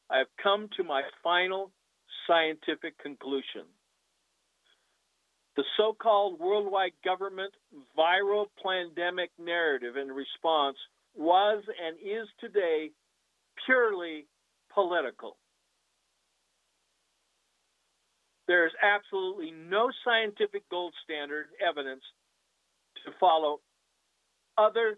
I 0.09 0.19
have 0.19 0.27
come 0.41 0.69
to 0.77 0.83
my 0.83 1.01
final 1.23 1.71
scientific 2.29 2.97
conclusion. 2.99 3.65
The 5.55 5.63
so 5.75 5.95
called 5.99 6.39
worldwide 6.39 6.93
government 7.03 7.53
viral 7.97 8.45
pandemic 8.63 9.31
narrative 9.39 9.95
and 9.97 10.15
response 10.15 10.77
was 11.15 11.63
and 11.83 11.97
is 11.97 12.27
today 12.39 12.91
purely 13.65 14.27
political. 14.73 15.37
There 18.47 18.65
is 18.65 18.73
absolutely 18.81 19.51
no 19.51 19.89
scientific 20.05 20.63
gold 20.69 20.93
standard 21.03 21.47
evidence 21.67 22.03
to 23.05 23.11
follow 23.19 23.59
other 24.57 24.97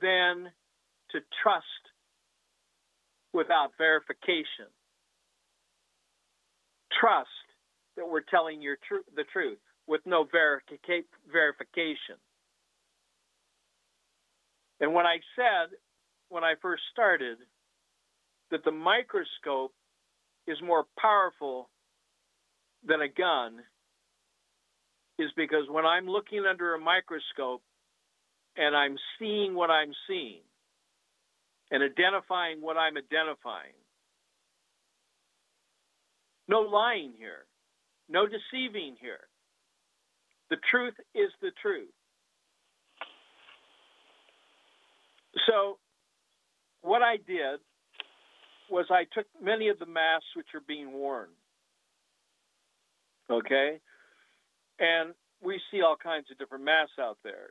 than 0.00 0.50
to 1.10 1.18
trust 1.42 1.64
without 3.32 3.70
verification. 3.78 4.72
Trust 7.00 7.28
that 7.96 8.08
we're 8.08 8.22
telling 8.22 8.60
you 8.62 8.76
tr- 8.86 9.08
the 9.14 9.24
truth 9.32 9.58
with 9.86 10.00
no 10.06 10.24
verica- 10.26 11.04
verification. 11.30 12.16
And 14.80 14.94
when 14.94 15.06
I 15.06 15.18
said, 15.36 15.76
when 16.28 16.44
I 16.44 16.54
first 16.62 16.82
started, 16.92 17.38
that 18.50 18.64
the 18.64 18.72
microscope 18.72 19.72
is 20.46 20.58
more 20.64 20.84
powerful 20.98 21.68
than 22.86 23.02
a 23.02 23.08
gun, 23.08 23.60
is 25.18 25.30
because 25.36 25.64
when 25.68 25.84
I'm 25.84 26.06
looking 26.06 26.44
under 26.48 26.74
a 26.74 26.80
microscope 26.80 27.62
and 28.56 28.76
I'm 28.76 28.96
seeing 29.18 29.54
what 29.54 29.70
I'm 29.70 29.92
seeing 30.08 30.42
and 31.70 31.82
identifying 31.82 32.60
what 32.60 32.76
I'm 32.76 32.96
identifying, 32.96 33.77
no 36.48 36.60
lying 36.60 37.12
here, 37.16 37.46
no 38.08 38.26
deceiving 38.26 38.96
here. 39.00 39.28
The 40.50 40.56
truth 40.70 40.94
is 41.14 41.30
the 41.42 41.50
truth. 41.60 41.90
So, 45.46 45.78
what 46.82 47.02
I 47.02 47.16
did 47.16 47.60
was 48.70 48.86
I 48.90 49.04
took 49.12 49.26
many 49.42 49.68
of 49.68 49.78
the 49.78 49.86
masks 49.86 50.26
which 50.34 50.48
are 50.54 50.62
being 50.66 50.92
worn. 50.92 51.28
Okay? 53.30 53.78
And 54.78 55.14
we 55.42 55.60
see 55.70 55.82
all 55.82 55.96
kinds 55.96 56.26
of 56.30 56.38
different 56.38 56.64
masks 56.64 56.98
out 56.98 57.18
there. 57.22 57.50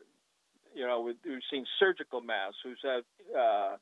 You 0.75 0.85
know, 0.85 1.01
we've 1.01 1.41
seen 1.51 1.65
surgical 1.79 2.21
masks 2.21 2.57
who's 2.63 2.79
had 2.83 3.03
uh, 3.37 3.77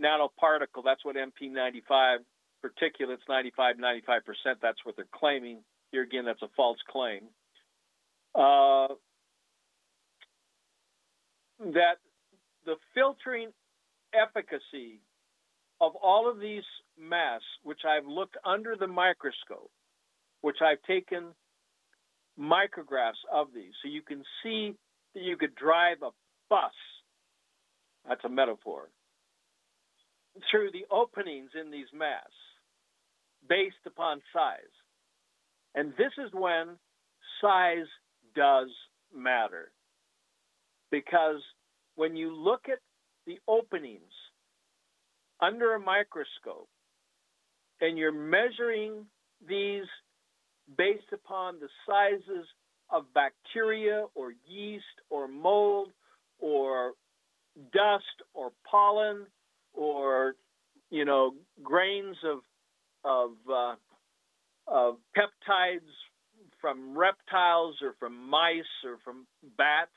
nanoparticle, 0.00 0.82
that's 0.84 1.04
what 1.04 1.16
MP95, 1.16 2.18
particulates 2.64 3.18
95, 3.28 3.76
95%, 3.76 4.54
that's 4.62 4.78
what 4.84 4.96
they're 4.96 5.06
claiming. 5.14 5.58
Here 5.92 6.02
again, 6.02 6.24
that's 6.24 6.42
a 6.42 6.48
false 6.56 6.78
claim. 6.88 7.22
Uh, 8.34 8.94
that 11.60 11.98
the 12.64 12.76
filtering 12.94 13.50
efficacy 14.12 15.00
of 15.80 15.92
all 16.02 16.30
of 16.30 16.40
these 16.40 16.62
masks, 16.98 17.44
which 17.62 17.80
I've 17.88 18.06
looked 18.06 18.36
under 18.44 18.76
the 18.78 18.86
microscope, 18.86 19.70
which 20.40 20.58
I've 20.62 20.82
taken 20.86 21.34
micrographs 22.38 23.22
of 23.32 23.48
these, 23.54 23.72
so 23.82 23.88
you 23.88 24.02
can 24.02 24.22
see 24.42 24.74
that 25.14 25.22
you 25.22 25.36
could 25.36 25.54
drive 25.54 25.98
a 26.02 26.10
bus. 26.50 26.72
That's 28.08 28.24
a 28.24 28.28
metaphor. 28.28 28.88
Through 30.50 30.70
the 30.72 30.84
openings 30.90 31.50
in 31.60 31.70
these 31.70 31.86
masks 31.96 32.34
based 33.48 33.76
upon 33.86 34.20
size. 34.32 34.58
And 35.74 35.92
this 35.98 36.12
is 36.18 36.30
when 36.32 36.76
size 37.40 37.86
does 38.34 38.68
matter. 39.14 39.70
Because 40.90 41.40
when 41.96 42.16
you 42.16 42.34
look 42.34 42.66
at 42.70 42.78
the 43.26 43.38
openings 43.48 44.12
under 45.40 45.74
a 45.74 45.80
microscope 45.80 46.68
and 47.80 47.98
you're 47.98 48.12
measuring 48.12 49.06
these 49.48 49.84
based 50.78 51.12
upon 51.12 51.56
the 51.60 51.68
sizes 51.86 52.46
of 52.90 53.04
bacteria 53.14 54.06
or 54.14 54.32
yeast 54.46 54.84
or 55.10 55.28
mold 55.28 55.90
or 56.38 56.92
dust 57.72 58.04
or 58.32 58.50
pollen 58.68 59.26
or 59.72 60.34
you 60.90 61.04
know 61.04 61.34
grains 61.62 62.16
of 62.24 62.38
of, 63.04 63.30
uh, 63.50 63.74
of 64.66 64.96
peptides 65.16 65.80
from 66.60 66.96
reptiles 66.96 67.76
or 67.82 67.94
from 67.98 68.28
mice 68.28 68.62
or 68.84 68.98
from 69.04 69.26
bats 69.58 69.90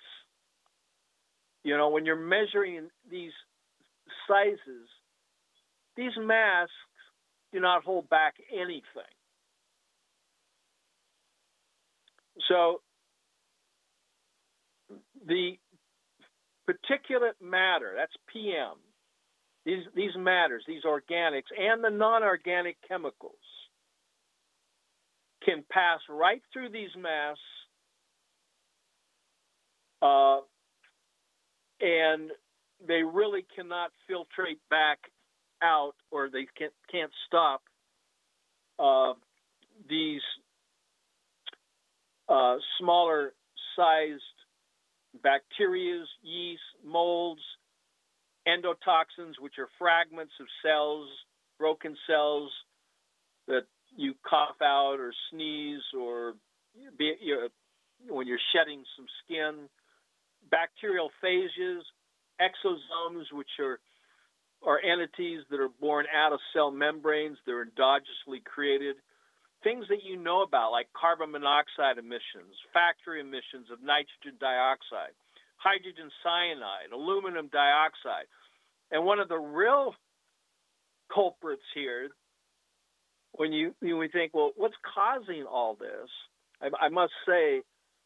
you 1.68 1.76
know, 1.76 1.90
when 1.90 2.06
you're 2.06 2.16
measuring 2.16 2.88
these 3.12 3.34
sizes, 4.26 4.88
these 5.98 6.14
masks 6.18 6.72
do 7.52 7.60
not 7.60 7.84
hold 7.84 8.10
back 8.10 8.36
anything. 8.54 9.14
So 12.48 12.80
the 15.26 15.58
particulate 16.70 17.42
matter, 17.42 17.94
that's 17.98 18.14
PM, 18.32 18.78
these, 19.68 19.84
these 19.94 20.16
matters, 20.18 20.64
these 20.66 20.84
organics, 20.84 21.52
and 21.58 21.84
the 21.84 21.90
non 21.90 22.24
organic 22.24 22.78
chemicals 22.88 23.36
can 25.44 25.64
pass 25.70 26.00
right 26.10 26.42
through 26.54 26.70
these 26.70 26.90
masks 26.98 27.42
uh, 30.02 30.38
and 31.82 32.32
they 32.88 33.04
really 33.04 33.46
cannot 33.56 33.92
filtrate 34.10 34.60
back 34.70 35.00
out 35.62 35.96
or 36.12 36.30
they 36.30 36.48
can't, 36.58 36.74
can't 36.90 37.12
stop 37.28 37.62
uh, 38.80 39.14
these 39.90 40.22
uh, 42.30 42.56
smaller 42.80 43.34
sized 43.76 44.22
bacteria, 45.22 46.04
yeast, 46.24 46.62
molds, 46.86 47.42
endotoxins, 48.48 49.34
which 49.40 49.60
are 49.60 49.68
fragments 49.78 50.34
of 50.40 50.48
cells, 50.64 51.08
broken 51.60 51.96
cells 52.08 52.52
that 53.48 53.66
you 53.96 54.14
cough 54.28 54.62
out 54.62 54.98
or 55.00 55.14
sneeze 55.32 55.82
or 55.98 56.34
be, 56.98 57.14
you're, 57.22 57.50
when 58.10 58.28
you're 58.28 58.40
shedding 58.54 58.84
some 58.96 59.06
skin, 59.24 59.68
bacterial 60.50 61.10
phages, 61.24 61.82
exosomes, 62.40 63.26
which 63.34 63.60
are 63.60 63.80
are 64.66 64.82
entities 64.82 65.42
that 65.52 65.60
are 65.60 65.70
born 65.80 66.06
out 66.10 66.34
of 66.34 66.40
cell 66.52 66.72
membranes, 66.72 67.38
they're 67.46 67.64
endogenously 67.64 68.44
created. 68.44 68.96
Things 69.64 69.86
that 69.90 70.04
you 70.04 70.18
know 70.18 70.42
about, 70.42 70.72
like 70.72 70.88
carbon 71.00 71.32
monoxide 71.32 71.98
emissions, 71.98 72.58
factory 72.74 73.22
emissions 73.22 73.70
of 73.72 73.82
nitrogen 73.82 74.38
dioxide, 74.40 75.14
hydrogen 75.68 76.10
cyanide, 76.24 76.92
aluminum 76.94 77.50
dioxide. 77.52 78.28
And 78.92 79.06
one 79.06 79.20
of 79.20 79.28
the 79.28 79.38
real 79.38 79.94
culprits 81.14 81.64
here, 81.76 82.10
when 83.34 83.52
you 83.52 83.74
we 83.82 84.08
think, 84.08 84.34
well, 84.34 84.52
what's 84.56 84.76
causing 84.96 85.44
all 85.44 85.76
this? 85.76 86.10
I, 86.62 86.86
I 86.86 86.90
must 86.90 87.12
say 87.28 87.62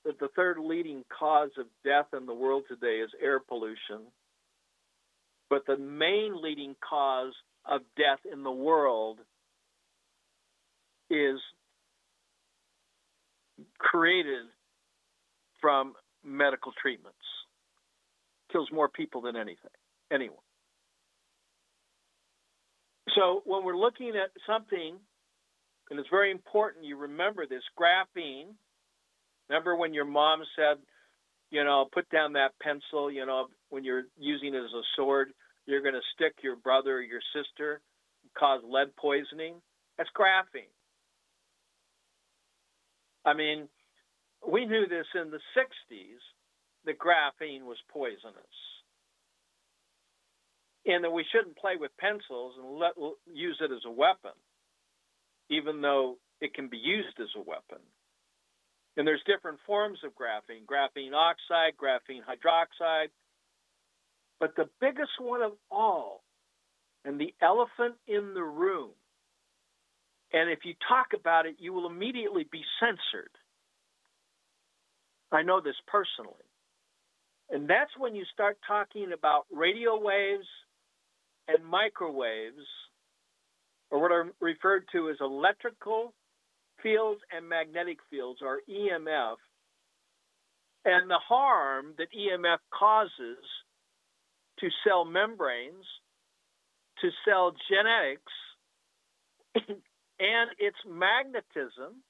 that 0.05 0.19
the 0.19 0.29
third 0.35 0.57
leading 0.59 1.03
cause 1.17 1.51
of 1.59 1.67
death 1.85 2.07
in 2.17 2.25
the 2.25 2.33
world 2.33 2.63
today 2.67 3.01
is 3.03 3.11
air 3.21 3.39
pollution. 3.39 4.07
But 5.49 5.65
the 5.67 5.77
main 5.77 6.41
leading 6.41 6.75
cause 6.87 7.33
of 7.65 7.81
death 7.95 8.19
in 8.31 8.43
the 8.43 8.51
world 8.51 9.19
is 11.09 11.39
created 13.77 14.45
from 15.59 15.93
medical 16.23 16.71
treatments. 16.81 17.17
Kills 18.51 18.69
more 18.71 18.89
people 18.89 19.21
than 19.21 19.35
anything, 19.35 19.71
anyone. 20.11 20.37
So 23.15 23.41
when 23.45 23.63
we're 23.63 23.77
looking 23.77 24.09
at 24.09 24.31
something, 24.47 24.97
and 25.89 25.99
it's 25.99 26.09
very 26.09 26.31
important 26.31 26.85
you 26.85 26.97
remember 26.97 27.45
this 27.45 27.63
graphene. 27.77 28.53
Remember 29.49 29.75
when 29.75 29.93
your 29.93 30.05
mom 30.05 30.41
said, 30.55 30.77
you 31.49 31.63
know, 31.63 31.87
put 31.91 32.09
down 32.09 32.33
that 32.33 32.51
pencil, 32.61 33.11
you 33.11 33.25
know, 33.25 33.47
when 33.69 33.83
you're 33.83 34.03
using 34.17 34.53
it 34.53 34.59
as 34.59 34.73
a 34.73 34.83
sword, 34.95 35.33
you're 35.65 35.81
going 35.81 35.93
to 35.93 36.01
stick 36.15 36.35
your 36.41 36.55
brother 36.55 36.95
or 36.97 37.01
your 37.01 37.19
sister, 37.35 37.81
cause 38.37 38.61
lead 38.65 38.95
poisoning. 38.95 39.55
That's 39.97 40.09
graphene. 40.17 40.71
I 43.25 43.33
mean, 43.33 43.67
we 44.49 44.65
knew 44.65 44.87
this 44.87 45.05
in 45.13 45.29
the 45.29 45.39
60s 45.57 46.17
that 46.85 46.99
graphene 46.99 47.63
was 47.63 47.77
poisonous. 47.91 48.57
And 50.85 51.03
that 51.03 51.11
we 51.11 51.25
shouldn't 51.31 51.57
play 51.57 51.75
with 51.79 51.91
pencils 51.97 52.55
and 52.57 52.77
let, 52.77 52.93
use 53.31 53.57
it 53.61 53.71
as 53.71 53.85
a 53.85 53.91
weapon, 53.91 54.31
even 55.49 55.81
though 55.81 56.17
it 56.39 56.55
can 56.55 56.69
be 56.69 56.77
used 56.77 57.19
as 57.19 57.29
a 57.35 57.39
weapon. 57.39 57.77
And 58.97 59.07
there's 59.07 59.21
different 59.25 59.59
forms 59.65 59.99
of 60.03 60.11
graphene 60.13 60.65
graphene 60.65 61.13
oxide, 61.13 61.73
graphene 61.77 62.21
hydroxide. 62.25 63.09
But 64.39 64.55
the 64.55 64.69
biggest 64.81 65.11
one 65.19 65.43
of 65.43 65.53
all, 65.69 66.23
and 67.05 67.19
the 67.19 67.33
elephant 67.41 67.95
in 68.07 68.33
the 68.33 68.43
room, 68.43 68.89
and 70.33 70.49
if 70.49 70.59
you 70.65 70.73
talk 70.87 71.07
about 71.19 71.45
it, 71.45 71.55
you 71.59 71.73
will 71.73 71.87
immediately 71.87 72.47
be 72.51 72.63
censored. 72.79 73.31
I 75.31 75.43
know 75.43 75.61
this 75.61 75.75
personally. 75.87 76.33
And 77.51 77.69
that's 77.69 77.91
when 77.97 78.15
you 78.15 78.23
start 78.33 78.57
talking 78.65 79.11
about 79.13 79.45
radio 79.51 79.99
waves 79.99 80.47
and 81.47 81.65
microwaves, 81.65 82.65
or 83.89 84.01
what 84.01 84.11
are 84.11 84.31
referred 84.39 84.85
to 84.93 85.09
as 85.09 85.17
electrical 85.19 86.13
fields 86.81 87.19
and 87.35 87.47
magnetic 87.47 87.97
fields, 88.09 88.39
or 88.41 88.61
EMF, 88.69 89.35
and 90.85 91.09
the 91.09 91.19
harm 91.27 91.93
that 91.97 92.07
EMF 92.17 92.57
causes 92.73 93.43
to 94.59 94.67
cell 94.87 95.03
membranes, 95.03 95.85
to 97.01 97.09
cell 97.27 97.53
genetics, 97.69 98.31
and 100.19 100.49
its 100.57 100.77
magnetism 100.87 102.01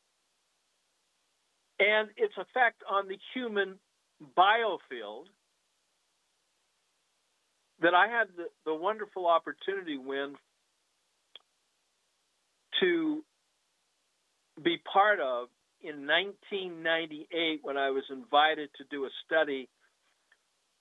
and 1.80 2.10
its 2.16 2.34
effect 2.38 2.84
on 2.88 3.08
the 3.08 3.18
human 3.34 3.80
biofield 4.38 5.26
that 7.82 7.94
I 7.94 8.08
had 8.08 8.28
the, 8.38 8.46
the 8.66 8.76
wonderful 8.76 9.28
opportunity 9.28 9.98
when 9.98 10.36
to 12.80 13.24
be 14.64 14.78
part 14.92 15.20
of 15.20 15.48
in 15.82 16.06
1998 16.06 17.60
when 17.64 17.78
I 17.78 17.90
was 17.90 18.04
invited 18.12 18.70
to 18.78 18.84
do 18.92 19.06
a 19.06 19.10
study 19.26 19.68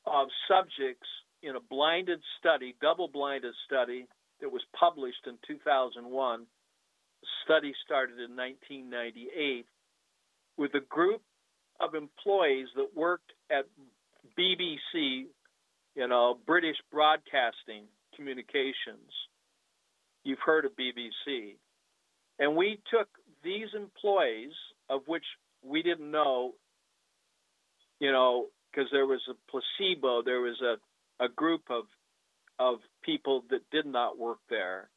of 0.07 0.29
subjects 0.49 1.09
in 1.43 1.57
a 1.57 1.61
blinded 1.61 2.21
study, 2.39 2.75
double 2.83 3.09
blinded 3.09 3.55
study 3.67 4.07
that 4.41 4.53
was 4.53 4.63
published 4.79 5.27
in 5.27 5.39
2001. 5.47 6.41
The 6.41 7.27
study 7.45 7.73
started 7.85 8.17
in 8.17 8.37
1998 8.37 9.67
with 10.59 10.75
a 10.75 10.81
group 10.81 11.23
of 11.81 11.95
employees 11.95 12.69
that 12.77 12.89
worked 12.95 13.33
at 13.51 13.67
BBC, 14.39 15.27
you 15.95 16.09
know, 16.09 16.39
British 16.47 16.77
Broadcasting 16.93 17.85
Communications. 18.15 19.11
You've 20.25 20.39
heard 20.45 20.65
of 20.65 20.73
BBC. 20.73 21.57
And 22.39 22.57
we 22.57 22.81
took 22.91 23.09
these 23.43 23.69
employees, 23.75 24.53
of 24.89 25.03
which 25.07 25.25
we 25.63 25.83
didn't 25.83 26.11
know, 26.11 26.53
you 27.99 28.13
know, 28.13 28.47
because 28.71 28.89
there 28.93 29.07
was 29.07 29.21
a 29.29 29.35
placebo, 29.51 30.23
there 30.23 30.41
was 30.41 30.61
a, 30.63 31.25
a 31.25 31.29
group 31.29 31.63
of 31.71 31.85
of 32.59 32.79
people 33.03 33.43
that 33.49 33.63
did 33.73 33.87
not 33.87 34.19
work 34.19 34.39
there 34.51 34.91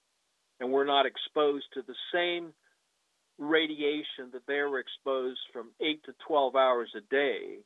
and 0.60 0.72
were 0.72 0.84
not 0.84 1.06
exposed 1.06 1.66
to 1.74 1.82
the 1.82 1.96
same 2.14 2.54
radiation 3.38 4.32
that 4.34 4.46
they 4.48 4.60
were 4.62 4.80
exposed 4.80 5.40
from 5.52 5.72
8 5.82 6.04
to 6.06 6.14
12 6.28 6.56
hours 6.56 6.90
a 6.96 7.02
day, 7.10 7.58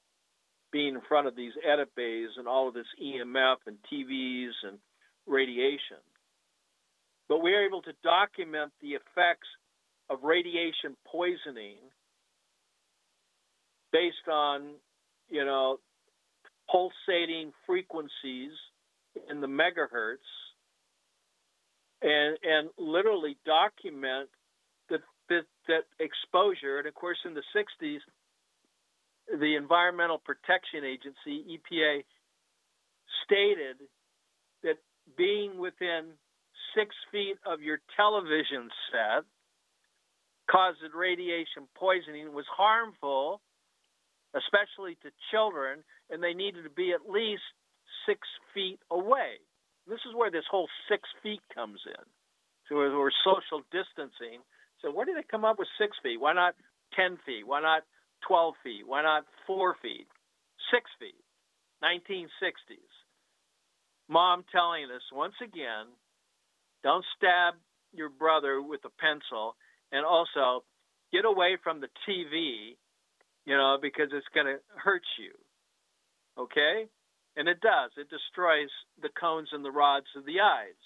being 0.72 0.95
in 0.95 1.01
front 1.07 1.28
of 1.28 1.36
these 1.36 1.53
edit 1.65 1.89
bays 1.95 2.30
and 2.38 2.47
all 2.47 2.68
of 2.68 2.74
this 2.74 2.88
EMF 3.01 3.57
and 3.65 3.78
TVs 3.91 4.51
and 4.63 4.80
radiation. 5.26 5.97
But 7.30 7.41
we 7.41 7.53
are 7.53 7.65
able 7.65 7.82
to 7.84 7.91
document 8.03 8.72
the 8.82 8.91
effects 8.91 9.47
of 10.09 10.24
radiation 10.24 10.95
poisoning 11.05 11.78
based 13.91 14.28
on, 14.32 14.76
you 15.30 15.43
know, 15.43 15.80
pulsating 16.72 17.51
frequencies 17.65 18.51
in 19.30 19.41
the 19.41 19.47
megahertz 19.47 20.18
and 22.01 22.38
and 22.43 22.70
literally 22.78 23.38
document 23.45 24.30
that 25.30 25.45
that, 25.67 25.84
exposure 25.99 26.80
and 26.80 26.88
of 26.88 26.93
course 26.93 27.17
in 27.25 27.34
the 27.34 27.43
60s 27.55 27.99
the 29.39 29.55
environmental 29.55 30.17
protection 30.17 30.86
agency 30.86 31.59
EPA 31.59 32.03
stated 33.25 33.78
that 34.63 34.78
being 35.17 35.57
within 35.59 36.15
six 36.75 36.95
feet 37.11 37.36
of 37.45 37.61
your 37.61 37.80
television 37.95 38.69
set 38.91 39.25
caused 40.49 40.80
radiation 40.95 41.67
poisoning 41.75 42.34
was 42.34 42.45
harmful, 42.47 43.41
especially 44.36 44.95
to 45.03 45.11
children, 45.32 45.84
and 46.09 46.23
they 46.23 46.34
needed 46.34 46.63
to 46.63 46.69
be 46.69 46.93
at 46.93 47.09
least 47.09 47.43
six 48.07 48.21
feet 48.53 48.80
away. 48.89 49.43
This 49.88 49.99
is 50.07 50.15
where 50.15 50.32
this 50.32 50.47
whole 50.49 50.67
six 50.89 51.03
feet 51.21 51.41
comes 51.53 51.80
in. 51.86 52.05
So 52.67 52.75
we're 52.75 53.11
social 53.23 53.63
distancing. 53.71 54.43
So 54.82 54.91
where 54.91 55.05
did 55.05 55.17
they 55.17 55.25
come 55.30 55.45
up 55.45 55.59
with 55.59 55.67
six 55.80 55.97
feet? 56.03 56.19
Why 56.19 56.34
not 56.34 56.55
10 56.95 57.17
feet? 57.25 57.45
Why 57.45 57.61
not 57.61 57.84
12 58.28 58.53
feet? 58.63 58.84
Why 58.86 59.01
not 59.01 59.25
four 59.45 59.75
feet? 59.82 60.07
Six 60.71 60.89
feet. 60.99 61.17
1960s. 61.84 62.91
Mom 64.09 64.43
telling 64.51 64.86
us 64.86 65.01
once 65.11 65.36
again 65.43 65.88
don't 66.84 67.05
stab 67.17 67.55
your 67.93 68.09
brother 68.09 68.61
with 68.61 68.82
a 68.86 69.01
pencil 69.01 69.55
and 69.91 70.05
also 70.05 70.63
get 71.11 71.25
away 71.25 71.57
from 71.63 71.82
the 71.82 71.89
TV, 72.07 72.78
you 73.45 73.55
know, 73.55 73.78
because 73.82 74.09
it's 74.13 74.28
going 74.34 74.45
to 74.45 74.59
hurt 74.75 75.03
you. 75.19 75.34
Okay? 76.41 76.88
And 77.36 77.47
it 77.47 77.61
does. 77.61 77.91
It 77.97 78.09
destroys 78.09 78.69
the 79.01 79.09
cones 79.19 79.49
and 79.51 79.63
the 79.63 79.71
rods 79.71 80.07
of 80.15 80.25
the 80.25 80.39
eyes. 80.41 80.80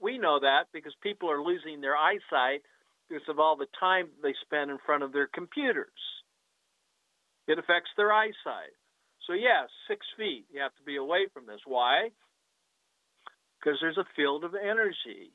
We 0.00 0.18
know 0.18 0.40
that 0.40 0.64
because 0.72 0.94
people 1.02 1.30
are 1.30 1.42
losing 1.42 1.80
their 1.80 1.96
eyesight 1.96 2.62
of 3.28 3.38
all 3.38 3.56
the 3.56 3.66
time 3.78 4.08
they 4.22 4.34
spend 4.42 4.70
in 4.70 4.78
front 4.84 5.02
of 5.02 5.12
their 5.12 5.26
computers. 5.26 5.88
It 7.46 7.58
affects 7.58 7.90
their 7.96 8.12
eyesight. 8.12 8.74
So, 9.26 9.32
yes, 9.32 9.68
six 9.88 10.06
feet. 10.16 10.46
You 10.52 10.60
have 10.60 10.74
to 10.76 10.82
be 10.84 10.96
away 10.96 11.26
from 11.32 11.46
this. 11.46 11.60
Why? 11.66 12.10
Because 13.58 13.78
there's 13.80 13.98
a 13.98 14.04
field 14.16 14.44
of 14.44 14.54
energy. 14.54 15.32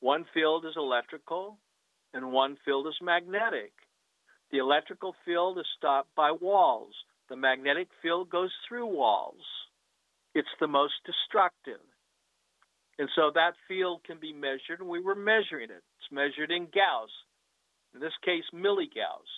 One 0.00 0.24
field 0.34 0.64
is 0.66 0.74
electrical, 0.76 1.58
and 2.14 2.32
one 2.32 2.56
field 2.64 2.86
is 2.86 2.94
magnetic. 3.02 3.72
The 4.52 4.58
electrical 4.58 5.14
field 5.24 5.58
is 5.58 5.66
stopped 5.76 6.14
by 6.14 6.30
walls. 6.30 6.94
The 7.28 7.36
magnetic 7.36 7.88
field 8.02 8.30
goes 8.30 8.52
through 8.68 8.86
walls. 8.86 9.42
it's 10.34 10.48
the 10.60 10.68
most 10.68 10.94
destructive. 11.06 11.80
And 12.98 13.08
so 13.14 13.30
that 13.34 13.52
field 13.68 14.02
can 14.04 14.18
be 14.18 14.32
measured, 14.32 14.80
and 14.80 14.88
we 14.88 15.00
were 15.00 15.14
measuring 15.14 15.70
it. 15.70 15.82
It's 16.00 16.12
measured 16.12 16.50
in 16.50 16.64
Gauss, 16.72 17.10
in 17.94 18.00
this 18.00 18.16
case, 18.24 18.44
milligauss. 18.54 19.28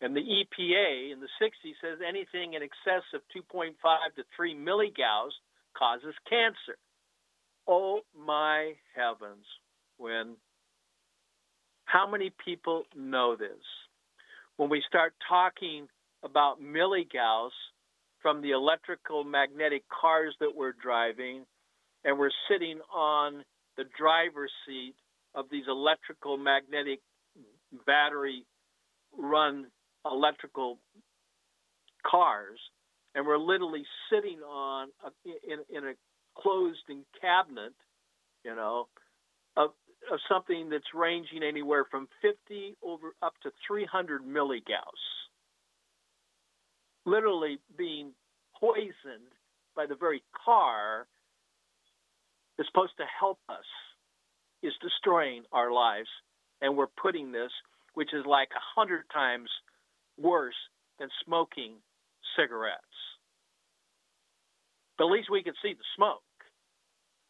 And 0.00 0.16
the 0.16 0.20
EPA 0.20 1.12
in 1.12 1.20
the 1.20 1.28
60s 1.40 1.74
says 1.80 2.00
anything 2.06 2.54
in 2.54 2.62
excess 2.62 3.04
of 3.14 3.20
2.5 3.36 3.70
to 4.16 4.24
3 4.36 4.54
milligauss 4.56 5.30
causes 5.78 6.14
cancer. 6.28 6.76
Oh 7.68 8.00
my 8.18 8.72
heavens, 8.96 9.46
when 9.98 10.34
how 11.84 12.10
many 12.10 12.32
people 12.44 12.84
know 12.96 13.36
this? 13.36 13.62
When 14.56 14.70
we 14.70 14.82
start 14.88 15.14
talking 15.28 15.86
about 16.24 16.60
milligauss 16.60 17.50
from 18.20 18.42
the 18.42 18.50
electrical 18.50 19.22
magnetic 19.22 19.84
cars 19.88 20.34
that 20.40 20.54
we're 20.54 20.72
driving, 20.72 21.44
and 22.04 22.18
we're 22.18 22.30
sitting 22.50 22.80
on 22.94 23.44
the 23.76 23.84
driver's 23.98 24.52
seat 24.66 24.94
of 25.34 25.46
these 25.50 25.64
electrical 25.68 26.36
magnetic 26.36 27.00
battery 27.86 28.44
run 29.16 29.66
electrical 30.04 30.78
cars, 32.06 32.58
and 33.14 33.26
we're 33.26 33.38
literally 33.38 33.84
sitting 34.10 34.38
on 34.40 34.88
a, 35.04 35.10
in, 35.50 35.58
in 35.76 35.88
a 35.88 35.92
closed 36.36 36.82
in 36.88 37.04
cabinet, 37.20 37.72
you 38.44 38.54
know, 38.54 38.88
of, 39.56 39.70
of 40.10 40.18
something 40.28 40.70
that's 40.70 40.94
ranging 40.94 41.42
anywhere 41.42 41.84
from 41.90 42.08
50 42.20 42.76
over 42.82 43.14
up 43.22 43.34
to 43.42 43.50
300 43.66 44.22
milligauss, 44.22 44.82
literally 47.06 47.58
being 47.76 48.12
poisoned 48.58 49.32
by 49.76 49.86
the 49.86 49.94
very 49.94 50.22
car 50.44 51.06
that's 52.56 52.68
supposed 52.68 52.96
to 52.98 53.04
help 53.18 53.38
us 53.48 53.64
is 54.62 54.72
destroying 54.80 55.42
our 55.52 55.72
lives, 55.72 56.08
and 56.60 56.76
we're 56.76 56.92
putting 57.00 57.32
this, 57.32 57.50
which 57.94 58.14
is 58.14 58.24
like 58.26 58.48
a 58.54 58.80
hundred 58.80 59.02
times 59.12 59.50
worse 60.18 60.54
than 60.98 61.08
smoking 61.24 61.74
cigarettes. 62.36 62.78
But 64.98 65.06
at 65.06 65.12
least 65.12 65.30
we 65.30 65.42
can 65.42 65.54
see 65.62 65.74
the 65.74 65.84
smoke. 65.96 66.22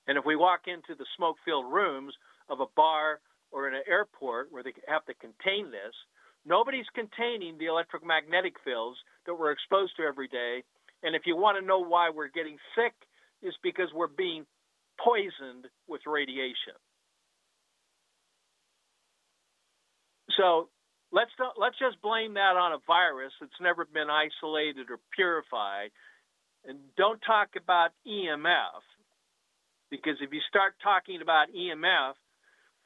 And 0.06 0.18
if 0.18 0.24
we 0.26 0.36
walk 0.36 0.62
into 0.66 0.98
the 0.98 1.06
smoke 1.16 1.36
filled 1.44 1.72
rooms 1.72 2.12
of 2.48 2.60
a 2.60 2.66
bar 2.76 3.20
or 3.50 3.68
in 3.68 3.74
an 3.74 3.82
airport 3.88 4.48
where 4.50 4.62
they 4.62 4.72
have 4.88 5.04
to 5.06 5.14
contain 5.14 5.70
this, 5.70 5.94
nobody's 6.44 6.90
containing 6.94 7.56
the 7.56 7.66
electromagnetic 7.66 8.54
fields 8.64 8.98
that 9.26 9.34
we're 9.34 9.52
exposed 9.52 9.96
to 9.96 10.02
every 10.02 10.28
day. 10.28 10.64
And 11.02 11.14
if 11.14 11.22
you 11.24 11.36
want 11.36 11.58
to 11.58 11.66
know 11.66 11.78
why 11.78 12.10
we're 12.10 12.28
getting 12.28 12.58
sick, 12.76 12.94
is 13.42 13.54
because 13.62 13.88
we're 13.94 14.06
being 14.06 14.44
poisoned 14.98 15.66
with 15.88 16.02
radiation. 16.06 16.76
So 20.36 20.68
let's 21.12 21.30
not, 21.38 21.54
let's 21.58 21.78
just 21.78 22.00
blame 22.02 22.34
that 22.34 22.56
on 22.56 22.72
a 22.72 22.78
virus 22.86 23.32
that's 23.40 23.60
never 23.60 23.84
been 23.84 24.08
isolated 24.08 24.90
or 24.90 24.98
purified, 25.14 25.90
and 26.64 26.78
don't 26.96 27.20
talk 27.26 27.50
about 27.56 27.90
EMF 28.06 28.82
because 29.90 30.16
if 30.22 30.32
you 30.32 30.40
start 30.48 30.72
talking 30.82 31.20
about 31.20 31.48
EMF, 31.52 32.14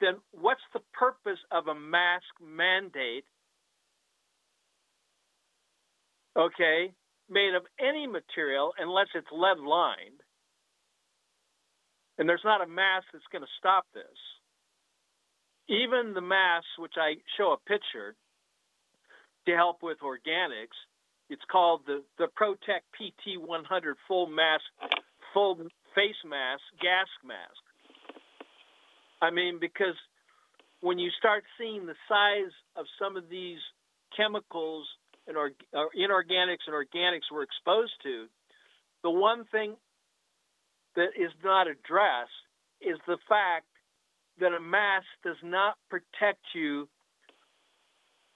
then 0.01 0.15
what's 0.31 0.61
the 0.73 0.81
purpose 0.93 1.39
of 1.51 1.67
a 1.67 1.73
mask 1.73 2.27
mandate? 2.43 3.23
Okay, 6.37 6.91
made 7.29 7.55
of 7.55 7.63
any 7.79 8.05
material 8.05 8.73
unless 8.77 9.07
it's 9.15 9.27
lead 9.31 9.57
lined. 9.57 10.21
And 12.17 12.27
there's 12.27 12.45
not 12.45 12.61
a 12.61 12.67
mask 12.67 13.07
that's 13.13 13.27
going 13.31 13.43
to 13.43 13.57
stop 13.59 13.85
this. 13.93 14.17
Even 15.69 16.13
the 16.13 16.21
masks, 16.21 16.69
which 16.79 16.95
I 16.97 17.15
show 17.37 17.53
a 17.53 17.69
picture 17.69 18.15
to 19.45 19.55
help 19.55 19.83
with 19.83 19.97
organics, 19.99 20.77
it's 21.29 21.43
called 21.51 21.81
the, 21.85 22.03
the 22.17 22.27
Protect 22.35 22.85
PT 22.95 23.37
100 23.37 23.97
full 24.07 24.27
mask, 24.27 24.63
full 25.33 25.57
face 25.93 26.21
mask, 26.25 26.61
gas 26.81 27.07
mask. 27.23 27.61
I 29.21 29.31
mean, 29.31 29.57
because 29.59 29.95
when 30.81 30.99
you 30.99 31.09
start 31.17 31.43
seeing 31.57 31.85
the 31.85 31.95
size 32.07 32.53
of 32.75 32.85
some 33.01 33.17
of 33.17 33.29
these 33.29 33.59
chemicals 34.15 34.87
and 35.27 35.35
or, 35.35 35.51
or 35.73 35.89
inorganics 35.97 36.63
and 36.65 36.73
organics 36.73 37.27
we're 37.31 37.43
exposed 37.43 37.93
to, 38.03 38.27
the 39.03 39.09
one 39.09 39.45
thing 39.51 39.75
that 40.97 41.09
is 41.15 41.31
not 41.43 41.67
addressed 41.67 42.31
is 42.81 42.97
the 43.07 43.17
fact 43.29 43.67
that 44.39 44.53
a 44.53 44.59
mask 44.59 45.05
does 45.23 45.37
not 45.43 45.75
protect 45.89 46.41
you 46.53 46.89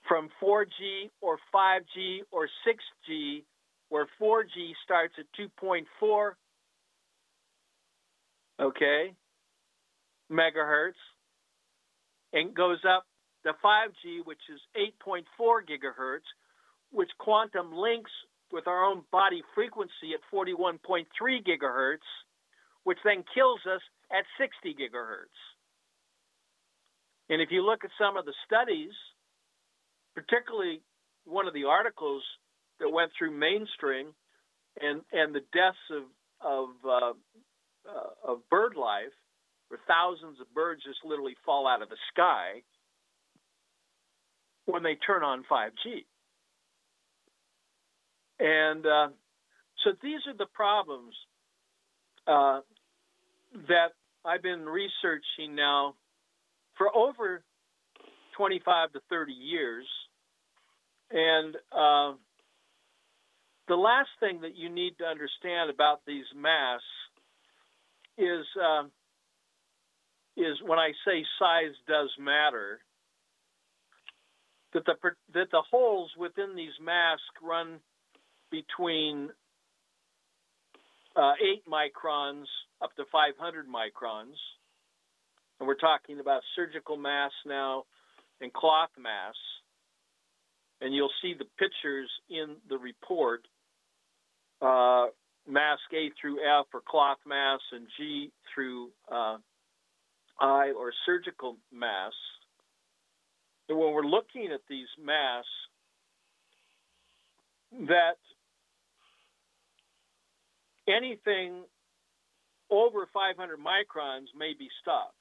from 0.08 0.30
4G 0.42 1.10
or 1.22 1.38
5G 1.54 2.20
or 2.32 2.48
6G, 2.68 3.44
where 3.90 4.08
4G 4.22 4.74
starts 4.84 5.14
at 5.18 5.26
2.4, 5.40 6.32
okay, 8.62 9.14
megahertz, 10.32 10.94
and 12.34 12.54
goes 12.54 12.80
up 12.88 13.06
to 13.44 13.54
5G, 13.64 14.26
which 14.26 14.42
is 14.54 14.60
8.4 15.08 15.24
gigahertz, 15.68 16.30
which 16.92 17.10
quantum 17.18 17.74
links 17.74 18.12
with 18.52 18.68
our 18.68 18.86
own 18.86 19.02
body 19.12 19.42
frequency 19.56 20.14
at 20.14 20.20
41.3 20.34 21.06
gigahertz 21.44 21.98
which 22.84 22.98
then 23.04 23.24
kills 23.34 23.60
us 23.66 23.82
at 24.12 24.26
60 24.40 24.76
gigahertz. 24.76 25.38
And 27.30 27.42
if 27.42 27.50
you 27.52 27.66
look 27.66 27.84
at 27.84 27.92
some 28.00 28.18
of 28.18 28.26
the 28.26 28.34
studies, 28.46 28.92
particularly 30.16 30.82
one 31.26 31.48
of 31.48 31.54
the 31.54 31.66
articles 31.66 32.24
that 32.80 32.90
went 32.90 33.12
through 33.18 33.32
mainstream 33.32 34.14
and, 34.82 35.02
and 35.12 35.34
the 35.34 35.46
deaths 35.54 35.78
of, 35.92 36.04
of, 36.42 36.70
uh, 36.86 37.14
uh, 37.88 38.34
of 38.34 38.50
bird 38.50 38.76
life, 38.76 39.14
where 39.70 39.80
thousands 39.88 40.42
of 40.42 40.54
birds 40.54 40.84
just 40.84 41.00
literally 41.06 41.36
fall 41.46 41.68
out 41.68 41.82
of 41.82 41.90
the 41.90 41.98
sky 42.12 42.62
when 44.66 44.84
they 44.84 44.96
turn 44.96 45.24
on 45.24 45.46
5G. 45.50 46.04
And 48.40 48.86
uh, 48.86 49.08
so 49.84 49.92
these 50.02 50.20
are 50.28 50.36
the 50.38 50.48
problems 50.54 51.14
uh, 52.28 52.62
that 53.68 53.90
I've 54.26 54.44
been 54.44 54.66
researching 54.66 55.56
now 55.56 55.96
for 56.78 56.96
over 56.96 57.44
25 58.38 58.94
to 58.94 59.00
30 59.10 59.34
years. 59.34 59.86
And 61.12 61.56
uh, 61.72 62.16
the 63.68 63.76
last 63.76 64.10
thing 64.20 64.42
that 64.42 64.56
you 64.56 64.70
need 64.70 64.98
to 65.00 65.06
understand 65.06 65.70
about 65.70 66.02
these 66.06 66.26
masks 66.36 66.86
is 68.18 68.46
uh, 68.62 68.84
is 70.38 70.58
when 70.66 70.80
I 70.80 70.92
say 71.06 71.26
size 71.38 71.76
does 71.88 72.10
matter, 72.20 72.80
that 74.74 74.86
the 74.86 74.96
that 75.34 75.52
the 75.52 75.64
holes 75.70 76.12
within 76.18 76.56
these 76.56 76.78
masks 76.82 77.24
run 77.44 77.80
between 78.50 79.30
uh, 81.16 81.34
eight 81.42 81.64
microns 81.68 82.46
up 82.82 82.96
to 82.96 83.04
500 83.12 83.66
microns. 83.68 84.36
And 85.60 85.68
we're 85.68 85.76
talking 85.76 86.20
about 86.20 86.42
surgical 86.56 86.98
masks 86.98 87.36
now 87.46 87.84
and 88.40 88.52
cloth 88.52 88.90
masks. 88.98 89.38
And 90.82 90.96
you'll 90.96 91.12
see 91.22 91.36
the 91.38 91.46
pictures 91.60 92.10
in 92.30 92.56
the 92.68 92.78
report 92.78 93.46
uh, 94.62 95.08
mask 95.48 95.82
A 95.94 96.10
through 96.20 96.40
F 96.40 96.66
or 96.74 96.82
cloth 96.88 97.20
masks 97.28 97.66
and 97.72 97.88
G 97.98 98.32
through 98.54 98.90
uh, 99.12 99.38
I 100.40 100.72
or 100.72 100.92
surgical 101.06 101.58
masks. 101.72 102.16
And 103.70 103.78
when 103.78 103.94
we're 103.94 104.04
looking 104.04 104.50
at 104.54 104.62
these 104.68 104.88
masks, 105.02 105.48
that 107.88 108.18
anything 110.88 111.64
over 112.70 113.08
500 113.14 113.60
microns 113.60 114.28
may 114.38 114.54
be 114.58 114.70
stopped. 114.82 115.16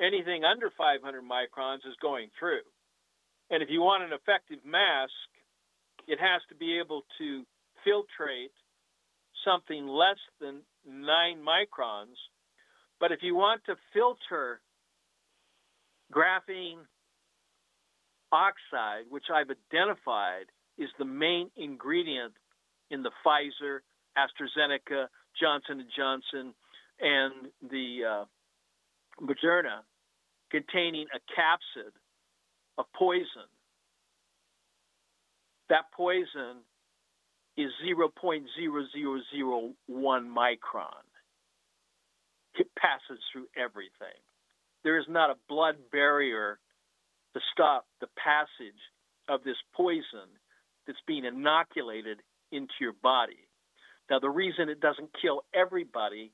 Anything 0.00 0.44
under 0.44 0.70
500 0.76 1.22
microns 1.22 1.86
is 1.86 1.96
going 2.02 2.28
through. 2.38 2.66
And 3.50 3.62
if 3.62 3.70
you 3.70 3.80
want 3.80 4.02
an 4.02 4.12
effective 4.12 4.58
mask, 4.64 5.12
it 6.08 6.18
has 6.20 6.42
to 6.48 6.54
be 6.54 6.78
able 6.78 7.02
to 7.18 7.44
filtrate 7.86 8.54
something 9.44 9.86
less 9.86 10.18
than 10.40 10.62
9 10.84 11.06
microns. 11.38 12.18
But 12.98 13.12
if 13.12 13.20
you 13.22 13.36
want 13.36 13.62
to 13.66 13.76
filter 13.92 14.60
graphene 16.12 16.84
oxide, 18.32 19.04
which 19.08 19.26
I've 19.32 19.48
identified 19.50 20.46
is 20.78 20.88
the 20.98 21.04
main 21.04 21.50
ingredient 21.56 22.34
in 22.90 23.02
the 23.02 23.10
Pfizer 23.24 23.80
AstraZeneca, 24.16 25.06
Johnson 25.40 25.80
and 25.80 25.90
Johnson, 25.94 26.54
and 27.00 27.52
the 27.70 28.00
uh, 28.04 28.24
Moderna 29.22 29.80
containing 30.50 31.06
a 31.14 31.18
capsid 31.38 31.92
of 32.78 32.86
poison. 32.94 33.48
That 35.68 35.90
poison 35.94 36.62
is 37.56 37.70
0.0001 37.84 39.74
micron. 39.88 41.04
It 42.58 42.68
passes 42.78 43.18
through 43.32 43.46
everything. 43.56 44.20
There 44.84 44.98
is 44.98 45.06
not 45.08 45.30
a 45.30 45.34
blood 45.48 45.76
barrier 45.90 46.58
to 47.34 47.40
stop 47.52 47.86
the 48.00 48.06
passage 48.16 48.80
of 49.28 49.42
this 49.42 49.56
poison 49.74 50.30
that's 50.86 50.98
being 51.06 51.24
inoculated 51.24 52.18
into 52.52 52.72
your 52.80 52.92
body. 53.02 53.45
Now, 54.10 54.18
the 54.20 54.30
reason 54.30 54.68
it 54.68 54.80
doesn't 54.80 55.10
kill 55.20 55.42
everybody 55.54 56.32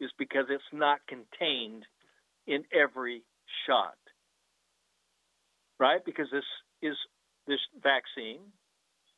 is 0.00 0.10
because 0.18 0.46
it's 0.50 0.62
not 0.72 1.00
contained 1.08 1.84
in 2.46 2.64
every 2.72 3.22
shot, 3.66 3.96
right? 5.78 6.04
Because 6.04 6.28
this 6.30 6.44
is 6.82 6.96
this 7.46 7.60
vaccine, 7.82 8.40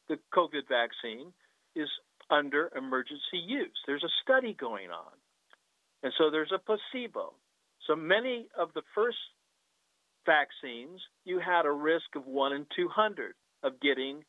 the 0.08 0.18
COVID 0.34 0.68
vaccine, 0.68 1.32
is 1.74 1.88
under 2.30 2.70
emergency 2.76 3.38
use. 3.44 3.76
There's 3.86 4.04
a 4.04 4.14
study 4.22 4.54
going 4.58 4.90
on, 4.90 5.12
and 6.02 6.12
so 6.16 6.30
there's 6.30 6.52
a 6.54 6.58
placebo. 6.58 7.34
So 7.86 7.96
many 7.96 8.46
of 8.56 8.72
the 8.74 8.82
first 8.94 9.18
vaccines, 10.26 11.00
you 11.24 11.40
had 11.40 11.66
a 11.66 11.72
risk 11.72 12.14
of 12.14 12.26
one 12.26 12.52
in 12.52 12.66
200 12.76 13.34
of 13.62 13.80
getting, 13.80 14.22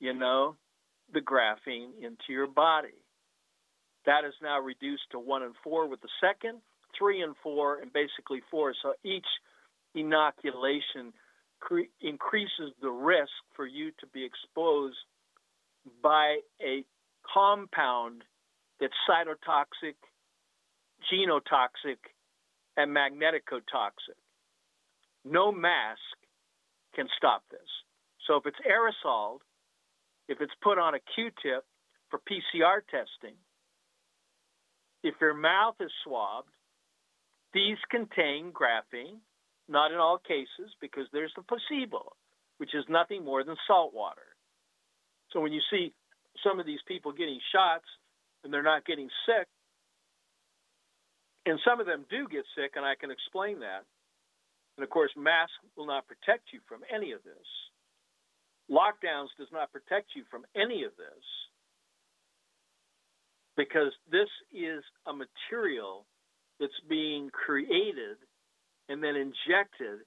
you 0.00 0.14
know, 0.14 0.56
the 1.12 1.20
graphene 1.20 1.90
into 2.00 2.30
your 2.30 2.46
body. 2.46 2.94
That 4.06 4.24
is 4.24 4.34
now 4.42 4.60
reduced 4.60 5.10
to 5.12 5.18
one 5.18 5.42
and 5.42 5.54
four 5.62 5.88
with 5.88 6.00
the 6.00 6.08
second, 6.20 6.60
three 6.96 7.22
and 7.22 7.34
four, 7.42 7.80
and 7.80 7.92
basically 7.92 8.40
four. 8.50 8.74
So 8.82 8.94
each 9.04 9.26
inoculation 9.94 11.12
cre- 11.60 11.90
increases 12.00 12.72
the 12.80 12.90
risk 12.90 13.32
for 13.54 13.66
you 13.66 13.90
to 14.00 14.06
be 14.12 14.24
exposed 14.24 14.96
by 16.02 16.38
a 16.62 16.84
compound 17.32 18.22
that's 18.80 18.94
cytotoxic, 19.08 19.96
genotoxic, 21.12 21.98
and 22.76 22.94
magnetotoxic. 22.94 24.18
No 25.24 25.50
mask 25.52 26.00
can 26.94 27.08
stop 27.16 27.42
this. 27.50 27.60
So 28.26 28.36
if 28.36 28.46
it's 28.46 28.58
aerosoled, 28.66 29.40
if 30.28 30.40
it's 30.40 30.52
put 30.62 30.78
on 30.78 30.94
a 30.94 31.00
Q-tip 31.14 31.64
for 32.10 32.20
PCR 32.20 32.80
testing, 32.90 33.36
if 35.02 35.14
your 35.20 35.34
mouth 35.34 35.76
is 35.80 35.90
swabbed, 36.04 36.50
these 37.54 37.78
contain 37.90 38.52
graphene, 38.52 39.18
not 39.68 39.92
in 39.92 39.98
all 39.98 40.18
cases, 40.18 40.74
because 40.80 41.06
there's 41.12 41.32
the 41.36 41.42
placebo, 41.42 42.12
which 42.58 42.74
is 42.74 42.84
nothing 42.88 43.24
more 43.24 43.44
than 43.44 43.56
salt 43.66 43.94
water. 43.94 44.36
So 45.32 45.40
when 45.40 45.52
you 45.52 45.60
see 45.70 45.92
some 46.44 46.60
of 46.60 46.66
these 46.66 46.80
people 46.86 47.12
getting 47.12 47.40
shots 47.52 47.86
and 48.44 48.52
they're 48.52 48.62
not 48.62 48.84
getting 48.84 49.08
sick, 49.26 49.46
and 51.46 51.58
some 51.64 51.80
of 51.80 51.86
them 51.86 52.04
do 52.10 52.28
get 52.28 52.44
sick, 52.54 52.72
and 52.76 52.84
I 52.84 52.94
can 52.94 53.10
explain 53.10 53.60
that. 53.60 53.84
And 54.76 54.84
of 54.84 54.90
course, 54.90 55.10
masks 55.16 55.56
will 55.76 55.86
not 55.86 56.06
protect 56.06 56.52
you 56.52 56.60
from 56.68 56.80
any 56.92 57.12
of 57.12 57.22
this. 57.24 57.48
Lockdowns 58.70 59.28
does 59.38 59.48
not 59.52 59.72
protect 59.72 60.10
you 60.14 60.24
from 60.30 60.44
any 60.54 60.84
of 60.84 60.92
this 60.96 61.24
because 63.56 63.92
this 64.10 64.28
is 64.52 64.84
a 65.06 65.12
material 65.12 66.06
that's 66.60 66.80
being 66.88 67.30
created 67.30 68.16
and 68.88 69.02
then 69.02 69.16
injected 69.16 70.00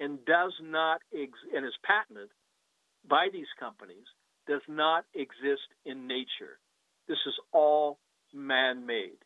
and 0.00 0.24
does 0.24 0.52
not 0.62 1.00
ex- 1.14 1.48
and 1.54 1.64
is 1.66 1.74
patented 1.84 2.28
by 3.08 3.28
these 3.32 3.46
companies 3.58 4.06
does 4.46 4.62
not 4.68 5.04
exist 5.14 5.68
in 5.84 6.06
nature. 6.06 6.58
This 7.08 7.18
is 7.26 7.34
all 7.52 7.98
man-made. 8.32 9.18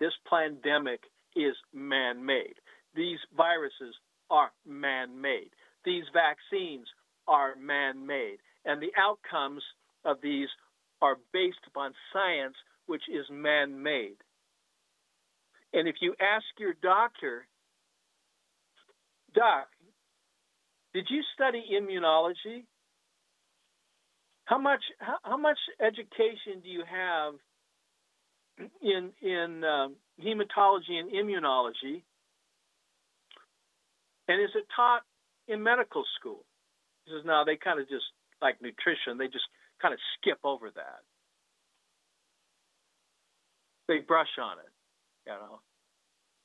This 0.00 0.12
pandemic 0.28 1.00
is 1.34 1.54
man-made. 1.72 2.56
These 2.94 3.18
viruses 3.36 3.94
are 4.30 4.50
man-made. 4.66 5.50
These 5.84 6.04
vaccines 6.12 6.86
are 7.28 7.54
man-made, 7.56 8.38
and 8.64 8.80
the 8.80 8.92
outcomes 8.98 9.62
of 10.04 10.18
these 10.22 10.48
are 11.02 11.16
based 11.32 11.58
upon 11.66 11.92
science 12.12 12.54
which 12.86 13.02
is 13.12 13.26
man 13.30 13.82
made. 13.82 14.16
And 15.72 15.86
if 15.88 15.96
you 16.00 16.14
ask 16.20 16.44
your 16.58 16.74
doctor, 16.82 17.46
Doc, 19.34 19.66
did 20.94 21.06
you 21.10 21.20
study 21.34 21.62
immunology? 21.74 22.64
How 24.46 24.58
much 24.58 24.80
how, 24.98 25.16
how 25.22 25.36
much 25.36 25.58
education 25.80 26.62
do 26.62 26.70
you 26.70 26.82
have 26.88 27.34
in 28.80 29.10
in 29.20 29.62
um, 29.64 29.96
hematology 30.18 30.98
and 30.98 31.10
immunology? 31.10 32.02
And 34.28 34.42
is 34.42 34.50
it 34.54 34.64
taught 34.74 35.02
in 35.48 35.62
medical 35.62 36.04
school? 36.18 36.45
He 37.06 37.12
says, 37.12 37.24
no, 37.24 37.44
they 37.46 37.56
kind 37.56 37.80
of 37.80 37.88
just 37.88 38.04
like 38.42 38.60
nutrition, 38.60 39.16
they 39.16 39.26
just 39.26 39.46
kind 39.80 39.94
of 39.94 40.00
skip 40.18 40.38
over 40.44 40.70
that 40.74 41.00
they 43.88 43.98
brush 43.98 44.38
on 44.40 44.58
it. 44.58 44.72
You 45.26 45.32
know, 45.32 45.60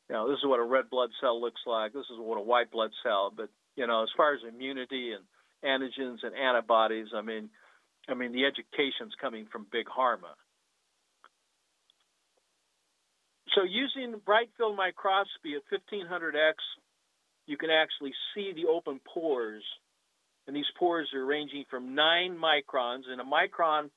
you 0.09 0.15
know, 0.15 0.29
this 0.29 0.37
is 0.37 0.45
what 0.45 0.59
a 0.59 0.63
red 0.63 0.89
blood 0.89 1.09
cell 1.19 1.39
looks 1.39 1.61
like. 1.65 1.93
This 1.93 2.09
is 2.11 2.17
what 2.17 2.37
a 2.37 2.41
white 2.41 2.71
blood 2.71 2.91
cell. 3.03 3.31
But 3.35 3.49
you 3.75 3.87
know, 3.87 4.03
as 4.03 4.09
far 4.15 4.33
as 4.33 4.41
immunity 4.47 5.13
and 5.13 5.23
antigens 5.63 6.23
and 6.23 6.35
antibodies, 6.35 7.07
I 7.15 7.21
mean, 7.21 7.49
I 8.07 8.13
mean, 8.13 8.31
the 8.31 8.45
education's 8.45 9.13
coming 9.19 9.47
from 9.51 9.67
big 9.71 9.87
pharma. 9.87 10.33
So 13.55 13.63
using 13.63 14.15
bright 14.25 14.49
field 14.57 14.77
microscopy 14.77 15.55
at 15.55 15.63
1500x, 15.67 16.53
you 17.47 17.57
can 17.57 17.69
actually 17.69 18.13
see 18.33 18.53
the 18.55 18.69
open 18.69 19.01
pores, 19.13 19.63
and 20.47 20.55
these 20.55 20.65
pores 20.77 21.09
are 21.13 21.25
ranging 21.25 21.65
from 21.69 21.95
nine 21.95 22.37
microns, 22.37 23.03
and 23.09 23.21
a 23.21 23.23
micron 23.23 23.89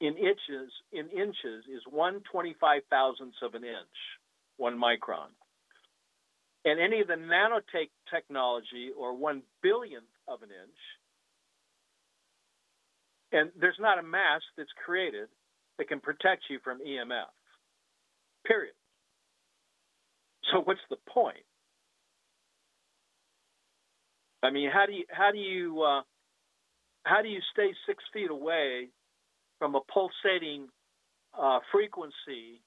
in 0.00 0.16
inches 0.16 0.70
in 0.92 1.08
inches 1.10 1.64
is 1.72 1.82
one 1.90 2.20
twenty 2.30 2.54
five 2.60 2.82
thousandths 2.90 3.38
of 3.42 3.54
an 3.54 3.64
inch, 3.64 3.98
one 4.56 4.78
micron. 4.78 5.28
And 6.64 6.80
any 6.80 7.00
of 7.00 7.08
the 7.08 7.14
nanotech 7.14 7.90
technology 8.12 8.90
or 8.96 9.16
one 9.16 9.42
billionth 9.62 10.04
of 10.28 10.42
an 10.42 10.50
inch, 10.50 10.78
and 13.32 13.50
there's 13.60 13.78
not 13.80 13.98
a 13.98 14.02
mask 14.02 14.44
that's 14.56 14.70
created 14.84 15.28
that 15.78 15.88
can 15.88 16.00
protect 16.00 16.44
you 16.50 16.58
from 16.62 16.78
EMF. 16.78 17.32
Period. 18.46 18.74
So 20.52 20.60
what's 20.60 20.80
the 20.90 20.96
point? 21.08 21.44
I 24.42 24.50
mean, 24.50 24.70
how 24.72 24.86
do 24.86 24.92
you 24.92 25.04
how 25.10 25.30
do 25.30 25.38
you 25.38 25.82
uh, 25.82 26.02
how 27.04 27.22
do 27.22 27.28
you 27.28 27.40
stay 27.52 27.72
six 27.86 28.02
feet 28.12 28.30
away 28.30 28.88
from 29.58 29.74
a 29.74 29.80
pulsating 29.92 30.68
uh, 31.40 31.60
frequency 31.70 32.60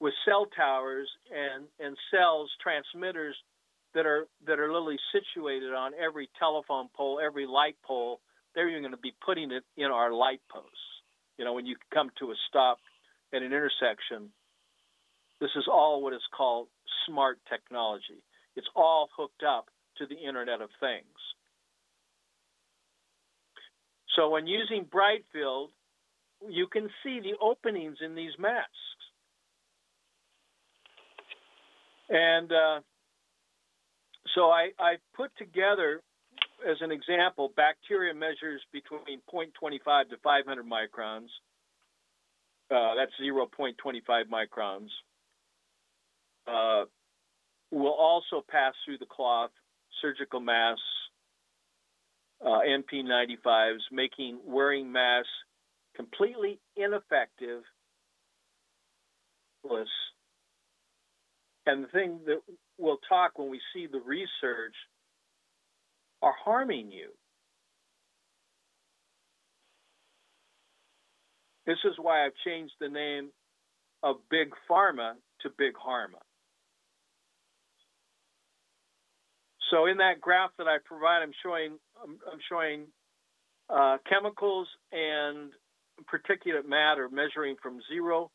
with 0.00 0.12
cell 0.26 0.46
towers 0.54 1.08
and, 1.30 1.64
and 1.80 1.96
cells 2.10 2.50
transmitters 2.62 3.36
that 3.94 4.04
are 4.06 4.26
that 4.46 4.58
are 4.58 4.68
literally 4.72 4.98
situated 5.12 5.72
on 5.72 5.92
every 5.94 6.28
telephone 6.38 6.88
pole, 6.94 7.20
every 7.24 7.46
light 7.46 7.76
pole. 7.84 8.20
They're 8.54 8.68
even 8.68 8.82
going 8.82 8.92
to 8.92 8.98
be 8.98 9.14
putting 9.24 9.50
it 9.50 9.64
in 9.78 9.86
our 9.86 10.12
light 10.12 10.40
posts. 10.50 10.76
You 11.38 11.46
know, 11.46 11.54
when 11.54 11.64
you 11.64 11.76
come 11.94 12.10
to 12.18 12.30
a 12.32 12.34
stop 12.48 12.78
at 13.34 13.40
an 13.40 13.46
intersection, 13.46 14.28
this 15.40 15.50
is 15.56 15.64
all 15.70 16.02
what 16.02 16.12
is 16.12 16.20
called 16.36 16.68
smart 17.06 17.38
technology. 17.48 18.22
It's 18.54 18.68
all 18.76 19.08
hooked 19.16 19.42
up 19.42 19.66
to 20.02 20.14
the 20.14 20.20
Internet 20.20 20.60
of 20.60 20.70
Things. 20.80 21.04
So 24.16 24.30
when 24.30 24.46
using 24.46 24.84
Brightfield, 24.84 25.68
you 26.48 26.66
can 26.66 26.88
see 27.02 27.20
the 27.20 27.34
openings 27.40 27.98
in 28.04 28.14
these 28.14 28.32
masks. 28.38 28.68
And 32.10 32.52
uh, 32.52 32.80
so 34.34 34.50
I, 34.50 34.70
I 34.78 34.96
put 35.14 35.30
together, 35.38 36.02
as 36.68 36.76
an 36.80 36.90
example, 36.90 37.52
bacteria 37.56 38.12
measures 38.12 38.60
between 38.72 39.20
0.25 39.32 40.10
to 40.10 40.16
500 40.22 40.66
microns. 40.66 41.28
Uh, 42.70 42.94
that's 42.96 43.12
0.25 43.22 43.74
microns. 44.30 44.88
Uh, 46.46 46.84
will 47.70 47.92
also 47.92 48.44
pass 48.50 48.74
through 48.84 48.98
the 48.98 49.06
cloth, 49.06 49.50
surgical 50.02 50.40
masks, 50.40 50.82
uh, 52.44 52.60
NP95s, 52.68 53.78
making 53.90 54.40
wearing 54.44 54.92
masks 54.92 55.30
completely 55.96 56.58
ineffective, 56.76 57.62
and 61.66 61.84
the 61.84 61.88
thing 61.92 62.20
that 62.26 62.40
we'll 62.78 62.98
talk 63.08 63.38
when 63.38 63.48
we 63.48 63.60
see 63.72 63.86
the 63.86 64.00
research 64.00 64.74
are 66.20 66.34
harming 66.44 66.90
you. 66.90 67.10
This 71.66 71.78
is 71.84 71.94
why 72.00 72.26
I've 72.26 72.32
changed 72.44 72.74
the 72.80 72.88
name 72.88 73.30
of 74.02 74.16
Big 74.30 74.52
Pharma 74.68 75.12
to 75.42 75.50
Big 75.56 75.74
Harma. 75.74 76.20
So 79.72 79.86
in 79.86 79.96
that 79.98 80.20
graph 80.20 80.50
that 80.58 80.68
I 80.68 80.76
provide, 80.84 81.22
I'm 81.22 81.32
showing 81.42 81.78
I'm, 82.02 82.18
I'm 82.30 82.38
showing 82.48 82.86
uh, 83.70 83.96
chemicals 84.06 84.68
and 84.92 85.50
particulate 86.12 86.68
matter 86.68 87.08
measuring 87.10 87.56
from 87.62 87.80
0.0001 87.90 88.28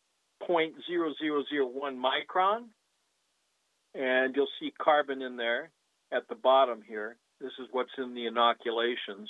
micron, 1.93 2.63
and 3.93 4.35
you'll 4.35 4.47
see 4.59 4.73
carbon 4.81 5.21
in 5.21 5.37
there 5.37 5.69
at 6.11 6.27
the 6.27 6.35
bottom 6.35 6.81
here. 6.87 7.17
This 7.39 7.51
is 7.59 7.67
what's 7.71 7.91
in 7.99 8.15
the 8.15 8.25
inoculations. 8.25 9.29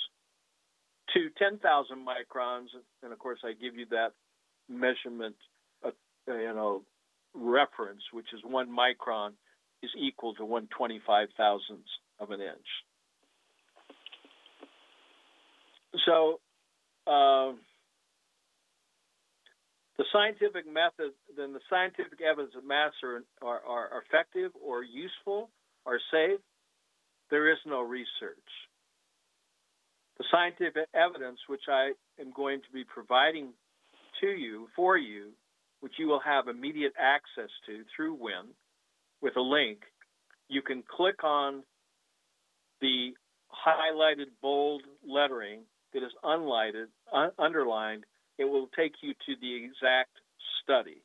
To 1.14 1.28
10,000 1.38 1.60
microns, 1.98 2.68
and 3.02 3.12
of 3.12 3.18
course 3.18 3.40
I 3.44 3.52
give 3.52 3.76
you 3.76 3.86
that 3.90 4.12
measurement, 4.68 5.36
uh, 5.84 5.90
you 6.26 6.54
know, 6.54 6.84
reference, 7.34 8.02
which 8.12 8.32
is 8.32 8.40
one 8.44 8.68
micron 8.74 9.32
is 9.82 9.90
equal 9.98 10.34
to 10.34 10.44
one 10.44 10.68
twenty-five 10.76 11.28
thousandths 11.36 11.90
of 12.20 12.30
an 12.30 12.40
inch. 12.40 12.68
So, 16.06 16.40
uh, 17.06 17.52
the 19.96 20.04
scientific 20.12 20.66
method, 20.66 21.12
then 21.36 21.52
the 21.52 21.60
scientific 21.68 22.20
evidence 22.20 22.54
of 22.56 22.64
mass 22.64 22.92
are, 23.02 23.22
are, 23.42 23.60
are 23.66 24.02
effective 24.06 24.52
or 24.64 24.82
useful 24.84 25.50
or 25.84 25.98
safe. 26.12 26.40
There 27.30 27.50
is 27.50 27.58
no 27.66 27.82
research. 27.82 28.48
The 30.18 30.24
scientific 30.30 30.88
evidence, 30.94 31.38
which 31.48 31.68
I 31.68 31.92
am 32.20 32.32
going 32.34 32.60
to 32.60 32.72
be 32.72 32.84
providing 32.84 33.52
to 34.20 34.26
you, 34.26 34.68
for 34.74 34.96
you, 34.96 35.30
which 35.80 35.92
you 35.98 36.08
will 36.08 36.20
have 36.20 36.48
immediate 36.48 36.94
access 36.98 37.50
to 37.66 37.84
through 37.94 38.14
Wynn 38.14 38.54
with 39.20 39.36
a 39.36 39.40
link, 39.40 39.80
you 40.48 40.62
can 40.62 40.82
click 40.88 41.24
on 41.24 41.62
the 42.80 43.10
highlighted 43.66 44.26
bold 44.40 44.82
lettering 45.06 45.60
that 45.92 46.02
is 46.02 46.12
unlighted, 46.24 46.86
un- 47.12 47.32
underlined. 47.38 48.04
It 48.38 48.44
will 48.44 48.68
take 48.76 48.92
you 49.02 49.14
to 49.26 49.34
the 49.40 49.54
exact 49.54 50.10
study. 50.62 51.02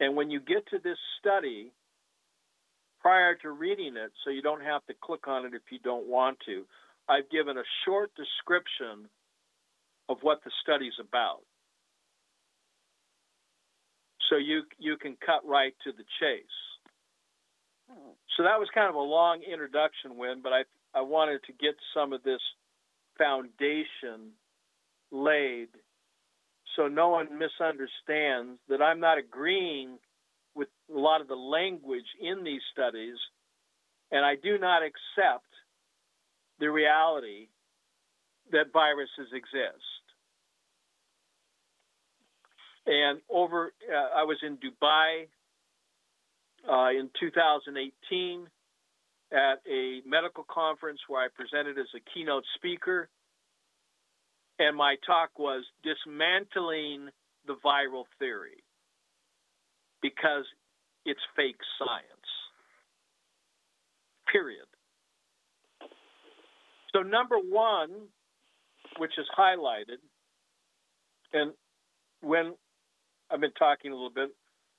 And 0.00 0.16
when 0.16 0.30
you 0.30 0.40
get 0.40 0.66
to 0.70 0.78
this 0.82 0.98
study, 1.20 1.72
prior 3.00 3.34
to 3.42 3.50
reading 3.50 3.96
it, 3.96 4.12
so 4.24 4.30
you 4.30 4.42
don't 4.42 4.62
have 4.62 4.84
to 4.86 4.94
click 5.02 5.28
on 5.28 5.44
it 5.44 5.54
if 5.54 5.62
you 5.70 5.78
don't 5.84 6.06
want 6.06 6.38
to, 6.46 6.64
I've 7.08 7.28
given 7.30 7.58
a 7.58 7.62
short 7.84 8.10
description 8.14 9.08
of 10.08 10.18
what 10.22 10.42
the 10.44 10.50
study's 10.62 10.94
about. 11.00 11.40
So 14.30 14.36
you 14.36 14.62
you 14.78 14.96
can 14.96 15.16
cut 15.24 15.46
right 15.46 15.74
to 15.84 15.92
the 15.92 16.04
chase. 16.20 16.58
So 18.36 18.44
that 18.44 18.58
was 18.58 18.68
kind 18.74 18.88
of 18.88 18.94
a 18.94 18.98
long 18.98 19.42
introduction, 19.42 20.16
Wynn, 20.16 20.40
but 20.42 20.52
I 20.52 20.62
I 20.94 21.02
wanted 21.02 21.42
to 21.44 21.52
get 21.52 21.74
some 21.94 22.12
of 22.12 22.22
this 22.22 22.40
foundation 23.18 24.32
laid 25.10 25.68
so 26.76 26.88
no 26.88 27.08
one 27.10 27.28
misunderstands 27.38 28.58
that 28.68 28.80
I'm 28.80 29.00
not 29.00 29.18
agreeing 29.18 29.98
with 30.54 30.68
a 30.94 30.98
lot 30.98 31.20
of 31.20 31.28
the 31.28 31.34
language 31.34 32.06
in 32.20 32.44
these 32.44 32.62
studies, 32.72 33.16
and 34.10 34.24
I 34.24 34.36
do 34.36 34.58
not 34.58 34.82
accept 34.82 35.46
the 36.60 36.70
reality 36.70 37.48
that 38.52 38.72
viruses 38.72 39.32
exist. 39.32 39.84
And 42.86 43.20
over, 43.30 43.72
uh, 43.90 44.18
I 44.18 44.24
was 44.24 44.38
in 44.42 44.56
Dubai 44.56 45.28
uh, 46.68 46.90
in 46.90 47.10
2018 47.18 48.46
at 49.32 49.60
a 49.70 50.00
medical 50.06 50.44
conference 50.48 51.00
where 51.08 51.24
I 51.24 51.28
presented 51.34 51.78
as 51.78 51.86
a 51.96 52.00
keynote 52.12 52.44
speaker. 52.56 53.08
And 54.58 54.76
my 54.76 54.96
talk 55.06 55.30
was 55.38 55.64
dismantling 55.82 57.08
the 57.46 57.56
viral 57.64 58.04
theory 58.18 58.62
because 60.02 60.44
it's 61.04 61.20
fake 61.34 61.56
science. 61.78 62.28
Period. 64.30 64.66
So, 66.94 67.00
number 67.00 67.36
one, 67.38 67.90
which 68.98 69.12
is 69.18 69.26
highlighted, 69.36 69.98
and 71.32 71.52
when 72.20 72.54
I've 73.30 73.40
been 73.40 73.52
talking 73.58 73.92
a 73.92 73.94
little 73.94 74.10
bit, 74.10 74.30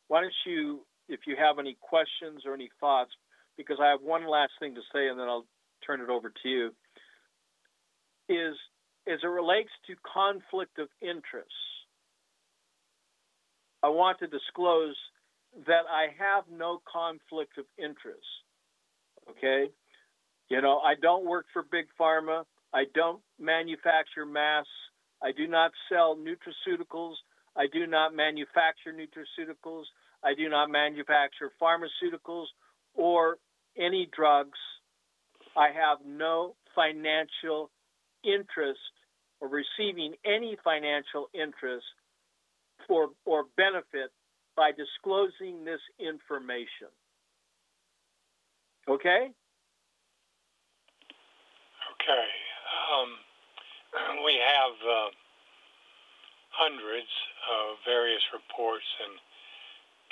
why 0.07 0.21
don't 0.21 0.34
you, 0.45 0.81
if 1.08 1.22
you 1.28 1.36
have 1.38 1.60
any 1.60 1.78
questions 1.82 2.43
or 2.45 2.54
any 2.54 2.70
thoughts, 2.80 3.12
because 3.58 3.78
I 3.82 3.89
have 3.89 4.01
one 4.01 4.28
last 4.28 4.54
thing 4.60 4.76
to 4.76 4.82
say 4.93 5.08
and 5.08 5.20
then 5.20 5.28
I'll 5.28 5.45
turn 5.86 6.01
it 6.01 6.10
over 6.10 6.32
to 6.43 6.49
you, 6.49 6.72
is 8.30 8.56
as 9.08 9.20
it 9.22 9.28
relates 9.28 9.70
to 9.88 9.95
conflict 10.12 10.80
of 10.80 10.88
interests, 11.01 11.54
I 13.84 13.89
want 13.89 14.20
to 14.20 14.28
disclose 14.28 14.95
that 15.68 15.84
I 15.91 16.08
have 16.18 16.45
no 16.51 16.82
conflict 16.91 17.58
of 17.58 17.66
interest. 17.78 18.26
Okay? 19.30 19.70
You 20.49 20.62
know, 20.62 20.80
I 20.80 20.95
don't 21.01 21.26
work 21.26 21.45
for 21.51 21.64
Big 21.70 21.86
Pharma. 21.99 22.43
I 22.74 22.86
don't 22.95 23.22
manufacture 23.39 24.26
masks. 24.26 24.70
I 25.22 25.32
do 25.32 25.47
not 25.47 25.72
sell 25.89 26.16
nutraceuticals. 26.16 27.16
I 27.56 27.68
do 27.72 27.86
not 27.86 28.16
manufacture 28.16 28.93
nutraceuticals. 28.93 29.84
I 30.24 30.34
do 30.34 30.49
not 30.49 30.69
manufacture 30.69 31.51
pharmaceuticals 31.61 32.45
or 32.95 33.38
any 33.78 34.09
drugs. 34.15 34.59
I 35.57 35.67
have 35.67 35.99
no 36.05 36.55
financial 36.76 37.69
interest 38.24 38.80
or 39.39 39.49
receiving 39.49 40.15
any 40.26 40.57
financial 40.63 41.28
interest 41.34 41.86
for 42.88 43.09
or 43.26 43.45
benefit 43.57 44.11
by 44.55 44.71
disclosing 44.71 45.65
this 45.65 45.82
information. 45.99 46.89
Okay? 48.88 49.32
Okay. 51.93 52.28
Um, 52.93 53.09
we 54.26 54.36
have 54.36 54.76
uh, 54.84 55.09
hundreds 56.49 57.11
of 57.49 57.78
various 57.86 58.21
reports 58.34 58.86
and 59.07 59.17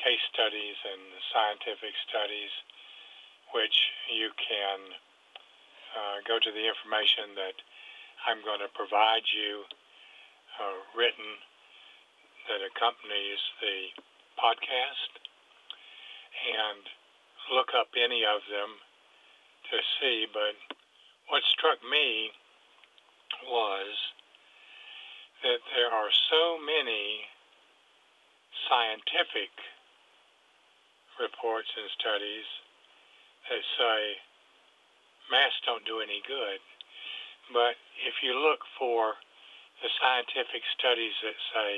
case 0.01 0.21
studies 0.33 0.77
and 0.81 1.01
scientific 1.29 1.93
studies, 2.09 2.49
which 3.53 3.77
you 4.09 4.33
can 4.37 4.79
uh, 5.93 6.17
go 6.25 6.41
to 6.41 6.51
the 6.51 6.65
information 6.65 7.37
that 7.37 7.57
I'm 8.25 8.41
going 8.41 8.61
to 8.65 8.71
provide 8.73 9.25
you 9.29 9.65
uh, 10.57 10.77
written 10.97 11.37
that 12.49 12.65
accompanies 12.65 13.41
the 13.61 13.93
podcast 14.41 15.11
and 16.41 16.81
look 17.53 17.73
up 17.77 17.93
any 17.93 18.25
of 18.25 18.41
them 18.49 18.81
to 19.69 19.77
see, 20.01 20.25
but 20.33 20.57
what 21.29 21.43
struck 21.45 21.77
me 21.85 22.33
was 23.45 23.93
that 25.43 25.61
there 25.73 25.89
are 25.89 26.09
so 26.29 26.57
many 26.57 27.25
scientific 28.67 29.49
reports 31.21 31.69
and 31.77 31.87
studies 31.95 32.47
that 33.47 33.63
say 33.77 33.99
masks 35.29 35.61
don't 35.63 35.85
do 35.85 36.01
any 36.01 36.19
good. 36.25 36.59
But 37.53 37.77
if 38.01 38.19
you 38.25 38.33
look 38.33 38.65
for 38.75 39.15
the 39.85 39.89
scientific 40.01 40.65
studies 40.77 41.13
that 41.21 41.37
say 41.53 41.71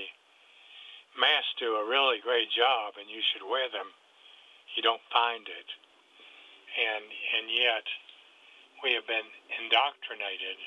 masks 1.20 1.54
do 1.60 1.76
a 1.76 1.86
really 1.88 2.24
great 2.24 2.50
job 2.56 2.96
and 2.96 3.12
you 3.12 3.22
should 3.22 3.44
wear 3.44 3.68
them, 3.68 3.92
you 4.76 4.82
don't 4.82 5.04
find 5.12 5.46
it. 5.46 5.70
And 6.74 7.06
and 7.06 7.46
yet 7.52 7.86
we 8.82 8.96
have 8.98 9.06
been 9.06 9.30
indoctrinated 9.62 10.58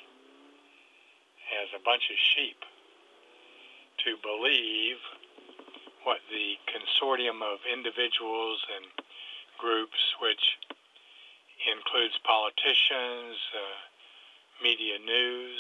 as 1.61 1.69
a 1.75 1.83
bunch 1.83 2.07
of 2.11 2.19
sheep 2.19 2.61
to 4.07 4.17
believe 4.23 4.99
what 6.07 6.23
the 6.31 6.55
consortium 6.71 7.43
of 7.43 7.59
individuals 7.67 8.63
and 8.79 8.87
groups, 9.59 9.99
which 10.23 10.55
includes 11.67 12.15
politicians, 12.23 13.35
uh, 13.51 13.83
media 14.63 15.03
news, 15.03 15.59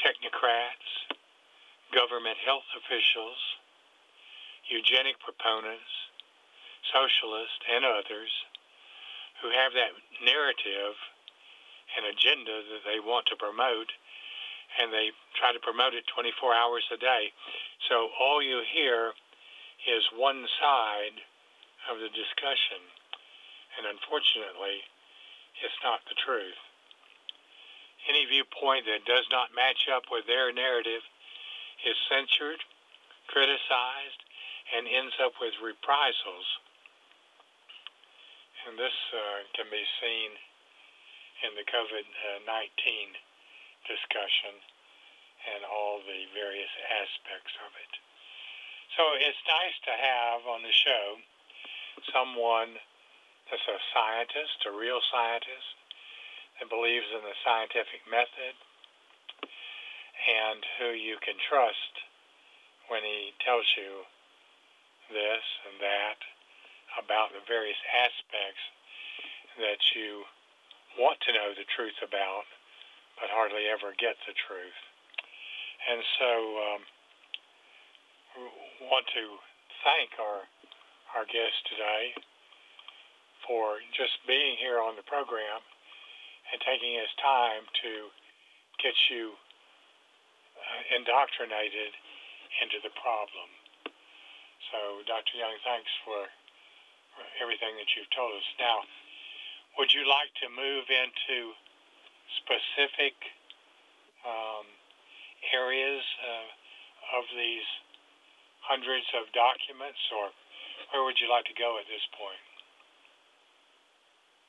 technocrats, 0.00 1.12
government 1.92 2.40
health 2.40 2.64
officials, 2.72 3.36
eugenic 4.72 5.20
proponents, 5.20 5.92
socialists, 6.88 7.60
and 7.68 7.84
others 7.84 8.32
who 9.44 9.52
have 9.52 9.76
that 9.76 9.92
narrative 10.24 10.96
and 12.00 12.08
agenda 12.08 12.64
that 12.72 12.82
they 12.88 12.96
want 12.96 13.28
to 13.28 13.36
promote, 13.36 13.92
and 14.80 14.92
they 14.92 15.12
try 15.36 15.52
to 15.52 15.60
promote 15.60 15.92
it 15.92 16.06
24 16.08 16.54
hours 16.54 16.84
a 16.92 16.98
day. 16.98 17.32
So 17.88 18.08
all 18.20 18.40
you 18.40 18.62
hear 18.72 19.12
is 19.84 20.04
one 20.14 20.46
side 20.60 21.18
of 21.90 21.98
the 21.98 22.08
discussion, 22.14 22.80
and 23.78 23.90
unfortunately, 23.90 24.86
it's 25.60 25.80
not 25.82 26.00
the 26.06 26.16
truth. 26.16 26.58
Any 28.08 28.26
viewpoint 28.26 28.86
that 28.86 29.06
does 29.06 29.26
not 29.30 29.54
match 29.54 29.86
up 29.90 30.10
with 30.10 30.26
their 30.26 30.50
narrative 30.50 31.02
is 31.86 31.98
censored, 32.10 32.62
criticized, 33.26 34.20
and 34.74 34.86
ends 34.86 35.14
up 35.22 35.34
with 35.38 35.54
reprisals. 35.62 36.46
And 38.66 38.78
this 38.78 38.94
uh, 39.10 39.42
can 39.54 39.66
be 39.70 39.82
seen 39.98 40.30
in 41.42 41.58
the 41.58 41.66
COVID 41.66 42.06
19 42.46 43.31
discussion 43.86 44.54
and 45.52 45.66
all 45.66 45.98
the 46.06 46.26
various 46.32 46.70
aspects 46.86 47.54
of 47.66 47.70
it. 47.74 47.92
So 48.94 49.02
it's 49.18 49.42
nice 49.48 49.76
to 49.88 49.94
have 49.96 50.40
on 50.46 50.62
the 50.62 50.74
show 50.74 51.18
someone 52.12 52.78
that's 53.50 53.66
a 53.68 53.80
scientist, 53.92 54.64
a 54.68 54.72
real 54.72 55.00
scientist, 55.10 55.76
that 56.60 56.70
believes 56.70 57.08
in 57.10 57.24
the 57.24 57.36
scientific 57.42 58.04
method, 58.06 58.54
and 60.22 60.62
who 60.78 60.94
you 60.94 61.18
can 61.24 61.34
trust 61.50 61.94
when 62.86 63.02
he 63.02 63.34
tells 63.42 63.66
you 63.74 64.06
this 65.10 65.44
and 65.66 65.76
that 65.82 66.20
about 67.00 67.32
the 67.32 67.42
various 67.48 67.80
aspects 67.90 68.62
that 69.58 69.80
you 69.96 70.22
want 71.00 71.16
to 71.24 71.32
know 71.32 71.56
the 71.56 71.66
truth 71.72 71.96
about, 72.04 72.44
but 73.20 73.28
hardly 73.30 73.68
ever 73.68 73.92
get 73.98 74.16
the 74.24 74.34
truth. 74.46 74.80
And 75.90 76.00
so, 76.18 76.30
um, 76.58 76.80
want 78.88 79.06
to 79.12 79.24
thank 79.84 80.16
our 80.18 80.46
our 81.12 81.28
guest 81.28 81.58
today 81.68 82.16
for 83.44 83.84
just 83.92 84.16
being 84.24 84.56
here 84.56 84.80
on 84.80 84.96
the 84.96 85.04
program 85.04 85.60
and 86.52 86.56
taking 86.64 86.96
his 86.96 87.10
time 87.20 87.68
to 87.84 88.08
get 88.80 88.96
you 89.12 89.36
uh, 90.56 90.80
indoctrinated 90.96 91.92
into 92.64 92.80
the 92.80 92.92
problem. 92.96 93.48
So, 94.72 95.04
Dr. 95.04 95.36
Young, 95.36 95.52
thanks 95.68 95.92
for, 96.00 96.16
for 97.12 97.24
everything 97.44 97.76
that 97.76 97.92
you've 97.92 98.08
told 98.14 98.32
us. 98.32 98.48
Now, 98.56 98.88
would 99.76 99.92
you 99.92 100.08
like 100.08 100.32
to 100.40 100.48
move 100.48 100.88
into 100.88 101.52
specific 102.40 103.12
um, 104.24 104.64
areas 105.52 106.00
uh, 106.22 107.18
of 107.20 107.24
these 107.36 107.68
hundreds 108.62 109.04
of 109.18 109.26
documents, 109.34 109.98
or 110.14 110.30
where 110.94 111.02
would 111.04 111.18
you 111.20 111.28
like 111.28 111.44
to 111.50 111.56
go 111.58 111.76
at 111.76 111.84
this 111.90 112.06
point? 112.16 112.40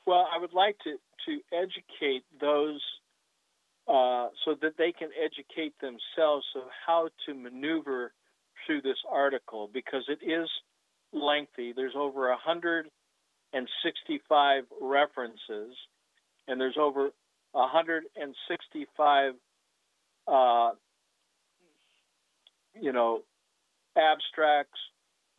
Well, 0.06 0.28
I 0.30 0.38
would 0.38 0.52
like 0.52 0.76
to, 0.84 1.00
to 1.26 1.40
educate 1.52 2.22
those 2.40 2.80
uh, 3.88 4.28
so 4.44 4.54
that 4.62 4.76
they 4.78 4.92
can 4.92 5.08
educate 5.12 5.74
themselves 5.80 6.46
of 6.56 6.62
how 6.86 7.08
to 7.26 7.34
maneuver 7.34 8.12
through 8.66 8.82
this 8.82 8.98
article 9.10 9.68
because 9.72 10.04
it 10.08 10.20
is 10.24 10.48
lengthy. 11.12 11.72
There's 11.74 11.96
over 11.96 12.28
165 12.28 14.64
references, 14.80 15.76
and 16.48 16.60
there's 16.60 16.76
over 16.78 17.10
165, 17.54 19.34
uh, 20.26 20.70
you 22.80 22.92
know, 22.92 23.20
abstracts, 23.96 24.78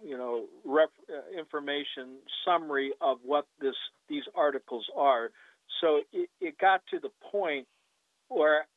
you 0.03 0.17
know, 0.17 0.45
ref, 0.63 0.89
uh, 1.09 1.37
information 1.37 2.17
summary 2.45 2.91
of 3.01 3.19
what 3.23 3.45
this 3.59 3.75
these 4.09 4.23
articles 4.35 4.85
are. 4.95 5.31
So 5.81 6.01
it, 6.13 6.29
it 6.39 6.57
got 6.57 6.81
to 6.91 6.99
the 6.99 7.09
point 7.31 7.67
where 8.29 8.67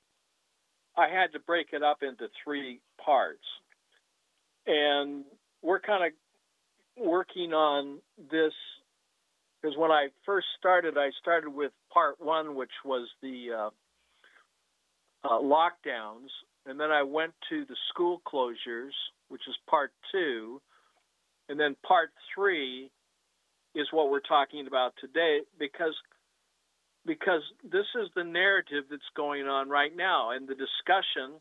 I 0.97 1.09
had 1.09 1.33
to 1.33 1.39
break 1.39 1.69
it 1.73 1.83
up 1.83 2.03
into 2.03 2.29
three 2.45 2.81
parts 3.05 3.45
and 4.69 5.25
we're 5.63 5.81
kind 5.81 6.05
of 6.05 7.05
working 7.05 7.53
on 7.53 7.99
this 8.31 8.53
because 9.61 9.77
when 9.77 9.91
I 9.91 10.09
first 10.25 10.47
started, 10.59 10.97
I 10.97 11.11
started 11.21 11.51
with 11.51 11.73
part 11.93 12.17
one, 12.21 12.55
which 12.55 12.71
was 12.85 13.09
the 13.23 13.49
uh, 13.57 13.71
uh, 15.25 15.41
lockdowns, 15.41 16.29
and 16.67 16.79
then 16.79 16.91
I 16.91 17.03
went 17.03 17.33
to 17.51 17.65
the 17.65 17.77
school 17.89 18.23
closures, 18.27 18.93
which 19.29 19.43
is 19.49 19.57
part 19.69 19.91
two, 20.13 20.61
and 21.49 21.59
then 21.59 21.77
part 21.87 22.11
three 22.35 22.91
is 23.75 23.87
what 23.93 24.11
we're 24.11 24.21
talking 24.21 24.67
about 24.67 24.93
today 25.01 25.41
because 25.59 25.95
because 27.07 27.43
this 27.63 27.87
is 28.03 28.11
the 28.15 28.25
narrative 28.25 28.85
that's 28.91 29.03
going 29.17 29.47
on 29.47 29.69
right 29.69 29.97
now 29.97 30.33
and 30.33 30.47
the 30.47 30.55
discussion 30.55 31.41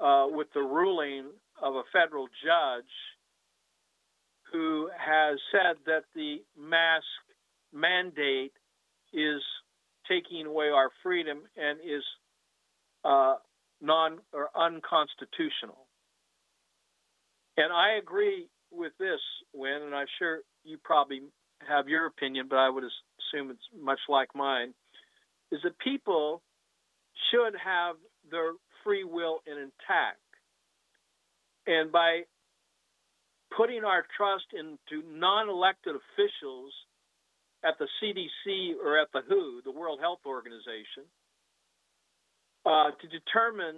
uh, 0.00 0.26
with 0.28 0.48
the 0.54 0.60
ruling 0.60 1.26
of 1.62 1.74
a 1.74 1.82
federal 1.92 2.26
judge 2.26 2.90
who 4.52 4.90
has 4.98 5.38
said 5.52 5.76
that 5.86 6.02
the 6.14 6.42
mask 6.58 7.06
mandate 7.72 8.52
is 9.12 9.42
taking 10.08 10.46
away 10.46 10.68
our 10.68 10.90
freedom 11.02 11.42
and 11.56 11.78
is 11.80 12.02
uh, 13.04 13.36
non 13.80 14.18
or 14.32 14.48
unconstitutional. 14.56 15.86
And 17.56 17.72
I 17.72 17.98
agree 18.00 18.48
with 18.70 18.92
this, 18.98 19.20
Wynn, 19.52 19.82
and 19.82 19.94
I'm 19.94 20.06
sure 20.18 20.40
you 20.64 20.78
probably 20.82 21.20
have 21.68 21.88
your 21.88 22.06
opinion, 22.06 22.46
but 22.48 22.56
I 22.56 22.70
would 22.70 22.84
assume 22.84 23.50
it's 23.50 23.60
much 23.78 24.00
like 24.08 24.28
mine, 24.34 24.72
is 25.50 25.60
that 25.62 25.78
people 25.78 26.42
should 27.30 27.54
have 27.62 27.96
their 28.30 28.52
free 28.82 29.04
will 29.04 29.40
intact. 29.46 30.18
And 31.66 31.92
by 31.92 32.22
putting 33.56 33.84
our 33.84 34.04
trust 34.16 34.46
into 34.52 35.06
non 35.06 35.48
elected 35.48 35.94
officials 35.94 36.72
at 37.64 37.78
the 37.78 37.86
CDC 38.02 38.74
or 38.84 38.98
at 38.98 39.08
the 39.12 39.22
WHO, 39.28 39.62
the 39.64 39.70
World 39.70 40.00
Health 40.00 40.20
Organization, 40.26 41.04
uh, 42.66 42.90
to 43.00 43.06
determine 43.08 43.76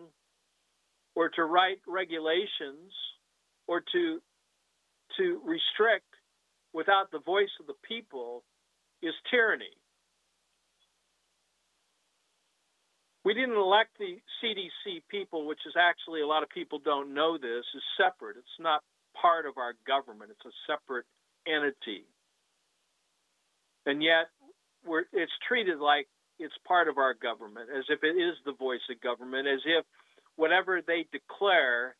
or 1.15 1.29
to 1.31 1.45
write 1.45 1.79
regulations 1.87 2.93
or 3.67 3.83
to 3.93 4.21
to 5.17 5.41
restrict 5.45 6.09
without 6.73 7.11
the 7.13 7.21
voice 7.21 7.53
of 7.61 7.67
the 7.67 7.75
people 7.87 8.43
is 9.03 9.15
tyranny. 9.31 9.71
We 13.25 13.33
didn't 13.33 13.57
elect 13.57 13.91
the 13.99 14.21
CDC 14.43 15.03
people, 15.09 15.47
which 15.47 15.61
is 15.67 15.75
actually 15.79 16.21
a 16.21 16.27
lot 16.27 16.43
of 16.43 16.51
people 16.51 16.79
don't 16.85 17.15
know 17.15 17.39
this, 17.39 17.65
is 17.75 17.83
separate. 17.97 18.37
It's 18.37 18.61
not 18.61 18.83
part 19.21 19.47
of 19.47 19.57
our 19.57 19.75
government. 19.87 20.31
It's 20.31 20.45
a 20.45 20.73
separate 20.73 21.07
entity. 21.47 22.05
And 23.87 24.03
yet 24.03 24.31
it's 25.13 25.33
treated 25.47 25.79
like 25.79 26.09
it's 26.39 26.55
part 26.67 26.89
of 26.89 26.99
our 26.99 27.15
government, 27.15 27.69
as 27.77 27.85
if 27.89 28.03
it 28.03 28.17
is 28.19 28.35
the 28.45 28.53
voice 28.53 28.81
of 28.91 29.01
government, 29.01 29.47
as 29.47 29.61
if 29.65 29.85
whatever 30.37 30.81
they 30.85 31.07
declare 31.13 31.95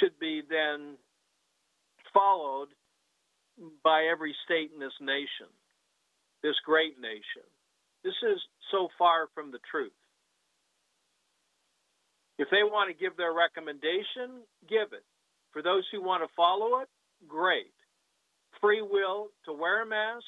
should 0.00 0.18
be 0.20 0.42
then 0.48 0.96
followed 2.12 2.68
by 3.82 4.04
every 4.10 4.34
state 4.44 4.70
in 4.72 4.80
this 4.80 4.92
nation, 5.00 5.48
this 6.42 6.56
great 6.64 7.00
nation. 7.00 7.46
This 8.04 8.14
is 8.22 8.38
so 8.70 8.88
far 8.98 9.28
from 9.34 9.50
the 9.50 9.60
truth. 9.70 9.92
If 12.38 12.48
they 12.50 12.64
want 12.64 12.90
to 12.90 13.00
give 13.00 13.16
their 13.16 13.32
recommendation, 13.32 14.42
give 14.68 14.92
it. 14.92 15.04
For 15.52 15.62
those 15.62 15.84
who 15.92 16.02
want 16.02 16.22
to 16.22 16.34
follow 16.34 16.80
it, 16.80 16.88
great. 17.28 17.72
Free 18.62 18.80
will 18.80 19.28
to 19.44 19.52
wear 19.52 19.82
a 19.82 19.86
mask, 19.86 20.24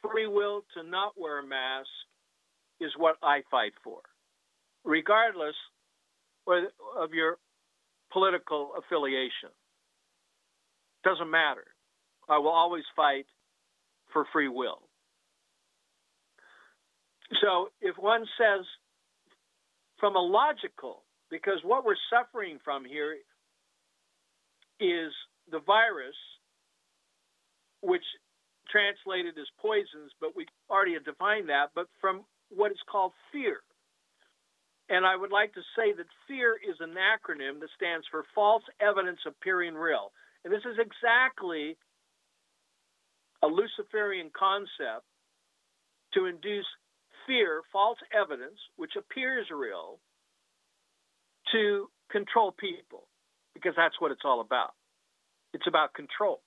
free 0.00 0.26
will 0.26 0.64
to 0.74 0.88
not 0.88 1.12
wear 1.18 1.40
a 1.40 1.46
mask 1.46 1.88
is 2.80 2.92
what 2.96 3.16
I 3.22 3.42
fight 3.50 3.72
for, 3.82 4.00
regardless 4.84 5.56
of 6.46 7.12
your 7.12 7.38
political 8.12 8.72
affiliation. 8.78 9.50
Doesn't 11.02 11.30
matter. 11.30 11.64
I 12.28 12.38
will 12.38 12.50
always 12.50 12.84
fight 12.94 13.26
for 14.12 14.24
free 14.32 14.48
will. 14.48 14.80
So 17.42 17.68
if 17.80 17.96
one 17.98 18.24
says, 18.38 18.64
from 19.98 20.16
a 20.16 20.20
logical 20.20 21.02
because 21.30 21.58
what 21.64 21.84
we're 21.84 21.96
suffering 22.10 22.58
from 22.64 22.84
here 22.84 23.16
is 24.80 25.12
the 25.50 25.60
virus, 25.66 26.14
which 27.84 28.04
translated 28.72 29.36
as 29.38 29.46
poisons, 29.60 30.12
but 30.20 30.34
we 30.34 30.46
already 30.70 30.94
have 30.94 31.04
defined 31.04 31.48
that, 31.48 31.68
but 31.74 31.86
from 32.00 32.24
what 32.48 32.72
is 32.72 32.80
called 32.90 33.12
fear. 33.30 33.60
And 34.88 35.06
I 35.06 35.16
would 35.16 35.32
like 35.32 35.52
to 35.54 35.62
say 35.76 35.92
that 35.92 36.06
fear 36.28 36.56
is 36.56 36.76
an 36.80 36.96
acronym 36.96 37.60
that 37.60 37.70
stands 37.76 38.06
for 38.10 38.24
false 38.34 38.64
evidence 38.80 39.20
appearing 39.26 39.74
real. 39.74 40.12
And 40.44 40.52
this 40.52 40.64
is 40.64 40.76
exactly 40.76 41.76
a 43.42 43.46
Luciferian 43.46 44.30
concept 44.36 45.04
to 46.14 46.26
induce 46.26 46.66
fear, 47.26 47.62
false 47.72 47.98
evidence, 48.12 48.60
which 48.76 48.92
appears 48.96 49.46
real, 49.50 49.98
to 51.52 51.88
control 52.10 52.52
people, 52.52 53.08
because 53.54 53.72
that's 53.76 54.00
what 54.00 54.12
it's 54.12 54.24
all 54.24 54.40
about. 54.40 54.72
It's 55.52 55.66
about 55.66 55.94
control 55.94 56.40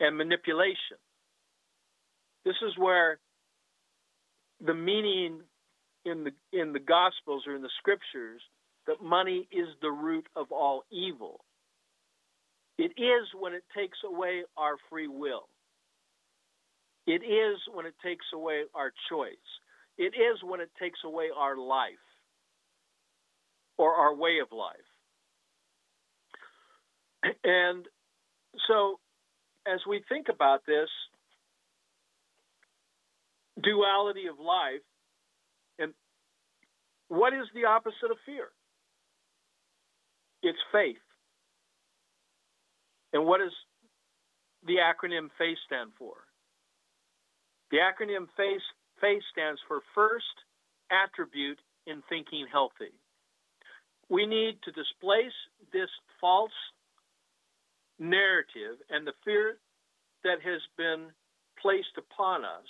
and 0.00 0.16
manipulation. 0.16 0.98
This 2.44 2.56
is 2.66 2.72
where 2.76 3.18
the 4.64 4.74
meaning 4.74 5.40
in 6.04 6.24
the 6.24 6.58
in 6.58 6.72
the 6.72 6.80
gospels 6.80 7.44
or 7.46 7.54
in 7.54 7.62
the 7.62 7.70
scriptures 7.78 8.40
that 8.86 9.02
money 9.02 9.46
is 9.52 9.68
the 9.82 9.90
root 9.90 10.26
of 10.34 10.50
all 10.50 10.84
evil. 10.90 11.40
It 12.78 12.92
is 12.96 13.28
when 13.38 13.54
it 13.54 13.64
takes 13.76 13.98
away 14.04 14.42
our 14.56 14.76
free 14.88 15.08
will. 15.08 15.48
It 17.06 17.22
is 17.24 17.58
when 17.72 17.86
it 17.86 17.94
takes 18.04 18.26
away 18.34 18.62
our 18.74 18.92
choice. 19.10 19.32
It 19.96 20.14
is 20.14 20.38
when 20.44 20.60
it 20.60 20.70
takes 20.80 21.00
away 21.04 21.28
our 21.36 21.56
life 21.56 21.92
or 23.78 23.94
our 23.94 24.14
way 24.14 24.38
of 24.42 24.48
life. 24.56 24.76
And 27.44 27.86
so, 28.68 29.00
as 29.72 29.80
we 29.86 30.02
think 30.08 30.28
about 30.28 30.64
this 30.66 30.88
duality 33.62 34.26
of 34.26 34.38
life, 34.38 34.82
and 35.78 35.92
what 37.08 37.32
is 37.32 37.46
the 37.54 37.66
opposite 37.66 38.10
of 38.10 38.18
fear? 38.24 38.48
It's 40.42 40.58
faith. 40.72 40.96
And 43.12 43.26
what 43.26 43.38
does 43.38 43.52
the 44.66 44.76
acronym 44.76 45.28
FACE 45.38 45.58
stand 45.66 45.90
for? 45.98 46.14
The 47.70 47.78
acronym 47.78 48.26
FACE, 48.36 48.62
FACE 49.00 49.22
stands 49.32 49.60
for 49.66 49.80
First 49.94 50.24
Attribute 50.90 51.58
in 51.86 52.02
Thinking 52.08 52.46
Healthy. 52.50 52.92
We 54.08 54.26
need 54.26 54.58
to 54.64 54.72
displace 54.72 55.36
this 55.72 55.90
false 56.20 56.50
narrative 57.98 58.78
and 58.90 59.06
the 59.06 59.12
fear 59.24 59.56
that 60.24 60.38
has 60.42 60.60
been 60.76 61.06
placed 61.60 61.96
upon 61.96 62.44
us 62.44 62.66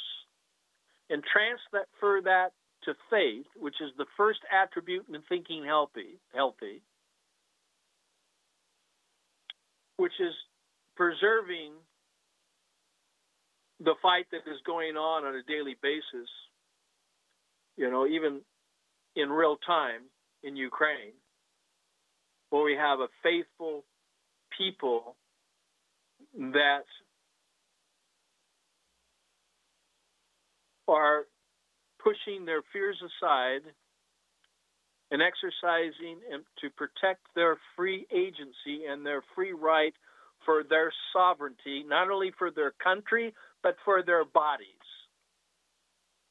and 1.10 1.22
transfer 1.24 2.20
that 2.24 2.50
to 2.84 2.94
faith, 3.10 3.46
which 3.56 3.76
is 3.80 3.90
the 3.98 4.06
first 4.16 4.40
attribute 4.52 5.06
in 5.12 5.20
thinking 5.28 5.64
healthy, 5.64 6.20
healthy, 6.34 6.82
which 9.96 10.12
is 10.20 10.34
preserving 10.96 11.72
the 13.80 13.94
fight 14.02 14.26
that 14.32 14.50
is 14.50 14.58
going 14.66 14.96
on 14.96 15.24
on 15.24 15.34
a 15.34 15.42
daily 15.42 15.76
basis, 15.82 16.28
you 17.76 17.90
know, 17.90 18.06
even 18.06 18.40
in 19.16 19.28
real 19.28 19.56
time 19.66 20.02
in 20.42 20.56
Ukraine, 20.56 21.14
where 22.50 22.62
we 22.62 22.74
have 22.74 23.00
a 23.00 23.08
faithful 23.22 23.84
people 24.58 25.16
that 26.34 26.84
are 30.88 31.24
pushing 32.02 32.44
their 32.44 32.62
fears 32.72 32.96
aside 33.00 33.62
and 35.10 35.22
exercising 35.22 36.18
to 36.60 36.70
protect 36.70 37.20
their 37.34 37.56
free 37.76 38.06
agency 38.12 38.84
and 38.88 39.04
their 39.04 39.22
free 39.34 39.52
right 39.52 39.94
for 40.44 40.62
their 40.68 40.92
sovereignty, 41.12 41.84
not 41.86 42.10
only 42.10 42.32
for 42.38 42.50
their 42.50 42.72
country, 42.82 43.34
but 43.62 43.76
for 43.84 44.02
their 44.02 44.24
bodies. 44.24 44.66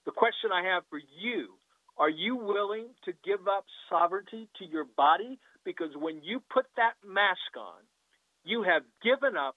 The 0.05 0.11
question 0.11 0.51
I 0.53 0.63
have 0.73 0.83
for 0.89 0.99
you 1.21 1.55
are 1.97 2.09
you 2.09 2.35
willing 2.35 2.85
to 3.05 3.13
give 3.25 3.47
up 3.47 3.65
sovereignty 3.89 4.47
to 4.59 4.65
your 4.65 4.85
body? 4.95 5.39
Because 5.65 5.89
when 5.99 6.23
you 6.23 6.41
put 6.53 6.65
that 6.77 6.93
mask 7.05 7.57
on, 7.57 7.81
you 8.47 8.63
have 8.63 8.83
given 9.03 9.37
up 9.37 9.55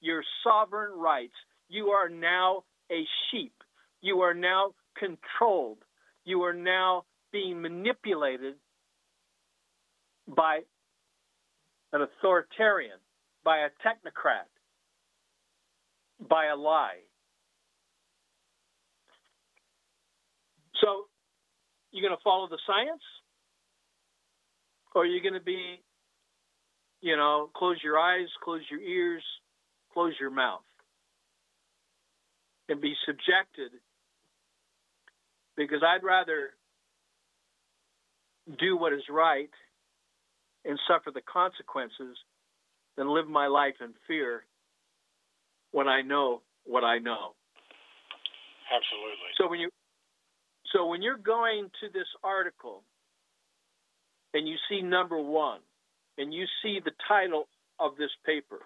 your 0.00 0.22
sovereign 0.44 0.98
rights. 0.98 1.34
You 1.68 1.88
are 1.88 2.08
now 2.08 2.64
a 2.92 3.04
sheep. 3.30 3.54
You 4.02 4.20
are 4.20 4.34
now 4.34 4.72
controlled. 4.98 5.78
You 6.24 6.42
are 6.42 6.52
now 6.52 7.04
being 7.32 7.60
manipulated 7.62 8.54
by 10.28 10.60
an 11.92 12.02
authoritarian, 12.02 12.98
by 13.42 13.58
a 13.58 13.68
technocrat, 13.86 14.48
by 16.28 16.46
a 16.46 16.56
lie. 16.56 17.00
So, 20.82 21.06
you're 21.90 22.06
going 22.06 22.16
to 22.16 22.22
follow 22.22 22.48
the 22.48 22.58
science? 22.66 23.02
Or 24.94 25.02
are 25.02 25.06
you 25.06 25.22
going 25.22 25.34
to 25.34 25.40
be, 25.40 25.80
you 27.00 27.16
know, 27.16 27.50
close 27.54 27.76
your 27.82 27.98
eyes, 27.98 28.28
close 28.42 28.62
your 28.70 28.80
ears, 28.80 29.22
close 29.92 30.14
your 30.20 30.30
mouth, 30.30 30.62
and 32.68 32.80
be 32.80 32.94
subjected? 33.06 33.72
Because 35.56 35.82
I'd 35.82 36.04
rather 36.04 36.50
do 38.58 38.76
what 38.76 38.92
is 38.92 39.02
right 39.10 39.50
and 40.64 40.78
suffer 40.88 41.10
the 41.12 41.22
consequences 41.22 42.16
than 42.96 43.08
live 43.08 43.28
my 43.28 43.46
life 43.46 43.74
in 43.80 43.92
fear 44.06 44.44
when 45.72 45.88
I 45.88 46.02
know 46.02 46.42
what 46.64 46.84
I 46.84 46.98
know. 46.98 47.34
Absolutely. 48.74 49.30
So 49.38 49.48
when 49.48 49.60
you 49.60 49.70
so 50.74 50.86
when 50.86 51.02
you're 51.02 51.16
going 51.16 51.70
to 51.80 51.88
this 51.92 52.08
article 52.24 52.82
and 54.34 54.48
you 54.48 54.56
see 54.68 54.82
number 54.82 55.20
1 55.20 55.60
and 56.18 56.32
you 56.32 56.44
see 56.62 56.80
the 56.84 56.92
title 57.08 57.48
of 57.78 57.96
this 57.98 58.10
paper. 58.24 58.60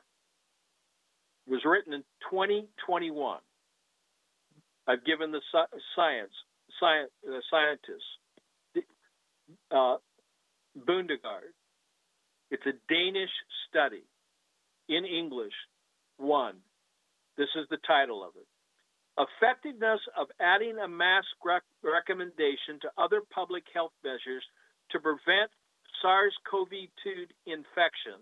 It 1.46 1.50
was 1.50 1.62
written 1.64 1.92
in 1.92 2.02
2021 2.30 3.38
I've 4.86 5.04
given 5.04 5.32
the 5.32 5.40
science 5.52 6.32
science 6.80 7.10
the 7.22 7.42
scientists 7.50 8.86
uh, 9.70 9.96
Bundgaard 10.78 11.54
it's 12.50 12.66
a 12.66 12.74
Danish 12.92 13.30
study 13.68 14.02
in 14.88 15.04
English. 15.04 15.54
One, 16.18 16.56
this 17.38 17.48
is 17.56 17.66
the 17.70 17.78
title 17.86 18.24
of 18.24 18.34
it. 18.36 18.46
Effectiveness 19.18 20.00
of 20.18 20.28
adding 20.40 20.78
a 20.78 20.88
mask 20.88 21.28
rec- 21.44 21.62
recommendation 21.82 22.80
to 22.82 22.90
other 22.98 23.22
public 23.32 23.64
health 23.72 23.92
measures 24.02 24.42
to 24.90 24.98
prevent 24.98 25.50
SARS 26.02 26.34
CoV 26.50 26.70
2 27.04 27.26
infection, 27.46 28.20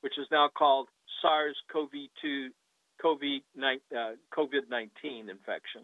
which 0.00 0.18
is 0.18 0.26
now 0.30 0.48
called 0.56 0.88
SARS 1.22 1.56
CoV 1.72 1.90
2 2.20 2.50
COVID 3.02 3.40
19 4.70 5.28
infection, 5.28 5.82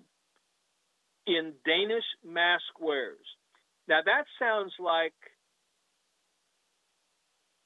in 1.27 1.53
Danish 1.65 2.05
mask 2.25 2.81
wearers. 2.81 3.19
Now, 3.89 4.01
that 4.05 4.25
sounds 4.39 4.73
like 4.79 5.15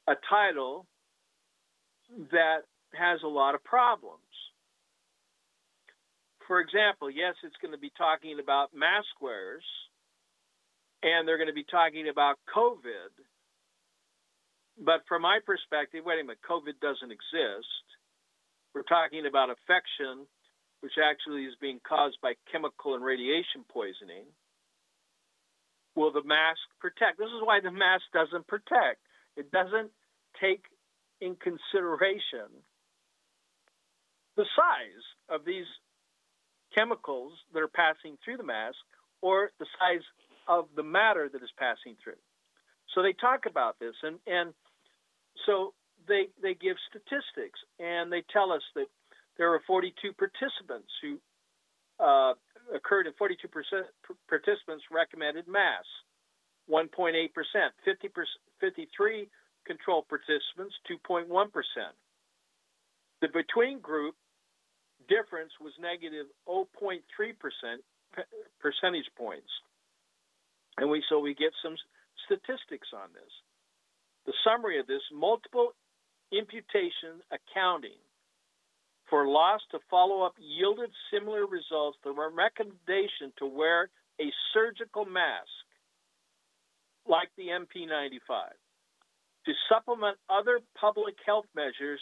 a 0.06 0.14
title 0.28 0.86
that 2.30 2.62
has 2.94 3.20
a 3.24 3.28
lot 3.28 3.54
of 3.54 3.64
problems. 3.64 4.20
For 6.46 6.60
example, 6.60 7.10
yes, 7.10 7.34
it's 7.42 7.56
going 7.62 7.72
to 7.72 7.78
be 7.78 7.92
talking 7.96 8.38
about 8.42 8.74
mask 8.74 9.08
wearers, 9.20 9.64
and 11.02 11.26
they're 11.26 11.38
going 11.38 11.48
to 11.48 11.54
be 11.54 11.64
talking 11.64 12.08
about 12.08 12.36
COVID. 12.54 13.12
But 14.78 15.02
from 15.08 15.22
my 15.22 15.38
perspective, 15.44 16.02
wait 16.04 16.20
a 16.20 16.24
minute, 16.24 16.38
COVID 16.48 16.80
doesn't 16.80 17.12
exist. 17.12 17.84
We're 18.74 18.82
talking 18.82 19.26
about 19.26 19.50
infection, 19.50 20.26
which 20.80 20.98
actually 20.98 21.44
is 21.44 21.54
being 21.60 21.80
caused 21.86 22.18
by 22.20 22.34
chemical 22.50 22.94
and 22.94 23.04
radiation 23.04 23.62
poisoning. 23.68 24.26
Will 25.94 26.12
the 26.12 26.24
mask 26.24 26.60
protect? 26.80 27.18
This 27.18 27.30
is 27.30 27.42
why 27.44 27.60
the 27.60 27.70
mask 27.70 28.04
doesn't 28.12 28.48
protect. 28.48 28.98
It 29.36 29.52
doesn't 29.52 29.90
take 30.40 30.64
in 31.20 31.36
consideration 31.36 32.50
the 34.36 34.44
size 34.56 35.06
of 35.28 35.44
these 35.44 35.66
chemicals 36.74 37.32
that 37.52 37.62
are 37.62 37.68
passing 37.68 38.18
through 38.24 38.36
the 38.38 38.42
mask 38.42 38.76
or 39.22 39.50
the 39.60 39.66
size 39.78 40.02
of 40.48 40.66
the 40.74 40.82
matter 40.82 41.30
that 41.32 41.42
is 41.42 41.50
passing 41.56 41.94
through. 42.02 42.18
So 42.94 43.02
they 43.02 43.12
talk 43.12 43.46
about 43.46 43.78
this, 43.78 43.94
and 44.02 44.18
and 44.26 44.52
so 45.46 45.74
they 46.08 46.28
they 46.42 46.54
give 46.54 46.76
statistics, 46.90 47.58
and 47.78 48.12
they 48.12 48.22
tell 48.32 48.52
us 48.52 48.62
that 48.74 48.86
there 49.36 49.50
were 49.50 49.62
42 49.66 50.12
participants 50.14 50.90
who 51.02 51.18
uh, 51.98 52.34
occurred 52.74 53.06
in 53.06 53.12
42 53.18 53.48
percent 53.48 53.86
participants 54.28 54.84
recommended 54.90 55.48
mass, 55.48 55.84
1.8 56.70 57.14
percent, 57.32 57.72
50 57.84 58.08
53 58.60 59.28
control 59.66 60.04
participants, 60.08 60.74
2.1 60.90 61.28
percent. 61.52 61.94
The 63.20 63.28
between 63.28 63.80
group 63.80 64.14
difference 65.08 65.52
was 65.60 65.72
negative 65.80 66.26
0.3 66.48 67.00
percent 67.38 67.80
percentage 68.60 69.08
points, 69.16 69.50
and 70.78 70.90
we 70.90 71.02
so 71.08 71.18
we 71.18 71.34
get 71.34 71.52
some 71.62 71.74
statistics 72.26 72.88
on 72.94 73.08
this. 73.12 73.32
Summary 74.54 74.78
of 74.78 74.86
this 74.86 75.02
multiple 75.12 75.72
imputation 76.32 77.22
accounting 77.30 77.98
for 79.08 79.26
loss 79.26 79.60
to 79.70 79.78
follow 79.90 80.22
up 80.22 80.34
yielded 80.38 80.90
similar 81.12 81.46
results. 81.46 81.98
The 82.04 82.12
recommendation 82.12 83.32
to 83.38 83.46
wear 83.46 83.88
a 84.20 84.30
surgical 84.52 85.04
mask 85.04 85.48
like 87.06 87.28
the 87.36 87.48
MP95 87.48 88.48
to 89.46 89.52
supplement 89.68 90.16
other 90.30 90.60
public 90.80 91.16
health 91.26 91.46
measures, 91.54 92.00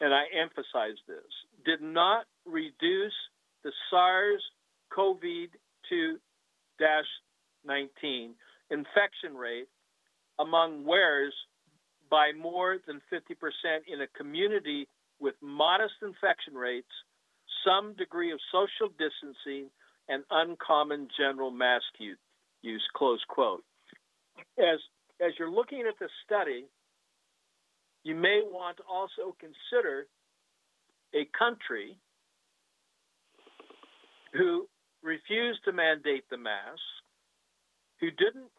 and 0.00 0.14
I 0.14 0.24
emphasize 0.40 0.96
this, 1.06 1.32
did 1.64 1.82
not 1.82 2.24
reduce 2.46 3.12
the 3.64 3.72
SARS 3.90 4.42
CoV 4.94 5.20
2 5.88 6.18
19 7.64 8.34
infection 8.70 9.36
rate 9.36 9.68
among 10.38 10.84
wearers 10.84 11.34
by 12.10 12.32
more 12.32 12.78
than 12.86 13.00
50% 13.12 13.20
in 13.92 14.02
a 14.02 14.06
community 14.18 14.86
with 15.20 15.34
modest 15.40 15.94
infection 16.02 16.54
rates, 16.54 16.90
some 17.64 17.94
degree 17.94 18.32
of 18.32 18.38
social 18.50 18.92
distancing, 18.98 19.70
and 20.08 20.24
uncommon 20.30 21.08
general 21.16 21.50
mask 21.50 21.86
use, 21.98 22.82
close 22.94 23.20
quote. 23.28 23.64
As, 24.58 24.78
as 25.24 25.32
you're 25.38 25.50
looking 25.50 25.84
at 25.88 25.98
the 26.00 26.08
study, 26.24 26.66
you 28.04 28.14
may 28.14 28.42
want 28.44 28.78
to 28.78 28.82
also 28.82 29.36
consider 29.38 30.06
a 31.14 31.24
country 31.38 31.96
who 34.32 34.66
refused 35.02 35.60
to 35.64 35.72
mandate 35.72 36.24
the 36.30 36.36
mask, 36.36 36.80
who 38.00 38.10
didn't 38.10 38.50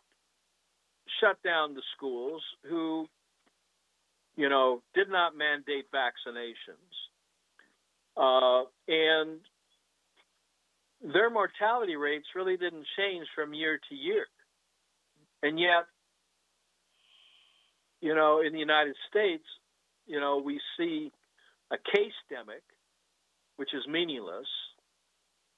shut 1.19 1.41
down 1.43 1.73
the 1.73 1.81
schools, 1.95 2.41
who, 2.69 3.07
you 4.35 4.49
know, 4.49 4.81
did 4.93 5.09
not 5.09 5.37
mandate 5.37 5.85
vaccinations. 5.93 6.93
Uh, 8.15 8.65
and 8.87 9.39
their 11.01 11.29
mortality 11.29 11.95
rates 11.95 12.27
really 12.35 12.57
didn't 12.57 12.85
change 12.97 13.27
from 13.35 13.53
year 13.53 13.79
to 13.89 13.95
year. 13.95 14.25
And 15.41 15.59
yet, 15.59 15.85
you 18.01 18.15
know, 18.15 18.41
in 18.41 18.53
the 18.53 18.59
United 18.59 18.95
States, 19.09 19.43
you 20.05 20.19
know, 20.19 20.41
we 20.43 20.59
see 20.77 21.11
a 21.71 21.77
case 21.77 22.13
demic, 22.31 22.63
which 23.57 23.73
is 23.73 23.85
meaningless. 23.87 24.47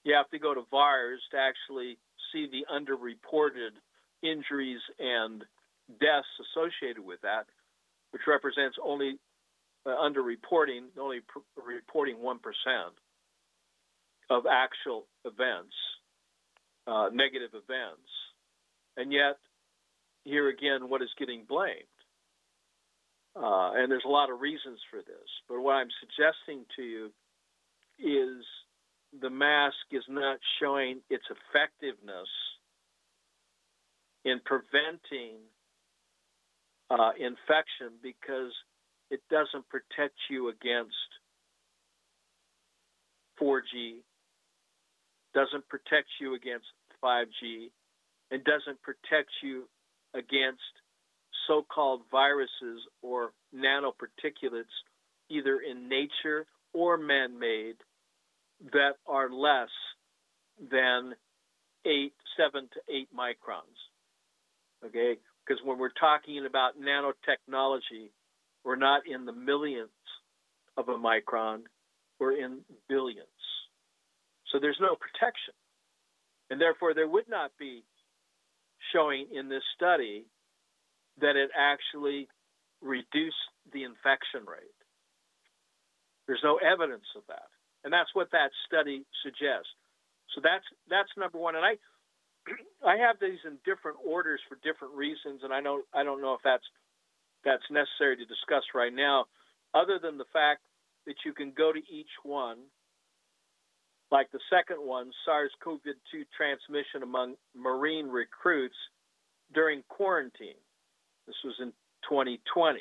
You 0.04 0.16
have 0.16 0.30
to 0.30 0.40
go 0.40 0.54
to 0.54 0.62
VAERS 0.72 1.18
to 1.32 1.38
actually 1.38 1.98
see 2.32 2.48
the 2.52 2.66
underreported 2.74 3.74
injuries 4.26 4.82
and 5.00 5.44
deaths 6.00 6.28
associated 6.42 7.04
with 7.04 7.22
that, 7.22 7.46
which 8.12 8.24
represents 8.28 8.78
only 8.84 9.20
uh, 9.86 9.90
underreporting, 9.90 10.90
only 11.00 11.20
pr- 11.28 11.40
reporting 11.62 12.18
1% 12.18 12.38
of 14.30 14.44
actual 14.50 15.06
events, 15.24 15.76
uh, 16.88 17.10
negative 17.14 17.52
events. 17.54 18.10
And 18.98 19.12
yet, 19.12 19.38
here 20.24 20.50
again, 20.50 20.90
what 20.90 21.02
is 21.02 21.10
getting 21.20 21.44
blamed? 21.48 21.84
Uh, 23.36 23.76
and 23.76 23.92
there's 23.92 24.06
a 24.06 24.10
lot 24.10 24.32
of 24.32 24.40
reasons 24.40 24.80
for 24.90 24.98
this. 24.98 25.30
But 25.48 25.60
what 25.60 25.74
I'm 25.74 25.90
suggesting 26.00 26.66
to 26.78 26.82
you 26.82 27.12
is 28.00 28.44
the 29.22 29.30
mask 29.30 29.76
is 29.92 30.04
not 30.10 30.40
showing 30.60 31.02
its 31.10 31.26
effectiveness 31.30 32.30
in 34.26 34.42
preventing 34.44 35.38
uh, 36.90 37.12
infection 37.18 37.98
because 38.02 38.52
it 39.10 39.22
doesn't 39.30 39.68
protect 39.70 40.16
you 40.30 40.50
against 40.50 40.96
4G, 43.42 44.02
doesn't 45.34 45.68
protect 45.70 46.08
you 46.20 46.34
against 46.34 46.66
5G, 47.04 47.70
and 48.32 48.44
doesn't 48.44 48.82
protect 48.82 49.30
you 49.44 49.70
against 50.16 50.62
so 51.48 51.64
called 51.74 52.02
viruses 52.12 52.82
or 53.04 53.32
nanoparticulates, 53.56 54.74
either 55.30 55.60
in 55.60 55.88
nature 55.88 56.46
or 56.74 56.98
man 56.98 57.38
made, 57.38 57.76
that 58.72 58.94
are 59.08 59.30
less 59.30 59.70
than 60.72 61.14
eight, 61.86 62.14
seven 62.38 62.68
to 62.74 62.94
eight 62.94 63.10
microns. 63.16 63.78
Okay, 64.86 65.18
because 65.46 65.62
when 65.64 65.80
we're 65.80 65.90
talking 66.00 66.46
about 66.46 66.74
nanotechnology, 66.80 68.12
we're 68.64 68.76
not 68.76 69.04
in 69.08 69.26
the 69.26 69.34
millionths 69.34 69.92
of 70.78 70.90
a 70.90 70.94
micron, 70.94 71.62
we're 72.20 72.38
in 72.38 72.60
billions. 72.90 73.28
So 74.52 74.60
there's 74.60 74.78
no 74.80 74.96
protection. 74.96 75.54
And 76.50 76.62
therefore, 76.62 76.94
there 76.94 77.08
would 77.08 77.28
not 77.28 77.52
be 77.58 77.84
showing 78.94 79.28
in 79.34 79.50
this 79.50 79.64
study 79.76 80.26
that 81.20 81.36
it 81.36 81.50
actually 81.58 82.28
reduced 82.82 83.50
the 83.74 83.84
infection 83.84 84.46
rate. 84.46 84.76
There's 86.28 86.44
no 86.44 86.58
evidence 86.58 87.06
of 87.16 87.24
that. 87.28 87.50
And 87.84 87.94
that's 87.94 88.10
what 88.14 88.32
that 88.32 88.52
study 88.68 89.06
suggests. 89.24 89.70
So 90.34 90.42
that's 90.44 90.66
that's 90.90 91.10
number 91.18 91.38
one. 91.38 91.56
And 91.56 91.66
I 91.66 91.78
I 92.86 92.98
have 92.98 93.18
these 93.20 93.40
in 93.46 93.58
different 93.66 93.98
orders 94.06 94.40
for 94.48 94.58
different 94.64 94.94
reasons, 94.94 95.42
and 95.44 95.54
I 95.54 95.62
don't 95.62 95.86
I 95.94 96.04
don't 96.04 96.22
know 96.22 96.34
if 96.34 96.42
that's 96.44 96.64
that's 97.44 97.64
necessary 97.72 98.18
to 98.18 98.26
discuss 98.26 98.64
right 98.74 98.94
now, 98.94 99.26
other 99.74 100.00
than 100.02 100.18
the 100.18 100.30
fact 100.34 100.62
that 101.06 101.16
you 101.26 101.34
can 101.34 101.54
go 101.56 101.72
to 101.72 101.80
each 101.80 102.10
one, 102.24 102.58
like 104.12 104.32
the 104.32 104.40
second 104.50 104.78
one, 104.78 105.12
SARS-CoV-2 105.26 106.26
transmission 106.36 107.04
among 107.04 107.36
Marine 107.56 108.08
recruits 108.08 108.76
during 109.54 109.84
quarantine. 109.88 110.58
This 111.28 111.36
was 111.44 111.56
in 111.60 111.72
2020. 112.10 112.80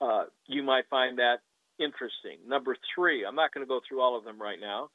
Uh, 0.00 0.24
you 0.46 0.62
might 0.62 0.88
find 0.88 1.18
that 1.18 1.38
interesting. 1.78 2.38
Number 2.46 2.76
three, 2.94 3.24
I'm 3.24 3.34
not 3.34 3.52
going 3.52 3.64
to 3.64 3.68
go 3.68 3.80
through 3.86 4.00
all 4.00 4.16
of 4.16 4.24
them 4.24 4.40
right 4.40 4.58
now, 4.60 4.90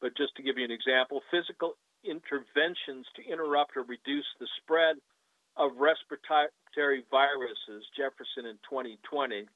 but 0.00 0.16
just 0.16 0.34
to 0.36 0.42
give 0.42 0.58
you 0.58 0.64
an 0.64 0.70
example, 0.70 1.22
physical 1.30 1.74
interventions 2.08 3.06
to 3.16 3.26
interrupt 3.26 3.76
or 3.76 3.82
reduce 3.82 4.26
the 4.40 4.48
spread 4.62 4.96
of 5.56 5.72
respiratory 5.76 7.04
viruses, 7.10 7.84
Jefferson 7.96 8.46
in 8.46 8.56
2020. 8.68 9.46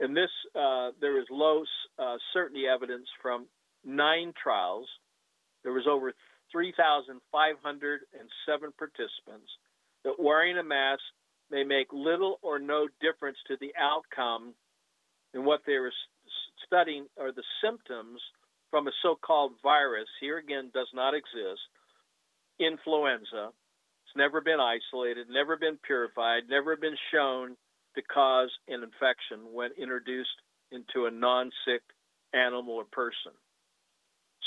In 0.00 0.14
this, 0.14 0.30
uh, 0.54 0.90
there 1.00 1.18
is 1.20 1.26
low 1.30 1.64
uh, 1.98 2.16
certainty 2.32 2.66
evidence 2.66 3.06
from 3.22 3.46
nine 3.84 4.32
trials. 4.40 4.88
There 5.62 5.72
was 5.72 5.86
over 5.88 6.12
3,507 6.52 8.72
participants 8.78 9.50
that 10.04 10.14
wearing 10.18 10.58
a 10.58 10.64
mask 10.64 11.02
may 11.50 11.64
make 11.64 11.88
little 11.92 12.38
or 12.42 12.58
no 12.58 12.88
difference 13.00 13.38
to 13.48 13.56
the 13.60 13.72
outcome 13.78 14.54
in 15.34 15.44
what 15.44 15.60
they 15.66 15.78
were 15.78 15.92
studying 16.66 17.06
are 17.18 17.32
the 17.32 17.42
symptoms 17.62 18.20
from 18.70 18.86
a 18.86 18.92
so-called 19.02 19.52
virus, 19.62 20.08
here 20.20 20.38
again 20.38 20.70
does 20.72 20.88
not 20.94 21.14
exist, 21.14 21.60
influenza. 22.58 23.50
It's 24.06 24.16
never 24.16 24.40
been 24.40 24.60
isolated, 24.60 25.28
never 25.30 25.56
been 25.56 25.78
purified, 25.84 26.44
never 26.48 26.76
been 26.76 26.96
shown 27.12 27.56
to 27.94 28.02
cause 28.02 28.50
an 28.68 28.82
infection 28.82 29.52
when 29.52 29.70
introduced 29.78 30.30
into 30.70 31.06
a 31.06 31.10
non-sick 31.10 31.82
animal 32.32 32.74
or 32.74 32.84
person. 32.84 33.32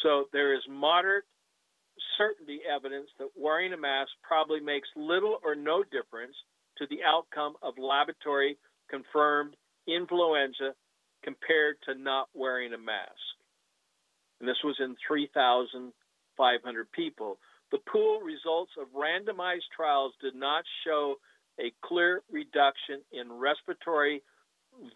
So 0.01 0.25
there 0.31 0.53
is 0.53 0.61
moderate 0.69 1.25
certainty 2.17 2.59
evidence 2.63 3.09
that 3.19 3.29
wearing 3.35 3.73
a 3.73 3.77
mask 3.77 4.11
probably 4.21 4.59
makes 4.59 4.87
little 4.95 5.39
or 5.43 5.55
no 5.55 5.83
difference 5.83 6.35
to 6.77 6.85
the 6.89 7.03
outcome 7.05 7.53
of 7.61 7.77
laboratory 7.77 8.57
confirmed 8.89 9.55
influenza 9.87 10.73
compared 11.23 11.75
to 11.85 11.95
not 11.95 12.27
wearing 12.33 12.73
a 12.73 12.77
mask. 12.77 13.33
And 14.43 14.49
this 14.49 14.61
was 14.61 14.75
in 14.81 14.97
3,500 15.07 16.91
people. 16.91 17.37
The 17.71 17.77
pool 17.89 18.19
results 18.19 18.73
of 18.77 18.89
randomized 18.91 19.71
trials 19.73 20.11
did 20.21 20.35
not 20.35 20.65
show 20.85 21.15
a 21.61 21.71
clear 21.81 22.23
reduction 22.29 22.99
in 23.13 23.31
respiratory 23.31 24.21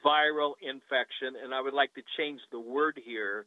viral 0.05 0.55
infection, 0.61 1.39
and 1.41 1.53
I 1.53 1.61
would 1.61 1.73
like 1.73 1.93
to 1.93 2.01
change 2.17 2.41
the 2.51 2.59
word 2.59 2.99
here 3.01 3.45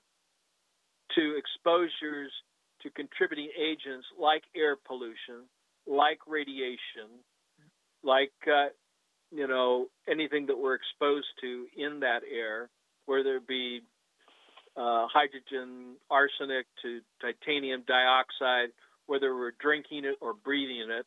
to 1.16 1.36
exposures 1.36 2.32
to 2.80 2.88
contributing 2.88 3.50
agents 3.60 4.06
like 4.18 4.44
air 4.56 4.76
pollution, 4.76 5.44
like 5.86 6.20
radiation, 6.26 7.12
like 8.02 8.32
uh, 8.46 8.68
you 9.30 9.46
know 9.46 9.88
anything 10.08 10.46
that 10.46 10.56
we're 10.56 10.76
exposed 10.76 11.28
to 11.42 11.66
in 11.76 12.00
that 12.00 12.20
air, 12.24 12.70
whether 13.04 13.36
it 13.36 13.46
be 13.46 13.82
uh, 14.80 15.06
hydrogen, 15.12 15.96
arsenic 16.10 16.64
to 16.80 17.00
titanium 17.20 17.84
dioxide, 17.86 18.72
whether 19.06 19.34
we're 19.34 19.52
drinking 19.60 20.06
it 20.06 20.16
or 20.22 20.32
breathing 20.32 20.88
it. 20.88 21.04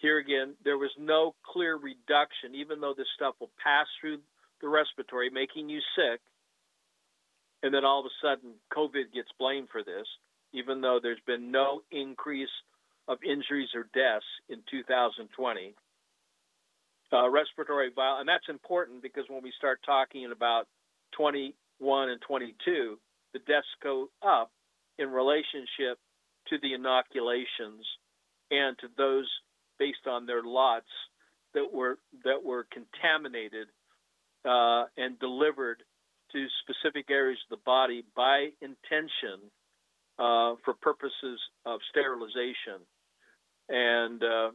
Here 0.00 0.16
again, 0.16 0.54
there 0.64 0.78
was 0.78 0.90
no 0.98 1.34
clear 1.44 1.76
reduction, 1.76 2.54
even 2.54 2.80
though 2.80 2.94
this 2.96 3.06
stuff 3.14 3.34
will 3.38 3.50
pass 3.62 3.86
through 4.00 4.18
the 4.62 4.68
respiratory, 4.68 5.28
making 5.28 5.68
you 5.68 5.80
sick. 5.94 6.20
And 7.62 7.74
then 7.74 7.84
all 7.84 8.00
of 8.00 8.06
a 8.06 8.16
sudden, 8.24 8.54
COVID 8.72 9.12
gets 9.12 9.28
blamed 9.38 9.68
for 9.70 9.82
this, 9.84 10.06
even 10.54 10.80
though 10.80 10.98
there's 11.02 11.20
been 11.26 11.50
no 11.50 11.82
increase 11.90 12.48
of 13.08 13.18
injuries 13.22 13.68
or 13.74 13.84
deaths 13.92 14.24
in 14.48 14.62
2020. 14.70 15.74
Uh, 17.12 17.28
respiratory 17.28 17.90
viral, 17.90 18.20
and 18.20 18.28
that's 18.28 18.48
important 18.48 19.02
because 19.02 19.24
when 19.28 19.42
we 19.42 19.52
start 19.58 19.80
talking 19.84 20.30
about 20.32 20.66
21 21.80 22.10
and 22.10 22.20
22, 22.20 22.98
the 23.32 23.38
deaths 23.40 23.66
go 23.82 24.08
up 24.22 24.50
in 24.98 25.10
relationship 25.10 25.98
to 26.48 26.56
the 26.62 26.74
inoculations 26.74 27.86
and 28.50 28.76
to 28.78 28.88
those 28.96 29.28
based 29.78 30.06
on 30.06 30.26
their 30.26 30.42
lots 30.42 30.86
that 31.54 31.66
were 31.72 31.98
that 32.24 32.42
were 32.44 32.66
contaminated 32.72 33.68
uh, 34.44 34.84
and 34.96 35.18
delivered 35.18 35.82
to 36.32 36.46
specific 36.62 37.10
areas 37.10 37.38
of 37.50 37.58
the 37.58 37.62
body 37.64 38.04
by 38.14 38.48
intention 38.60 39.50
uh, 40.18 40.54
for 40.64 40.74
purposes 40.80 41.40
of 41.64 41.80
sterilization. 41.90 42.84
And 43.68 44.22
uh, 44.22 44.50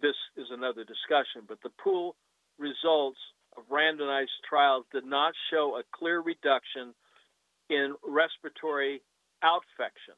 this 0.00 0.16
is 0.36 0.46
another 0.50 0.84
discussion, 0.84 1.42
but 1.46 1.58
the 1.62 1.70
pool 1.82 2.16
results 2.58 3.18
of 3.56 3.64
randomized 3.70 4.36
trials 4.48 4.84
did 4.92 5.04
not 5.04 5.34
show 5.50 5.76
a 5.76 5.82
clear 5.96 6.20
reduction 6.20 6.94
in 7.70 7.94
respiratory 8.06 9.02
outfection. 9.44 10.16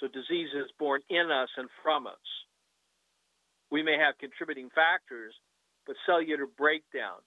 So 0.00 0.06
disease 0.06 0.50
is 0.54 0.70
born 0.78 1.00
in 1.10 1.30
us 1.30 1.48
and 1.56 1.68
from 1.82 2.06
us. 2.06 2.14
We 3.70 3.82
may 3.82 3.98
have 3.98 4.18
contributing 4.18 4.70
factors, 4.74 5.34
but 5.86 5.96
cellular 6.06 6.46
breakdown, 6.46 7.20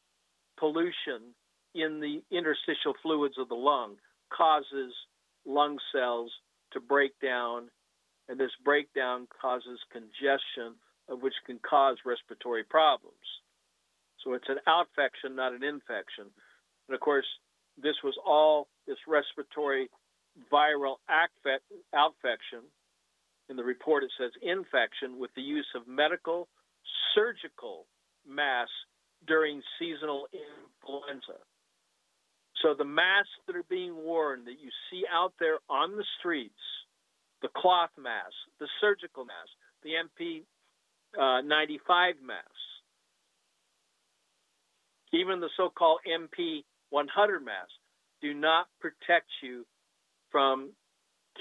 pollution 0.57 1.35
in 1.75 1.99
the 1.99 2.21
interstitial 2.35 2.93
fluids 3.01 3.35
of 3.37 3.49
the 3.49 3.55
lung 3.55 3.95
causes 4.35 4.93
lung 5.45 5.77
cells 5.93 6.31
to 6.73 6.79
break 6.79 7.11
down, 7.21 7.69
and 8.29 8.39
this 8.39 8.51
breakdown 8.63 9.27
causes 9.41 9.79
congestion, 9.91 10.75
of 11.09 11.21
which 11.21 11.33
can 11.45 11.59
cause 11.67 11.97
respiratory 12.05 12.63
problems. 12.63 13.15
So 14.23 14.33
it's 14.33 14.49
an 14.49 14.59
outfection, 14.67 15.35
not 15.35 15.53
an 15.53 15.63
infection. 15.63 16.29
And 16.87 16.95
of 16.95 16.99
course, 16.99 17.25
this 17.81 17.95
was 18.03 18.15
all 18.25 18.67
this 18.87 18.97
respiratory 19.07 19.89
viral 20.51 20.95
outfection. 21.09 22.63
In 23.49 23.55
the 23.57 23.63
report, 23.63 24.03
it 24.03 24.11
says 24.17 24.31
infection 24.41 25.19
with 25.19 25.31
the 25.35 25.41
use 25.41 25.67
of 25.75 25.87
medical 25.87 26.47
surgical 27.13 27.85
masks 28.27 28.71
during 29.27 29.61
seasonal 29.77 30.27
influenza. 30.31 31.39
So 32.61 32.75
the 32.77 32.85
masks 32.85 33.33
that 33.47 33.55
are 33.55 33.67
being 33.69 33.95
worn 33.95 34.45
that 34.45 34.59
you 34.61 34.69
see 34.89 35.03
out 35.11 35.33
there 35.39 35.57
on 35.69 35.97
the 35.97 36.05
streets, 36.19 36.61
the 37.41 37.49
cloth 37.57 37.89
masks, 37.97 38.37
the 38.59 38.67
surgical 38.79 39.25
masks, 39.25 39.51
the 39.83 39.97
MP95 41.17 41.17
uh, 41.19 42.13
masks, 42.23 42.70
even 45.13 45.39
the 45.39 45.49
so-called 45.57 45.99
MP100 46.07 47.43
masks, 47.43 47.73
do 48.21 48.33
not 48.33 48.67
protect 48.79 49.27
you 49.41 49.65
from 50.31 50.71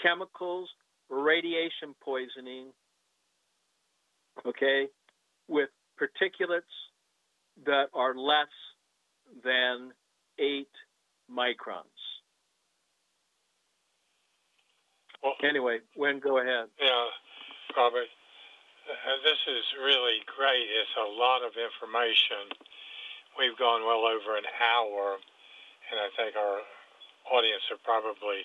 chemicals, 0.03 0.69
radiation 1.09 1.95
poisoning, 2.03 2.69
okay, 4.47 4.89
with 5.49 5.69
particulates 6.01 6.63
that 7.67 7.87
are 7.95 8.15
less 8.15 8.49
than 9.45 9.93
eight 10.39 10.71
microns. 11.31 11.85
Well, 15.23 15.35
anyway, 15.45 15.79
Wynn, 15.97 16.19
go 16.19 16.39
ahead. 16.39 16.69
Yeah, 16.81 17.07
Robert, 17.77 18.09
uh, 18.89 19.17
this 19.23 19.39
is 19.47 19.65
really 19.85 20.25
great. 20.25 20.65
It's 20.65 20.97
a 20.97 21.13
lot 21.13 21.45
of 21.45 21.53
information. 21.61 22.49
We've 23.41 23.57
gone 23.57 23.89
well 23.89 24.05
over 24.05 24.37
an 24.37 24.45
hour, 24.61 25.17
and 25.17 25.97
I 25.97 26.13
think 26.13 26.37
our 26.37 26.61
audience 27.33 27.65
are 27.73 27.81
probably 27.81 28.45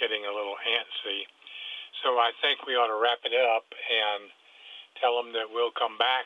getting 0.00 0.24
a 0.24 0.32
little 0.32 0.56
antsy. 0.64 1.28
So 2.00 2.16
I 2.16 2.32
think 2.40 2.64
we 2.64 2.72
ought 2.72 2.88
to 2.88 2.96
wrap 2.96 3.20
it 3.28 3.36
up 3.36 3.68
and 3.68 4.32
tell 4.96 5.20
them 5.20 5.36
that 5.36 5.52
we'll 5.52 5.76
come 5.76 6.00
back, 6.00 6.24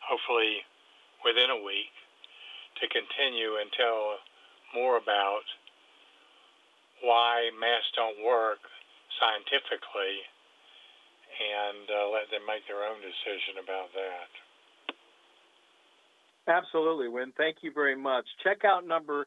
hopefully 0.00 0.64
within 1.20 1.52
a 1.52 1.60
week, 1.60 1.92
to 2.80 2.88
continue 2.88 3.60
and 3.60 3.68
tell 3.76 4.24
more 4.72 4.96
about 4.96 5.44
why 7.04 7.52
masks 7.52 7.92
don't 7.92 8.24
work 8.24 8.64
scientifically 9.20 10.24
and 11.36 11.84
uh, 11.84 12.08
let 12.08 12.32
them 12.32 12.48
make 12.48 12.64
their 12.64 12.80
own 12.80 13.04
decision 13.04 13.60
about 13.60 13.92
that. 13.92 14.43
Absolutely, 16.46 17.08
Wynn. 17.08 17.32
Thank 17.36 17.58
you 17.62 17.72
very 17.72 17.96
much. 17.96 18.26
Check 18.42 18.64
out 18.64 18.86
number 18.86 19.26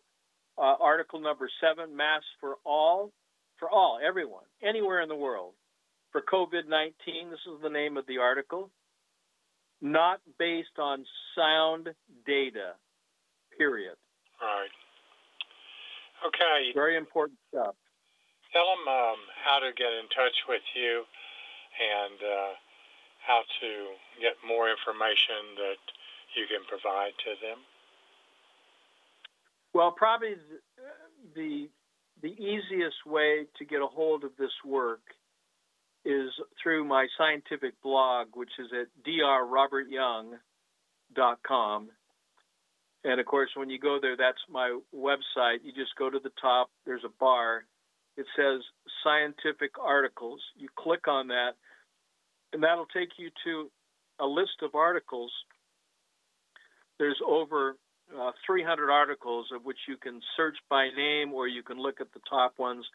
uh, 0.57 0.75
article 0.79 1.19
number 1.19 1.49
seven, 1.61 1.95
masks 1.95 2.25
for 2.39 2.55
all, 2.65 3.11
for 3.59 3.69
all, 3.69 3.99
everyone, 4.05 4.45
anywhere 4.63 5.01
in 5.01 5.09
the 5.09 5.15
world, 5.15 5.53
for 6.11 6.21
COVID 6.21 6.67
19. 6.67 7.29
This 7.29 7.39
is 7.45 7.61
the 7.61 7.69
name 7.69 7.97
of 7.97 8.05
the 8.07 8.17
article. 8.17 8.69
Not 9.81 10.19
based 10.39 10.79
on 10.79 11.05
sound 11.35 11.89
data, 12.25 12.73
period. 13.57 13.95
Right. 14.41 14.73
Okay. 16.25 16.73
Very 16.73 16.97
important 16.97 17.37
stuff. 17.49 17.75
Tell 18.53 18.65
them 18.65 18.87
um, 18.89 19.21
how 19.45 19.59
to 19.59 19.69
get 19.77 19.93
in 19.93 20.09
touch 20.09 20.33
with 20.49 20.65
you 20.73 21.03
and 21.77 22.17
uh, 22.17 22.53
how 23.21 23.43
to 23.61 23.69
get 24.17 24.33
more 24.41 24.71
information 24.71 25.53
that 25.61 25.83
you 26.35 26.45
can 26.47 26.63
provide 26.67 27.13
to 27.23 27.35
them. 27.41 27.59
Well, 29.73 29.91
probably 29.91 30.35
the 31.35 31.69
the 32.21 32.33
easiest 32.33 33.05
way 33.05 33.45
to 33.59 33.65
get 33.65 33.81
a 33.81 33.87
hold 33.87 34.23
of 34.23 34.31
this 34.39 34.53
work 34.65 35.01
is 36.03 36.31
through 36.61 36.83
my 36.83 37.07
scientific 37.17 37.81
blog, 37.83 38.29
which 38.33 38.51
is 38.57 38.71
at 38.73 38.87
drrobertyoung.com. 39.05 41.89
And 43.03 43.19
of 43.19 43.25
course, 43.25 43.49
when 43.55 43.69
you 43.69 43.77
go 43.77 43.99
there, 44.01 44.17
that's 44.17 44.41
my 44.49 44.79
website. 44.95 45.63
You 45.63 45.73
just 45.73 45.95
go 45.97 46.09
to 46.09 46.19
the 46.19 46.31
top, 46.41 46.71
there's 46.85 47.03
a 47.05 47.11
bar. 47.19 47.65
It 48.15 48.25
says 48.35 48.63
scientific 49.03 49.77
articles. 49.79 50.41
You 50.57 50.69
click 50.75 51.07
on 51.07 51.27
that, 51.27 51.55
and 52.51 52.63
that'll 52.63 52.87
take 52.87 53.19
you 53.19 53.29
to 53.45 53.69
a 54.19 54.25
list 54.25 54.63
of 54.63 54.73
articles. 54.73 55.31
There's 56.99 57.19
over 57.25 57.75
uh, 58.17 58.31
300 58.45 58.89
articles 58.89 59.47
of 59.53 59.65
which 59.65 59.77
you 59.87 59.97
can 59.97 60.21
search 60.35 60.57
by 60.69 60.89
name 60.95 61.33
or 61.33 61.47
you 61.47 61.63
can 61.63 61.77
look 61.77 62.01
at 62.01 62.11
the 62.13 62.21
top 62.29 62.57
ones. 62.57 62.85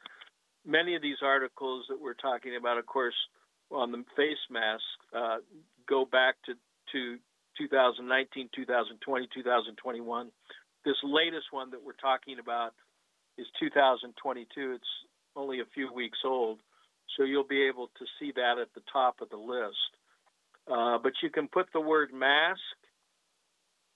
Many 0.67 0.95
of 0.95 1.03
these 1.03 1.19
articles 1.23 1.87
that 1.89 2.01
we're 2.01 2.15
talking 2.15 2.57
about, 2.57 2.79
of 2.79 2.87
course, 2.87 3.15
on 3.71 3.93
the 3.93 4.05
face 4.17 4.43
mask, 4.51 4.83
uh, 5.17 5.39
go 5.89 6.05
back 6.05 6.37
to, 6.47 6.55
to 6.93 7.19
2019, 7.59 8.49
2020, 8.55 9.29
2021. 9.35 10.31
This 10.85 10.95
latest 11.05 11.47
one 11.51 11.71
that 11.71 11.83
we're 11.85 11.93
talking 11.93 12.39
about 12.39 12.73
is 13.39 13.47
2022. 13.61 14.73
It's 14.73 14.85
only 15.37 15.61
a 15.61 15.69
few 15.75 15.93
weeks 15.93 16.19
old, 16.25 16.59
so 17.17 17.25
you'll 17.25 17.47
be 17.47 17.63
able 17.63 17.89
to 17.99 18.05
see 18.19 18.33
that 18.35 18.59
at 18.61 18.69
the 18.75 18.83
top 18.93 19.21
of 19.21 19.31
the 19.31 19.37
list. 19.37 19.77
Uh, 20.71 20.99
but 21.03 21.13
you 21.23 21.31
can 21.31 21.49
put 21.49 21.67
the 21.73 21.81
word 21.81 22.13
mask 22.13 22.61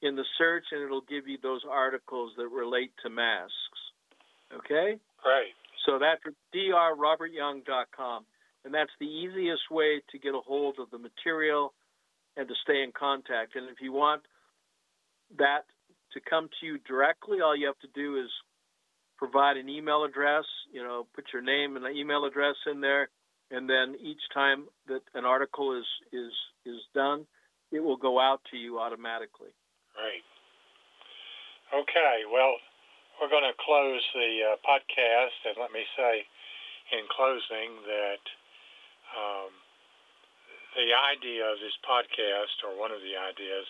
in 0.06 0.16
the 0.16 0.24
search, 0.38 0.64
and 0.72 0.82
it'll 0.82 1.02
give 1.02 1.26
you 1.26 1.38
those 1.42 1.62
articles 1.70 2.32
that 2.36 2.48
relate 2.48 2.92
to 3.02 3.10
masks. 3.10 3.52
Okay? 4.54 4.98
Right. 5.24 5.54
So 5.84 5.98
that's 5.98 6.20
drrobertyoung.com. 6.54 8.24
And 8.64 8.74
that's 8.74 8.90
the 8.98 9.06
easiest 9.06 9.70
way 9.70 10.02
to 10.10 10.18
get 10.18 10.34
a 10.34 10.40
hold 10.40 10.76
of 10.80 10.90
the 10.90 10.98
material 10.98 11.72
and 12.36 12.48
to 12.48 12.54
stay 12.62 12.82
in 12.82 12.92
contact. 12.92 13.54
And 13.54 13.68
if 13.70 13.76
you 13.80 13.92
want 13.92 14.22
that 15.38 15.62
to 16.12 16.20
come 16.28 16.48
to 16.60 16.66
you 16.66 16.78
directly, 16.78 17.40
all 17.40 17.56
you 17.56 17.66
have 17.66 17.78
to 17.78 17.88
do 17.94 18.16
is 18.16 18.30
provide 19.16 19.56
an 19.56 19.68
email 19.68 20.04
address, 20.04 20.44
you 20.72 20.82
know, 20.82 21.06
put 21.14 21.24
your 21.32 21.42
name 21.42 21.76
and 21.76 21.84
an 21.84 21.96
email 21.96 22.24
address 22.24 22.56
in 22.70 22.80
there, 22.80 23.08
and 23.50 23.68
then 23.68 23.96
each 24.02 24.20
time 24.34 24.66
that 24.88 25.00
an 25.14 25.24
article 25.24 25.78
is 25.78 25.86
is 26.12 26.32
is 26.64 26.80
done, 26.94 27.26
it 27.72 27.80
will 27.80 27.96
go 27.96 28.20
out 28.20 28.40
to 28.50 28.56
you 28.56 28.78
automatically. 28.78 29.50
Right. 29.96 30.24
Okay. 31.72 32.28
Well, 32.28 32.60
we're 33.16 33.32
going 33.32 33.48
to 33.48 33.56
close 33.56 34.04
the 34.12 34.52
uh, 34.52 34.56
podcast, 34.60 35.36
and 35.48 35.56
let 35.56 35.72
me 35.72 35.88
say, 35.96 36.20
in 36.92 37.08
closing, 37.08 37.80
that 37.88 38.24
um, 39.16 39.50
the 40.76 40.92
idea 40.92 41.48
of 41.48 41.56
this 41.64 41.74
podcast, 41.80 42.60
or 42.60 42.76
one 42.76 42.92
of 42.92 43.00
the 43.00 43.16
ideas, 43.16 43.64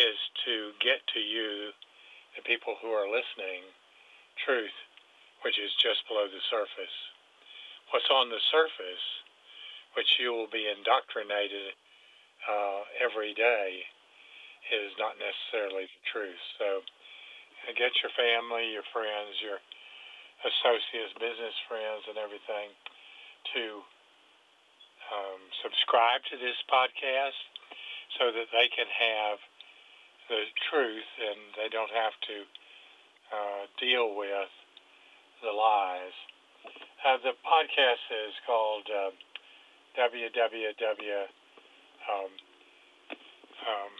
is 0.00 0.18
to 0.48 0.72
get 0.80 1.04
to 1.12 1.20
you, 1.20 1.70
the 2.36 2.44
people 2.48 2.80
who 2.80 2.88
are 2.96 3.08
listening, 3.08 3.64
truth, 4.44 4.74
which 5.44 5.60
is 5.60 5.72
just 5.84 6.00
below 6.08 6.24
the 6.28 6.42
surface. 6.48 6.96
What's 7.92 8.08
on 8.08 8.32
the 8.32 8.40
surface, 8.50 9.04
which 9.96 10.08
you 10.16 10.32
will 10.32 10.48
be 10.48 10.64
indoctrinated 10.68 11.76
uh, 12.48 12.88
every 13.00 13.32
day, 13.36 13.84
is 14.72 14.92
not 14.98 15.14
necessarily 15.18 15.86
the 15.86 16.02
truth. 16.10 16.42
So 16.58 16.82
get 17.74 17.92
your 18.02 18.12
family, 18.14 18.70
your 18.70 18.86
friends, 18.94 19.34
your 19.42 19.58
associates, 20.46 21.16
business 21.18 21.56
friends, 21.66 22.06
and 22.06 22.18
everything 22.18 22.70
to 23.54 23.64
um, 25.10 25.40
subscribe 25.62 26.22
to 26.30 26.36
this 26.38 26.58
podcast 26.70 27.38
so 28.18 28.30
that 28.30 28.48
they 28.50 28.68
can 28.70 28.86
have 28.86 29.38
the 30.28 30.42
truth 30.70 31.10
and 31.22 31.38
they 31.54 31.70
don't 31.70 31.90
have 31.94 32.14
to 32.26 32.36
uh, 33.30 33.62
deal 33.78 34.14
with 34.14 34.50
the 35.42 35.50
lies. 35.50 36.16
Uh, 37.06 37.18
the 37.22 37.34
podcast 37.46 38.04
is 38.10 38.34
called 38.46 38.86
uh, 38.90 39.10
www. 39.94 41.22
Um, 42.06 42.30
um, 43.66 43.92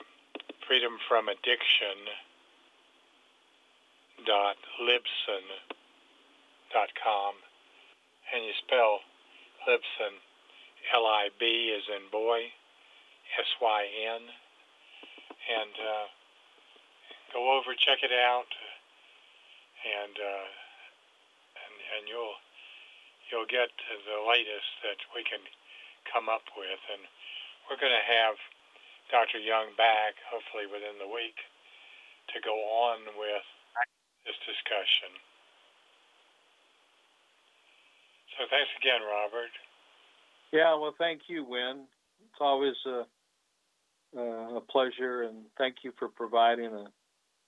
freedom 0.66 0.98
from 1.08 1.28
addiction 1.28 2.10
dot 4.26 4.56
libsyn 4.82 5.46
dot 6.72 6.90
com 6.98 7.34
and 8.34 8.42
you 8.44 8.50
spell 8.66 8.98
Libsyn, 9.68 10.18
l-i-b 10.94 11.46
is 11.46 11.84
in 11.86 12.10
boy 12.10 12.50
s-y-n 13.38 14.22
and 14.26 15.74
uh, 15.78 16.06
go 17.32 17.58
over 17.58 17.70
check 17.78 18.02
it 18.02 18.10
out 18.10 18.50
and 19.86 20.18
uh, 20.18 20.48
and 21.62 21.74
and 21.94 22.02
you'll 22.10 22.38
you'll 23.30 23.46
get 23.46 23.70
the 23.86 24.18
latest 24.26 24.82
that 24.82 24.98
we 25.14 25.22
can 25.22 25.42
come 26.10 26.26
up 26.26 26.46
with 26.58 26.82
and 26.90 27.02
we're 27.66 27.78
going 27.78 27.94
to 27.94 28.06
have 28.06 28.34
Dr. 29.10 29.38
Young 29.38 29.70
back, 29.78 30.18
hopefully 30.26 30.66
within 30.66 30.98
the 30.98 31.06
week, 31.06 31.38
to 32.34 32.40
go 32.42 32.54
on 32.54 33.06
with 33.18 33.46
this 34.26 34.38
discussion. 34.42 35.14
So 38.38 38.44
thanks 38.50 38.70
again, 38.80 39.00
Robert. 39.00 39.54
Yeah, 40.52 40.74
well, 40.76 40.94
thank 40.98 41.22
you, 41.28 41.44
Wynn. 41.44 41.86
It's 42.20 42.40
always 42.40 42.74
a, 42.86 43.04
a 44.18 44.60
pleasure, 44.60 45.22
and 45.22 45.46
thank 45.56 45.76
you 45.82 45.92
for 45.98 46.08
providing 46.08 46.66
a 46.72 46.86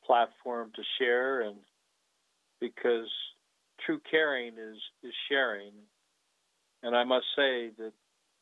platform 0.05 0.73
to 0.77 0.83
share. 0.99 1.43
And 1.43 1.57
because 2.61 3.09
true 3.85 4.01
caring 4.11 4.55
is 4.55 4.79
is 5.03 5.13
sharing, 5.29 5.73
and 6.83 6.97
I 6.97 7.05
must 7.05 7.27
say 7.37 7.71
that 7.79 7.93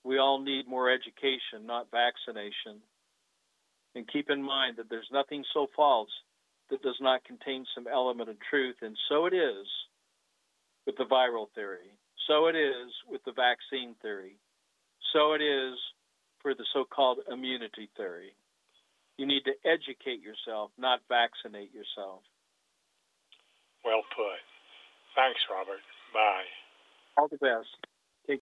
we 0.05 0.19
all 0.19 0.41
need 0.41 0.69
more 0.69 0.91
education, 0.91 1.67
not 1.67 1.89
vaccination. 1.91 2.81
And 3.97 4.07
keep 4.07 4.29
in 4.29 4.43
mind 4.43 4.77
that 4.77 4.91
there's 4.91 5.09
nothing 5.11 5.43
so 5.55 5.69
false 5.75 6.11
that 6.69 6.83
does 6.83 6.99
not 7.01 7.25
contain 7.25 7.65
some 7.75 7.87
element 7.91 8.29
of 8.29 8.37
truth. 8.51 8.77
And 8.83 8.95
so 9.09 9.25
it 9.25 9.33
is 9.33 9.67
with 10.87 10.97
the 10.99 11.05
viral 11.05 11.47
theory. 11.55 11.97
So 12.29 12.47
it 12.47 12.57
is 12.57 12.93
with 13.09 13.25
the 13.25 13.33
vaccine 13.33 13.95
theory. 14.03 14.37
So 15.15 15.33
it 15.33 15.41
is 15.41 15.79
for 16.43 16.53
the 16.55 16.67
so 16.75 16.85
called 16.85 17.21
immunity 17.33 17.89
theory. 17.97 18.37
You 19.17 19.27
need 19.27 19.45
to 19.49 19.57
educate 19.65 20.21
yourself, 20.21 20.73
not 20.77 21.01
vaccinate 21.09 21.73
yourself. 21.73 22.21
Well 23.83 24.03
put. 24.15 24.45
Thanks, 25.17 25.41
Robert. 25.51 25.81
Bye. 26.13 26.45
All 27.17 27.29
the 27.29 27.39
best. 27.39 27.73